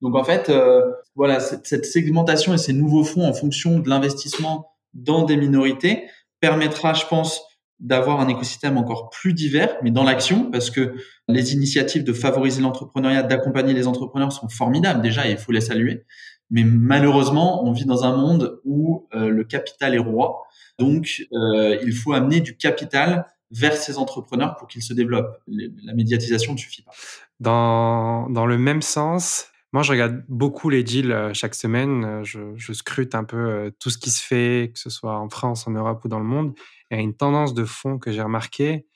Donc 0.00 0.16
en 0.16 0.24
fait, 0.24 0.48
euh, 0.48 0.82
voilà, 1.14 1.38
cette, 1.40 1.66
cette, 1.66 1.86
segmentation 1.86 2.52
et 2.52 2.58
ces 2.58 2.72
nouveaux 2.72 3.04
fonds 3.04 3.26
en 3.28 3.32
fonction 3.32 3.78
de 3.78 3.88
l'investissement 3.88 4.72
dans 4.92 5.24
des 5.24 5.36
minorités 5.36 6.08
permettra, 6.40 6.92
je 6.94 7.06
pense, 7.06 7.42
d'avoir 7.82 8.20
un 8.20 8.28
écosystème 8.28 8.78
encore 8.78 9.10
plus 9.10 9.34
divers, 9.34 9.76
mais 9.82 9.90
dans 9.90 10.04
l'action, 10.04 10.50
parce 10.50 10.70
que 10.70 10.94
les 11.28 11.52
initiatives 11.52 12.04
de 12.04 12.12
favoriser 12.12 12.62
l'entrepreneuriat, 12.62 13.24
d'accompagner 13.24 13.74
les 13.74 13.86
entrepreneurs 13.88 14.32
sont 14.32 14.48
formidables 14.48 15.02
déjà, 15.02 15.26
et 15.28 15.32
il 15.32 15.36
faut 15.36 15.52
les 15.52 15.60
saluer. 15.60 16.04
Mais 16.52 16.64
malheureusement, 16.64 17.64
on 17.64 17.72
vit 17.72 17.86
dans 17.86 18.04
un 18.04 18.14
monde 18.14 18.60
où 18.64 19.08
euh, 19.14 19.30
le 19.30 19.42
capital 19.42 19.94
est 19.94 19.98
roi. 19.98 20.42
Donc, 20.78 21.22
euh, 21.32 21.78
il 21.82 21.94
faut 21.94 22.12
amener 22.12 22.40
du 22.40 22.58
capital 22.58 23.26
vers 23.50 23.72
ces 23.72 23.96
entrepreneurs 23.96 24.56
pour 24.56 24.68
qu'ils 24.68 24.82
se 24.82 24.92
développent. 24.92 25.38
La 25.48 25.94
médiatisation 25.94 26.52
ne 26.52 26.58
suffit 26.58 26.82
pas. 26.82 26.92
Dans, 27.40 28.28
dans 28.28 28.44
le 28.44 28.58
même 28.58 28.82
sens, 28.82 29.46
moi, 29.72 29.82
je 29.82 29.92
regarde 29.92 30.22
beaucoup 30.28 30.68
les 30.68 30.84
deals 30.84 31.10
euh, 31.10 31.32
chaque 31.32 31.54
semaine. 31.54 32.22
Je, 32.22 32.72
scrute 32.74 33.14
un 33.14 33.24
peu 33.24 33.72
tout 33.80 33.88
ce 33.88 33.96
qui 33.96 34.10
se 34.10 34.22
fait, 34.22 34.72
que 34.74 34.78
ce 34.78 34.90
soit 34.90 35.18
en 35.18 35.30
France, 35.30 35.66
en 35.66 35.70
Europe 35.70 36.04
ou 36.04 36.08
dans 36.08 36.18
le 36.18 36.26
monde. 36.26 36.52
Il 36.90 36.98
y 36.98 37.00
a 37.00 37.02
une 37.02 37.16
tendance 37.16 37.54
de 37.54 37.64
fond 37.64 37.98
que 37.98 38.12
j'ai 38.12 38.20
remarqué, 38.20 38.86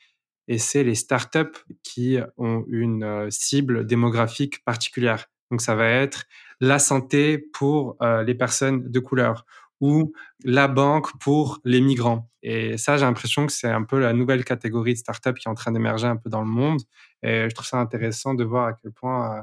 et 0.46 0.58
c'est 0.58 0.84
les 0.84 0.94
startups 0.94 1.58
qui 1.82 2.18
ont 2.36 2.64
une 2.68 3.30
cible 3.30 3.86
démographique 3.86 4.62
particulière. 4.62 5.24
Donc, 5.50 5.62
ça 5.62 5.74
va 5.74 5.88
être 5.88 6.26
la 6.60 6.78
santé 6.78 7.38
pour 7.38 7.96
euh, 8.02 8.22
les 8.22 8.34
personnes 8.34 8.90
de 8.90 9.00
couleur 9.00 9.44
ou 9.80 10.12
la 10.44 10.68
banque 10.68 11.18
pour 11.20 11.60
les 11.64 11.80
migrants. 11.80 12.30
Et 12.42 12.78
ça, 12.78 12.96
j'ai 12.96 13.04
l'impression 13.04 13.46
que 13.46 13.52
c'est 13.52 13.68
un 13.68 13.82
peu 13.82 14.00
la 14.00 14.12
nouvelle 14.14 14.44
catégorie 14.44 14.94
de 14.94 14.98
start-up 14.98 15.36
qui 15.36 15.48
est 15.48 15.50
en 15.50 15.54
train 15.54 15.72
d'émerger 15.72 16.06
un 16.06 16.16
peu 16.16 16.30
dans 16.30 16.40
le 16.40 16.48
monde. 16.48 16.80
Et 17.22 17.48
je 17.50 17.54
trouve 17.54 17.66
ça 17.66 17.78
intéressant 17.78 18.34
de 18.34 18.44
voir 18.44 18.68
à 18.68 18.72
quel 18.72 18.92
point 18.92 19.38
euh, 19.38 19.42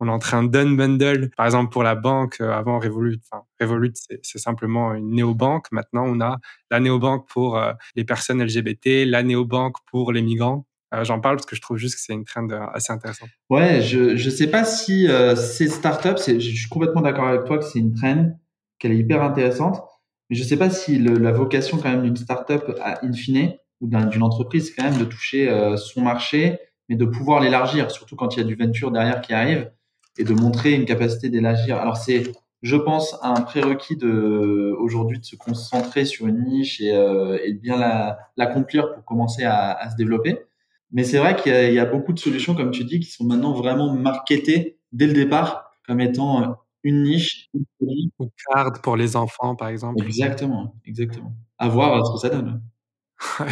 on 0.00 0.08
est 0.08 0.10
en 0.10 0.18
train 0.18 0.42
bundle. 0.42 1.30
Par 1.36 1.46
exemple, 1.46 1.70
pour 1.70 1.82
la 1.82 1.94
banque, 1.94 2.40
euh, 2.40 2.50
avant 2.52 2.78
Revolut, 2.78 3.20
enfin, 3.30 3.44
Revolut, 3.60 3.92
c'est 4.22 4.38
simplement 4.38 4.94
une 4.94 5.10
néobanque. 5.10 5.70
Maintenant, 5.70 6.04
on 6.06 6.20
a 6.20 6.38
la 6.70 6.80
néobanque 6.80 7.28
pour 7.28 7.60
les 7.94 8.04
personnes 8.04 8.42
LGBT, 8.42 9.04
la 9.06 9.22
néobanque 9.22 9.76
pour 9.90 10.12
les 10.12 10.22
migrants. 10.22 10.66
J'en 11.02 11.20
parle 11.20 11.36
parce 11.36 11.46
que 11.46 11.56
je 11.56 11.60
trouve 11.60 11.76
juste 11.76 11.96
que 11.96 12.00
c'est 12.00 12.12
une 12.12 12.24
trend 12.24 12.48
assez 12.72 12.92
intéressante. 12.92 13.28
Ouais, 13.50 13.82
je 13.82 14.12
ne 14.12 14.30
sais 14.30 14.46
pas 14.46 14.64
si 14.64 15.08
ces 15.36 15.68
startups, 15.68 16.22
je 16.26 16.38
suis 16.38 16.68
complètement 16.68 17.00
d'accord 17.00 17.26
avec 17.26 17.44
toi 17.44 17.58
que 17.58 17.64
c'est 17.64 17.80
une 17.80 17.94
trend, 17.94 18.38
qu'elle 18.78 18.92
est 18.92 18.98
hyper 18.98 19.22
intéressante, 19.22 19.82
mais 20.30 20.36
je 20.36 20.42
ne 20.42 20.48
sais 20.48 20.56
pas 20.56 20.70
si 20.70 20.98
la 20.98 21.32
vocation 21.32 21.78
quand 21.78 21.90
même 21.90 22.02
d'une 22.02 22.16
startup, 22.16 22.78
in 23.02 23.12
fine, 23.12 23.54
ou 23.80 23.88
d'une 23.88 24.22
entreprise, 24.22 24.68
c'est 24.68 24.74
quand 24.74 24.88
même 24.88 24.98
de 24.98 25.04
toucher 25.04 25.50
son 25.76 26.02
marché, 26.02 26.58
mais 26.88 26.96
de 26.96 27.04
pouvoir 27.04 27.40
l'élargir, 27.40 27.90
surtout 27.90 28.16
quand 28.16 28.36
il 28.36 28.40
y 28.40 28.42
a 28.42 28.46
du 28.46 28.54
venture 28.54 28.90
derrière 28.90 29.20
qui 29.20 29.32
arrive 29.32 29.70
et 30.18 30.24
de 30.24 30.34
montrer 30.34 30.72
une 30.72 30.84
capacité 30.84 31.28
d'élargir. 31.28 31.78
Alors 31.78 31.96
c'est, 31.96 32.32
je 32.62 32.76
pense, 32.76 33.16
un 33.22 33.40
prérequis 33.40 33.98
aujourd'hui 34.78 35.18
de 35.18 35.24
se 35.24 35.36
concentrer 35.36 36.04
sur 36.04 36.26
une 36.26 36.44
niche 36.44 36.80
et, 36.80 36.92
euh, 36.92 37.38
de 37.46 37.58
bien 37.58 38.16
l'accomplir 38.36 38.94
pour 38.94 39.04
commencer 39.04 39.44
à, 39.44 39.72
à, 39.72 39.90
se 39.90 39.96
développer. 39.96 40.38
Mais 40.94 41.04
c'est 41.04 41.18
vrai 41.18 41.36
qu'il 41.36 41.52
y, 41.52 41.74
y, 41.74 41.78
a 41.78 41.84
beaucoup 41.84 42.12
de 42.12 42.18
solutions, 42.18 42.54
comme 42.54 42.70
tu 42.70 42.84
dis, 42.84 43.00
qui 43.00 43.10
sont 43.10 43.24
maintenant 43.24 43.52
vraiment 43.52 43.92
marketées 43.92 44.78
dès 44.92 45.06
le 45.06 45.12
départ 45.12 45.64
comme 45.86 46.00
étant 46.00 46.42
euh, 46.42 46.46
une 46.82 47.02
niche. 47.02 47.50
Ou 47.52 48.30
card 48.48 48.80
pour 48.82 48.96
les 48.96 49.16
enfants, 49.16 49.54
par 49.56 49.68
exemple. 49.68 50.02
Exactement, 50.04 50.74
exactement. 50.86 51.34
À 51.58 51.68
voir 51.68 52.06
ce 52.06 52.12
que 52.12 52.18
ça 52.18 52.28
donne. 52.34 52.62
Ouais. 53.40 53.46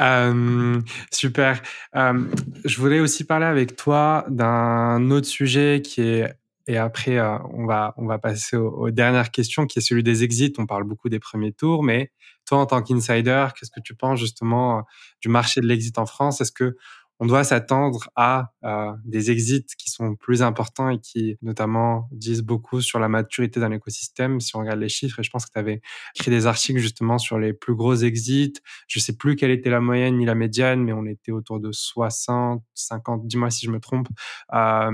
Euh, 0.00 0.80
super. 1.12 1.62
Euh, 1.94 2.24
je 2.64 2.80
voulais 2.80 3.00
aussi 3.00 3.24
parler 3.24 3.46
avec 3.46 3.76
toi 3.76 4.26
d'un 4.28 5.10
autre 5.10 5.26
sujet 5.26 5.82
qui 5.82 6.02
est 6.02 6.34
et 6.66 6.76
après 6.76 7.18
euh, 7.18 7.38
on 7.52 7.66
va 7.66 7.94
on 7.96 8.06
va 8.06 8.18
passer 8.18 8.56
aux, 8.56 8.70
aux, 8.70 8.90
dernières 8.90 9.30
questions 9.30 9.66
qui 9.66 9.78
est 9.78 9.82
celui 9.82 10.02
des 10.02 10.24
exits. 10.24 10.52
On 10.58 10.66
parle 10.66 10.84
beaucoup 10.84 11.08
des 11.08 11.18
premiers 11.18 11.52
tours, 11.52 11.82
mais 11.82 12.12
toi 12.46 12.58
en 12.58 12.66
tant 12.66 12.82
qu'insider, 12.82 13.46
qu'est-ce 13.58 13.70
que 13.70 13.80
tu 13.80 13.94
penses 13.94 14.20
justement 14.20 14.84
du 15.20 15.28
marché 15.28 15.60
de 15.60 15.66
l'exit 15.66 15.98
en 15.98 16.06
France? 16.06 16.40
Est-ce 16.40 16.52
que 16.52 16.76
on 17.18 17.26
doit 17.26 17.44
s'attendre 17.44 18.10
à 18.14 18.52
euh, 18.64 18.92
des 19.04 19.30
exits 19.30 19.64
qui 19.78 19.90
sont 19.90 20.16
plus 20.16 20.42
importants 20.42 20.90
et 20.90 21.00
qui 21.00 21.36
notamment 21.42 22.08
disent 22.12 22.42
beaucoup 22.42 22.80
sur 22.80 22.98
la 22.98 23.08
maturité 23.08 23.58
d'un 23.58 23.72
écosystème 23.72 24.40
si 24.40 24.54
on 24.56 24.60
regarde 24.60 24.80
les 24.80 24.88
chiffres. 24.88 25.20
Et 25.20 25.22
je 25.22 25.30
pense 25.30 25.46
que 25.46 25.52
tu 25.52 25.58
avais 25.58 25.80
écrit 26.14 26.30
des 26.30 26.46
articles 26.46 26.78
justement 26.78 27.18
sur 27.18 27.38
les 27.38 27.52
plus 27.52 27.74
gros 27.74 27.94
exits. 27.94 28.54
Je 28.88 28.98
sais 28.98 29.16
plus 29.16 29.36
quelle 29.36 29.50
était 29.50 29.70
la 29.70 29.80
moyenne 29.80 30.18
ni 30.18 30.26
la 30.26 30.34
médiane, 30.34 30.82
mais 30.82 30.92
on 30.92 31.06
était 31.06 31.32
autour 31.32 31.60
de 31.60 31.72
60, 31.72 32.62
50, 32.74 33.26
dis-moi 33.26 33.50
si 33.50 33.66
je 33.66 33.70
me 33.70 33.80
trompe. 33.80 34.08
Euh, 34.52 34.92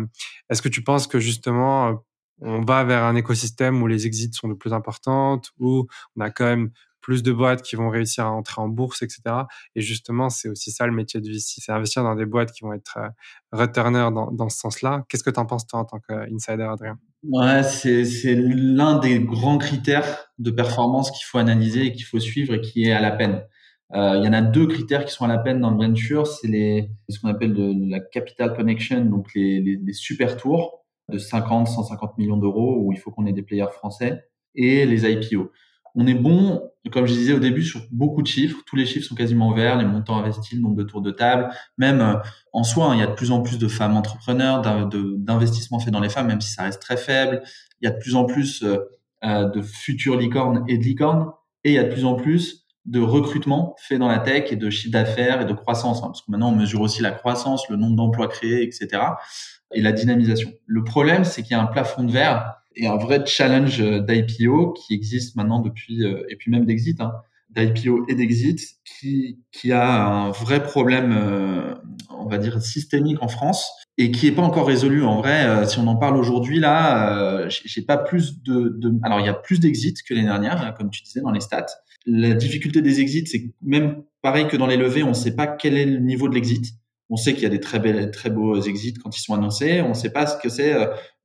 Est-ce 0.49 0.63
que 0.63 0.69
tu 0.69 0.83
penses 0.83 1.07
que 1.07 1.19
justement 1.19 2.05
on 2.45 2.63
va 2.63 2.83
vers 2.83 3.05
un 3.05 3.15
écosystème 3.15 3.81
où 3.83 3.87
les 3.87 4.07
exits 4.07 4.33
sont 4.33 4.49
de 4.49 4.55
plus 4.55 4.73
importantes, 4.73 5.51
où 5.61 5.87
on 6.17 6.21
a 6.21 6.31
quand 6.31 6.45
même 6.45 6.71
plus 7.03 7.23
de 7.23 7.33
boîtes 7.33 7.61
qui 7.63 7.77
vont 7.77 7.91
réussir 7.91 8.25
à 8.25 8.31
entrer 8.31 8.63
en 8.63 8.69
bourse, 8.69 9.03
etc. 9.03 9.21
Et 9.75 9.83
justement, 9.83 10.31
c'est 10.31 10.49
aussi 10.49 10.71
ça 10.71 10.87
le 10.87 10.93
métier 10.93 11.21
de 11.21 11.29
VC, 11.29 11.61
c'est 11.61 11.73
investir 11.73 12.03
dans 12.05 12.15
des 12.15 12.25
boîtes 12.25 12.53
qui 12.53 12.63
vont 12.63 12.73
être 12.73 12.97
euh, 12.99 13.09
returners 13.53 14.09
dans, 14.13 14.49
ce 14.49 14.57
sens-là. 14.57 15.05
Qu'est-ce 15.09 15.25
que 15.25 15.31
tu 15.31 15.41
en 15.41 15.45
penses 15.45 15.67
toi 15.67 15.81
en 15.81 15.85
tant 15.85 15.99
qu'insider, 15.99 16.63
Adrien? 16.63 16.99
Ouais, 17.25 17.63
c'est 17.63 18.35
l'un 18.35 18.99
des 18.99 19.21
grands 19.21 19.59
critères 19.59 20.31
de 20.39 20.51
performance 20.51 21.11
qu'il 21.11 21.27
faut 21.27 21.39
analyser 21.39 21.87
et 21.87 21.93
qu'il 21.93 22.05
faut 22.05 22.21
suivre 22.21 22.55
et 22.55 22.61
qui 22.61 22.85
est 22.85 22.93
à 22.93 23.01
la 23.01 23.11
peine. 23.11 23.45
Euh, 23.95 24.17
il 24.17 24.25
y 24.25 24.29
en 24.29 24.33
a 24.33 24.41
deux 24.41 24.67
critères 24.67 25.05
qui 25.05 25.13
sont 25.13 25.27
à 25.27 25.29
la 25.29 25.39
peine 25.39 25.61
dans 25.61 25.71
le 25.71 25.77
venture, 25.77 26.27
c'est 26.27 26.89
ce 27.11 27.21
qu'on 27.21 27.29
appelle 27.29 27.55
la 27.91 28.01
capital 28.01 28.57
connection, 28.57 29.05
donc 29.05 29.35
les, 29.35 29.61
les, 29.61 29.77
les 29.77 29.93
super 29.93 30.39
tours 30.39 30.83
de 31.11 31.19
50, 31.19 31.69
150 31.69 32.17
millions 32.17 32.39
d'euros 32.39 32.79
où 32.81 32.93
il 32.93 32.99
faut 32.99 33.11
qu'on 33.11 33.27
ait 33.27 33.35
des 33.35 33.43
players 33.43 33.71
français 33.71 34.25
et 34.55 34.87
les 34.87 35.11
IPO 35.11 35.51
on 35.95 36.07
est 36.07 36.15
bon, 36.15 36.71
comme 36.91 37.07
je 37.07 37.13
disais 37.13 37.33
au 37.33 37.39
début, 37.39 37.63
sur 37.63 37.81
beaucoup 37.91 38.23
de 38.23 38.27
chiffres. 38.27 38.59
Tous 38.67 38.77
les 38.77 38.87
chiffres 38.87 39.07
sont 39.07 39.15
quasiment 39.15 39.53
verts, 39.53 39.77
les 39.77 39.85
montants 39.85 40.17
investis, 40.17 40.55
le 40.55 40.63
nombre 40.63 40.77
de 40.77 40.83
tours 40.83 41.03
de 41.03 41.11
table. 41.11 41.51
Même 41.79 42.01
euh, 42.01 42.15
en 42.53 42.65
soi, 42.65 42.87
hein, 42.87 42.95
il 42.95 43.01
y 43.01 43.03
a 43.03 43.07
de 43.07 43.15
plus 43.15 43.31
en 43.31 43.43
plus 43.43 43.59
de 43.59 43.69
femmes 43.69 43.97
entrepreneurs, 43.97 44.63
d'investissements 44.63 45.79
faits 45.79 45.93
dans 45.93 46.01
les 46.01 46.09
femmes, 46.09 46.29
même 46.29 46.41
si 46.41 46.53
ça 46.53 46.65
reste 46.65 46.81
très 46.81 46.97
faible. 46.97 47.43
Il 47.81 47.87
y 47.87 47.89
a 47.89 47.91
de 47.91 47.99
plus 47.99 48.17
en 48.17 48.25
plus 48.25 48.63
euh, 48.63 48.79
euh, 49.25 49.49
de 49.49 49.61
futures 49.61 50.17
licornes 50.17 50.65
et 50.69 50.79
de 50.79 50.83
licornes. 50.83 51.31
Et 51.65 51.71
il 51.71 51.75
y 51.75 51.79
a 51.79 51.85
de 51.85 51.93
plus 51.93 52.05
en 52.05 52.15
plus 52.15 52.67
de 52.85 52.99
recrutement 52.99 53.77
fait 53.79 53.99
dans 53.99 54.09
la 54.09 54.19
tech 54.19 54.51
et 54.51 54.57
de 54.57 54.69
chiffre 54.69 54.93
d'affaires 54.93 55.43
et 55.43 55.45
de 55.45 55.53
croissance. 55.53 55.99
Hein, 55.99 56.07
parce 56.07 56.23
que 56.23 56.31
maintenant, 56.31 56.51
on 56.51 56.57
mesure 56.57 56.81
aussi 56.81 57.03
la 57.03 57.13
croissance, 57.13 57.69
le 57.69 57.77
nombre 57.77 57.97
d'emplois 57.97 58.29
créés, 58.29 58.63
etc. 58.65 59.03
Et 59.73 59.81
la 59.81 59.93
dynamisation. 59.93 60.51
Le 60.67 60.83
problème, 60.83 61.25
c'est 61.25 61.43
qu'il 61.43 61.53
y 61.53 61.55
a 61.55 61.63
un 61.63 61.67
plafond 61.67 62.03
de 62.03 62.11
verre 62.11 62.62
et 62.77 62.87
un 62.87 62.97
vrai 62.97 63.25
challenge 63.27 63.81
euh, 63.81 64.01
d'IPO 64.01 64.73
qui 64.73 64.95
existe 64.95 65.37
maintenant 65.37 65.61
depuis, 65.61 66.05
euh, 66.05 66.25
et 66.29 66.37
puis 66.37 66.51
même 66.51 66.65
d'exit, 66.65 67.01
hein, 67.01 67.13
d'IPO 67.51 68.07
et 68.09 68.15
d'exit, 68.15 68.61
qui, 68.85 69.39
qui 69.51 69.73
a 69.73 70.07
un 70.07 70.31
vrai 70.31 70.63
problème, 70.63 71.13
euh, 71.13 71.75
on 72.11 72.27
va 72.27 72.39
dire, 72.39 72.61
systémique 72.63 73.23
en 73.23 73.29
France 73.29 73.71
et 73.99 74.11
qui 74.11 74.27
est 74.27 74.33
pas 74.33 74.43
encore 74.43 74.67
résolu. 74.67 75.05
En 75.05 75.19
vrai, 75.19 75.67
si 75.67 75.79
on 75.79 75.87
en 75.87 75.97
parle 75.97 76.17
aujourd'hui, 76.17 76.61
là, 76.61 77.47
j'ai 77.49 77.83
pas 77.83 77.99
plus 77.99 78.43
de, 78.43 78.75
de, 78.79 78.95
Alors, 79.03 79.21
il 79.21 79.27
y 79.27 79.29
a 79.29 79.35
plus 79.35 79.61
d'exits 79.61 79.95
que 80.09 80.15
l'année 80.15 80.29
dernière, 80.29 80.63
hein, 80.63 80.73
comme 80.73 80.89
tu 80.89 81.03
disais 81.03 81.21
dans 81.21 81.31
les 81.31 81.41
stats. 81.41 81.67
La 82.07 82.33
difficulté 82.33 82.81
des 82.81 83.01
exits, 83.01 83.27
c'est 83.27 83.53
même 83.61 84.03
pareil 84.23 84.49
que 84.49 84.57
dans 84.57 84.67
les 84.67 84.79
levées, 84.79 85.03
on 85.03 85.11
ne 85.11 85.15
sait 85.15 85.37
pas 85.37 85.47
quel 85.47 85.77
est 85.77 85.85
le 85.85 85.99
niveau 85.99 86.27
de 86.29 86.35
l'exit. 86.35 86.65
On 87.11 87.17
sait 87.17 87.35
qu'il 87.35 87.43
y 87.43 87.47
a 87.47 87.51
des 87.51 87.61
très, 87.61 87.79
belles, 87.79 88.11
très 88.11 88.31
beaux 88.31 88.59
exits 88.63 88.95
quand 88.95 89.15
ils 89.15 89.21
sont 89.21 89.35
annoncés. 89.35 89.83
On 89.83 89.91
ne 89.91 89.95
sait 89.95 90.11
pas 90.11 90.27
ce 90.27 90.39
que 90.39 90.49
c'est 90.49 90.75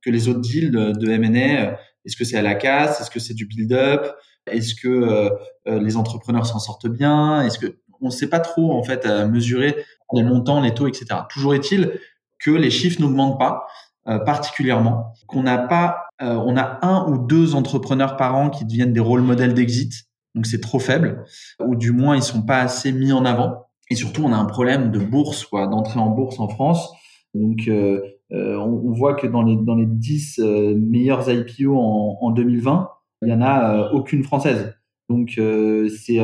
que 0.02 0.10
les 0.10 0.28
autres 0.28 0.40
deals 0.40 0.70
de, 0.70 1.10
M&A. 1.10 1.78
Est-ce 2.04 2.16
que 2.16 2.24
c'est 2.24 2.36
à 2.36 2.42
la 2.42 2.54
casse? 2.54 3.00
Est-ce 3.00 3.10
que 3.10 3.20
c'est 3.20 3.34
du 3.34 3.46
build-up? 3.46 4.06
Est-ce 4.46 4.74
que 4.74 4.88
euh, 4.88 5.30
euh, 5.66 5.80
les 5.80 5.96
entrepreneurs 5.96 6.46
s'en 6.46 6.58
sortent 6.58 6.88
bien? 6.88 7.42
Est-ce 7.42 7.58
que 7.58 7.78
on 8.00 8.06
ne 8.06 8.12
sait 8.12 8.28
pas 8.28 8.40
trop 8.40 8.72
en 8.72 8.84
fait 8.84 9.04
à 9.06 9.26
mesurer 9.26 9.76
les 10.14 10.22
montants, 10.22 10.60
les 10.60 10.72
taux, 10.72 10.86
etc. 10.86 11.06
Toujours 11.30 11.54
est-il 11.54 11.98
que 12.38 12.52
les 12.52 12.70
chiffres 12.70 13.00
n'augmentent 13.00 13.38
pas 13.38 13.66
euh, 14.06 14.18
particulièrement, 14.20 15.12
qu'on 15.26 15.42
n'a 15.42 15.58
pas, 15.58 16.04
on 16.20 16.56
a 16.56 16.78
un 16.80 17.10
ou 17.10 17.18
deux 17.18 17.54
entrepreneurs 17.54 18.16
par 18.16 18.36
an 18.36 18.48
qui 18.48 18.64
deviennent 18.64 18.92
des 18.92 19.00
rôles 19.00 19.20
modèles 19.20 19.52
d'exit, 19.52 19.92
donc 20.34 20.46
c'est 20.46 20.60
trop 20.60 20.78
faible, 20.78 21.24
ou 21.60 21.76
du 21.76 21.92
moins 21.92 22.16
ils 22.16 22.22
sont 22.22 22.42
pas 22.42 22.60
assez 22.60 22.92
mis 22.92 23.12
en 23.12 23.24
avant. 23.24 23.68
Et 23.90 23.96
surtout, 23.96 24.22
on 24.22 24.32
a 24.32 24.36
un 24.36 24.44
problème 24.44 24.90
de 24.90 24.98
bourse, 24.98 25.44
quoi, 25.44 25.66
d'entrée 25.66 25.98
en 25.98 26.10
bourse 26.10 26.38
en 26.40 26.48
France. 26.48 26.90
Donc, 27.34 27.68
euh, 27.68 28.00
on, 28.30 28.92
voit 28.92 29.14
que 29.14 29.26
dans 29.26 29.42
les, 29.42 29.56
dans 29.56 29.74
les 29.74 29.86
10 29.86 30.38
euh, 30.38 30.74
meilleurs 30.76 31.30
IPO 31.30 31.76
en, 31.76 32.18
en 32.20 32.30
2020, 32.30 32.90
il 33.22 33.28
y 33.28 33.32
en 33.32 33.40
a 33.40 33.74
euh, 33.74 33.90
aucune 33.92 34.22
française. 34.22 34.74
Donc, 35.08 35.40
c'est, 35.40 36.20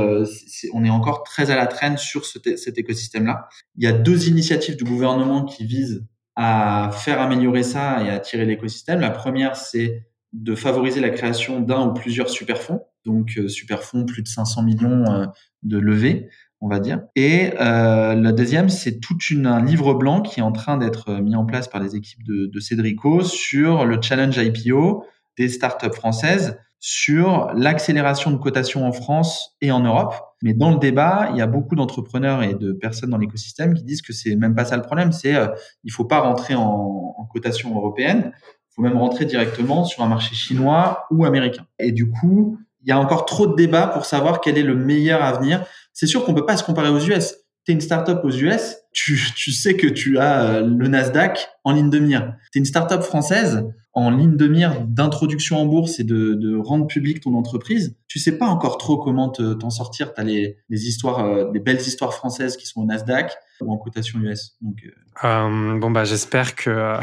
on 0.74 0.84
est 0.84 0.90
encore 0.90 1.22
très 1.22 1.50
à 1.50 1.56
la 1.56 1.66
traîne 1.66 1.96
sur 1.96 2.26
cet 2.26 2.76
écosystème-là. 2.76 3.48
Il 3.76 3.84
y 3.84 3.86
a 3.86 3.92
deux 3.92 4.28
initiatives 4.28 4.76
du 4.76 4.84
gouvernement 4.84 5.46
qui 5.46 5.64
visent 5.64 6.06
à 6.36 6.90
faire 6.92 7.18
améliorer 7.18 7.62
ça 7.62 8.04
et 8.04 8.10
à 8.10 8.14
attirer 8.16 8.44
l'écosystème. 8.44 9.00
La 9.00 9.08
première, 9.08 9.56
c'est 9.56 10.06
de 10.34 10.54
favoriser 10.54 11.00
la 11.00 11.08
création 11.08 11.60
d'un 11.60 11.86
ou 11.86 11.94
plusieurs 11.94 12.28
super 12.28 12.58
fonds. 12.58 12.82
Donc, 13.06 13.40
super 13.48 13.82
fonds, 13.82 14.04
plus 14.04 14.20
de 14.20 14.28
500 14.28 14.62
millions 14.62 15.30
de 15.62 15.78
levées 15.78 16.28
on 16.60 16.68
va 16.68 16.80
dire. 16.80 17.02
Et 17.14 17.52
euh, 17.60 18.14
la 18.14 18.32
deuxième, 18.32 18.68
c'est 18.68 19.00
tout 19.00 19.16
un 19.44 19.64
livre 19.64 19.94
blanc 19.94 20.22
qui 20.22 20.40
est 20.40 20.42
en 20.42 20.52
train 20.52 20.76
d'être 20.76 21.20
mis 21.20 21.36
en 21.36 21.44
place 21.44 21.68
par 21.68 21.82
les 21.82 21.96
équipes 21.96 22.24
de, 22.24 22.46
de 22.46 22.60
Cédrico 22.60 23.22
sur 23.22 23.84
le 23.84 24.00
challenge 24.00 24.36
IPO 24.36 25.04
des 25.36 25.48
startups 25.48 25.94
françaises 25.94 26.58
sur 26.86 27.50
l'accélération 27.54 28.30
de 28.30 28.36
cotation 28.36 28.86
en 28.86 28.92
France 28.92 29.56
et 29.62 29.72
en 29.72 29.80
Europe. 29.80 30.14
Mais 30.42 30.52
dans 30.52 30.70
le 30.70 30.76
débat, 30.76 31.30
il 31.32 31.38
y 31.38 31.40
a 31.40 31.46
beaucoup 31.46 31.76
d'entrepreneurs 31.76 32.42
et 32.42 32.54
de 32.54 32.72
personnes 32.72 33.08
dans 33.08 33.16
l'écosystème 33.16 33.72
qui 33.72 33.84
disent 33.84 34.02
que 34.02 34.12
c'est 34.12 34.36
même 34.36 34.54
pas 34.54 34.66
ça 34.66 34.76
le 34.76 34.82
problème, 34.82 35.10
c'est 35.10 35.34
euh, 35.34 35.46
il 35.84 35.90
faut 35.90 36.04
pas 36.04 36.20
rentrer 36.20 36.54
en, 36.54 37.14
en 37.16 37.24
cotation 37.24 37.74
européenne, 37.74 38.32
il 38.34 38.74
faut 38.74 38.82
même 38.82 38.98
rentrer 38.98 39.24
directement 39.24 39.84
sur 39.84 40.02
un 40.02 40.08
marché 40.08 40.34
chinois 40.34 41.06
ou 41.10 41.24
américain. 41.24 41.66
Et 41.78 41.90
du 41.90 42.10
coup, 42.10 42.58
il 42.84 42.90
y 42.90 42.92
a 42.92 42.98
encore 42.98 43.24
trop 43.24 43.46
de 43.46 43.54
débats 43.54 43.86
pour 43.86 44.04
savoir 44.04 44.40
quel 44.40 44.58
est 44.58 44.62
le 44.62 44.74
meilleur 44.74 45.22
avenir 45.22 45.64
c'est 45.94 46.06
sûr 46.06 46.24
qu'on 46.24 46.34
peut 46.34 46.44
pas 46.44 46.58
se 46.58 46.64
comparer 46.64 46.90
aux 46.90 46.98
US. 46.98 47.36
Tu 47.64 47.72
es 47.72 47.74
une 47.74 47.80
startup 47.80 48.18
aux 48.24 48.30
US, 48.30 48.76
tu, 48.92 49.18
tu 49.34 49.52
sais 49.52 49.74
que 49.74 49.86
tu 49.86 50.18
as 50.18 50.42
euh, 50.42 50.66
le 50.66 50.88
Nasdaq 50.88 51.48
en 51.62 51.72
ligne 51.72 51.88
de 51.88 51.98
mire. 51.98 52.34
Tu 52.52 52.58
es 52.58 52.60
une 52.60 52.66
startup 52.66 53.00
française 53.00 53.64
en 53.94 54.10
ligne 54.10 54.36
de 54.36 54.48
mire 54.48 54.80
d'introduction 54.86 55.56
en 55.56 55.66
bourse 55.66 56.00
et 56.00 56.04
de, 56.04 56.58
rendre 56.58 56.88
public 56.88 57.20
ton 57.20 57.34
entreprise. 57.34 57.96
Tu 58.08 58.18
sais 58.18 58.36
pas 58.36 58.46
encore 58.46 58.76
trop 58.76 58.98
comment 58.98 59.30
t'en 59.30 59.70
sortir. 59.70 60.12
Tu 60.12 60.20
as 60.20 60.24
les, 60.24 60.58
les 60.68 60.88
histoires, 60.88 61.20
euh, 61.20 61.50
belles 61.52 61.80
histoires 61.80 62.12
françaises 62.12 62.56
qui 62.56 62.66
sont 62.66 62.82
au 62.82 62.84
Nasdaq 62.84 63.32
ou 63.60 63.72
en 63.72 63.78
cotation 63.78 64.18
US. 64.18 64.56
Donc, 64.60 64.84
euh 65.22 65.78
bon, 65.78 65.90
bah, 65.90 66.04
j'espère 66.04 66.56
que 66.56 66.98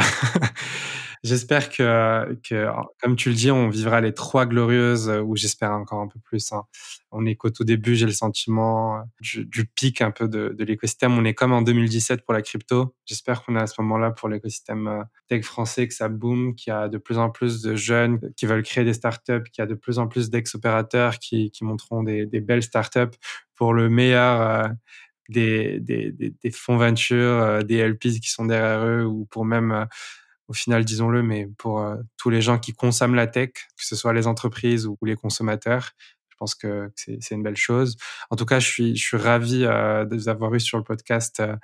J'espère 1.23 1.69
que, 1.69 2.33
que, 2.49 2.67
comme 2.99 3.15
tu 3.15 3.29
le 3.29 3.35
dis, 3.35 3.51
on 3.51 3.69
vivra 3.69 4.01
les 4.01 4.11
trois 4.11 4.47
glorieuses, 4.47 5.07
ou 5.23 5.35
j'espère 5.35 5.71
encore 5.71 5.99
un 5.99 6.07
peu 6.07 6.19
plus. 6.19 6.51
Hein. 6.51 6.63
On 7.11 7.27
est 7.27 7.35
qu'au 7.35 7.51
tout 7.51 7.63
début, 7.63 7.95
j'ai 7.95 8.07
le 8.07 8.11
sentiment 8.11 9.03
du, 9.19 9.45
du, 9.45 9.65
pic 9.65 10.01
un 10.01 10.09
peu 10.09 10.27
de, 10.27 10.55
de 10.57 10.63
l'écosystème. 10.63 11.15
On 11.15 11.23
est 11.23 11.35
comme 11.35 11.51
en 11.51 11.61
2017 11.61 12.25
pour 12.25 12.33
la 12.33 12.41
crypto. 12.41 12.95
J'espère 13.05 13.43
qu'on 13.43 13.55
est 13.55 13.61
à 13.61 13.67
ce 13.67 13.79
moment-là 13.81 14.09
pour 14.09 14.29
l'écosystème 14.29 14.87
euh, 14.87 15.03
tech 15.27 15.45
français, 15.45 15.87
que 15.87 15.93
ça 15.93 16.09
boom, 16.09 16.55
qu'il 16.55 16.71
y 16.71 16.75
a 16.75 16.87
de 16.87 16.97
plus 16.97 17.19
en 17.19 17.29
plus 17.29 17.61
de 17.61 17.75
jeunes 17.75 18.19
qui 18.35 18.47
veulent 18.47 18.63
créer 18.63 18.83
des 18.83 18.93
startups, 18.93 19.43
qu'il 19.51 19.61
y 19.61 19.63
a 19.63 19.67
de 19.67 19.75
plus 19.75 19.99
en 19.99 20.07
plus 20.07 20.31
d'ex-opérateurs 20.31 21.19
qui, 21.19 21.51
qui 21.51 21.63
montreront 21.63 22.01
des, 22.01 22.25
des, 22.25 22.41
belles 22.41 22.63
startups 22.63 23.15
pour 23.53 23.75
le 23.75 23.89
meilleur. 23.89 24.41
Euh, 24.41 24.67
des, 25.29 25.79
des, 25.79 26.11
des, 26.11 26.51
fonds 26.51 26.75
venture, 26.75 27.15
euh, 27.15 27.61
des 27.61 27.77
LPs 27.87 28.19
qui 28.19 28.29
sont 28.29 28.45
derrière 28.45 28.85
eux, 28.85 29.05
ou 29.05 29.23
pour 29.25 29.45
même 29.45 29.87
au 30.51 30.53
final, 30.53 30.83
disons-le, 30.83 31.23
mais 31.23 31.47
pour 31.57 31.79
euh, 31.79 31.95
tous 32.17 32.29
les 32.29 32.41
gens 32.41 32.59
qui 32.59 32.73
consomment 32.73 33.15
la 33.15 33.25
tech, 33.25 33.51
que 33.53 33.85
ce 33.85 33.95
soit 33.95 34.11
les 34.11 34.27
entreprises 34.27 34.85
ou, 34.85 34.97
les 35.01 35.15
consommateurs, 35.15 35.91
je 36.27 36.35
pense 36.37 36.55
que 36.55 36.91
c'est 36.95 37.31
une 37.31 37.41
belle 37.41 37.55
chose. 37.55 37.95
En 38.31 38.35
tout 38.35 38.45
cas, 38.45 38.59
je 38.59 38.67
suis, 38.67 38.97
je 38.97 39.15
ravi 39.15 39.63
euh, 39.63 40.03
de 40.03 40.13
vous 40.17 40.27
avoir 40.27 40.53
eu 40.53 40.59
sur 40.59 40.77
le 40.77 40.83
podcast. 40.83 41.39
Euh, 41.39 41.55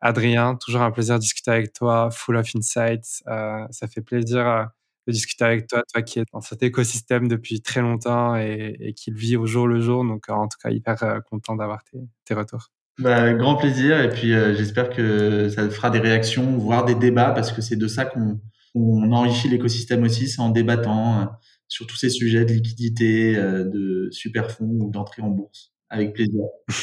Adrien, 0.00 0.56
toujours 0.56 0.82
un 0.82 0.90
plaisir 0.90 1.14
de 1.16 1.20
discuter 1.20 1.52
avec 1.52 1.72
toi, 1.72 2.10
full 2.10 2.36
of 2.36 2.48
insights. 2.56 3.22
ça 3.70 3.88
fait 3.88 4.02
plaisir 4.02 4.66
de 5.06 5.12
discuter 5.12 5.44
avec 5.44 5.68
toi, 5.68 5.84
toi 5.92 6.02
qui 6.02 6.18
es 6.18 6.24
dans 6.32 6.40
cet 6.40 6.64
écosystème 6.64 7.28
depuis 7.28 7.62
très 7.62 7.80
longtemps 7.80 8.34
et, 8.34 8.92
qui 8.96 9.12
le 9.12 9.18
vit 9.18 9.36
au 9.36 9.46
jour 9.46 9.68
le 9.68 9.80
jour. 9.80 10.04
Donc, 10.04 10.28
en 10.28 10.48
tout 10.48 10.58
cas, 10.60 10.70
hyper 10.70 11.20
content 11.30 11.54
d'avoir 11.54 11.84
tes 12.24 12.34
retours. 12.34 12.72
Bah, 13.02 13.32
grand 13.32 13.56
plaisir 13.56 14.00
et 14.00 14.08
puis 14.08 14.32
euh, 14.32 14.54
j'espère 14.54 14.88
que 14.88 15.48
ça 15.48 15.68
fera 15.70 15.90
des 15.90 15.98
réactions, 15.98 16.56
voire 16.56 16.84
des 16.84 16.94
débats 16.94 17.32
parce 17.32 17.50
que 17.50 17.60
c'est 17.60 17.76
de 17.76 17.88
ça 17.88 18.04
qu'on 18.04 18.40
on 18.74 19.10
enrichit 19.12 19.48
l'écosystème 19.48 20.04
aussi, 20.04 20.28
c'est 20.28 20.40
en 20.40 20.50
débattant 20.50 21.20
euh, 21.20 21.24
sur 21.66 21.86
tous 21.86 21.96
ces 21.96 22.10
sujets 22.10 22.44
de 22.44 22.52
liquidité, 22.52 23.36
euh, 23.36 23.64
de 23.64 24.08
super 24.12 24.50
fonds 24.52 24.70
ou 24.70 24.90
d'entrée 24.90 25.22
en 25.22 25.30
bourse. 25.30 25.72
Avec 25.90 26.14
plaisir. 26.14 26.42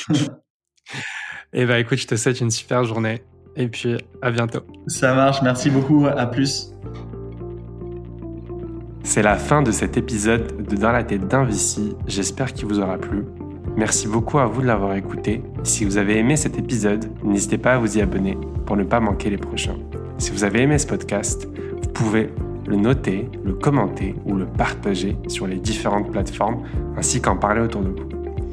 et 0.10 0.14
eh 1.54 1.66
bah 1.66 1.80
écoute, 1.80 2.00
je 2.00 2.08
te 2.08 2.16
souhaite 2.16 2.42
une 2.42 2.52
super 2.52 2.84
journée 2.84 3.24
et 3.56 3.70
puis 3.70 3.96
à 4.22 4.30
bientôt. 4.30 4.62
Ça 4.88 5.16
marche, 5.16 5.42
merci 5.42 5.70
beaucoup, 5.70 6.06
à 6.06 6.26
plus. 6.28 6.74
C'est 9.04 9.24
la 9.24 9.38
fin 9.38 9.62
de 9.62 9.72
cet 9.72 9.96
épisode 9.96 10.68
de 10.68 10.76
Dans 10.76 10.92
la 10.92 11.04
tête 11.04 11.28
d'un 11.28 11.46
Vici, 11.46 11.94
j'espère 12.08 12.54
qu'il 12.54 12.66
vous 12.66 12.80
aura 12.80 12.98
plu. 12.98 13.24
Merci 13.80 14.10
beaucoup 14.10 14.40
à 14.40 14.46
vous 14.46 14.62
de 14.62 14.68
l'avoir 14.68 14.94
écouté. 14.96 15.42
Si 15.64 15.86
vous 15.86 15.98
avez 15.98 16.18
aimé 16.18 16.36
cet 16.36 16.60
épisode, 16.60 17.06
n'hésitez 17.24 17.58
pas 17.58 17.76
à 17.76 17.78
vous 17.78 17.98
y 17.98 18.02
abonner 18.02 18.38
pour 18.66 18.76
ne 18.76 18.84
pas 18.84 19.00
manquer 19.00 19.30
les 19.30 19.38
prochains. 19.38 19.78
Si 20.18 20.32
vous 20.32 20.44
avez 20.44 20.64
aimé 20.64 20.78
ce 20.78 20.86
podcast, 20.86 21.48
vous 21.82 21.90
pouvez 21.94 22.30
le 22.68 22.76
noter, 22.76 23.30
le 23.42 23.54
commenter 23.54 24.16
ou 24.26 24.36
le 24.36 24.46
partager 24.46 25.16
sur 25.30 25.48
les 25.48 25.56
différentes 25.56 26.12
plateformes 26.12 26.64
ainsi 26.98 27.22
qu'en 27.22 27.38
parler 27.38 27.62
autour 27.62 27.84
de 27.84 27.88
vous. 27.88 28.10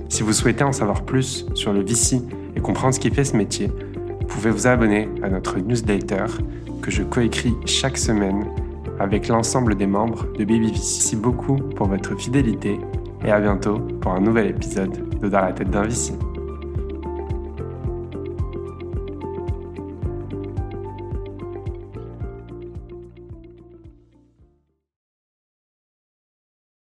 Si 0.09 0.23
vous 0.23 0.33
souhaitez 0.33 0.63
en 0.63 0.71
savoir 0.71 1.03
plus 1.03 1.45
sur 1.55 1.73
le 1.73 1.81
VC 1.81 2.21
et 2.55 2.61
comprendre 2.61 2.95
ce 2.95 3.01
qui 3.01 3.11
fait 3.11 3.25
ce 3.25 3.37
métier, 3.37 3.67
vous 3.67 4.27
pouvez 4.29 4.51
vous 4.51 4.69
abonner 4.69 5.09
à 5.25 5.29
notre 5.29 5.59
newsletter 5.59 6.27
que 6.83 6.93
je 6.93 7.03
coécris 7.03 7.55
chaque 7.65 7.99
semaine 7.99 8.47
avec 9.01 9.27
l'ensemble 9.27 9.75
des 9.75 9.89
membres 9.89 10.27
de 10.39 10.45
Baby 10.45 10.71
Merci 10.71 11.17
beaucoup 11.17 11.57
pour 11.57 11.89
votre 11.89 12.17
fidélité 12.17 12.79
et 13.27 13.31
à 13.33 13.41
bientôt 13.41 13.79
pour 14.01 14.13
un 14.13 14.21
nouvel 14.21 14.47
épisode 14.47 15.19
de 15.21 15.29
Dans 15.29 15.41
la 15.41 15.53
tête 15.53 15.71
d'un 15.71 15.83
Vici. 15.83 16.13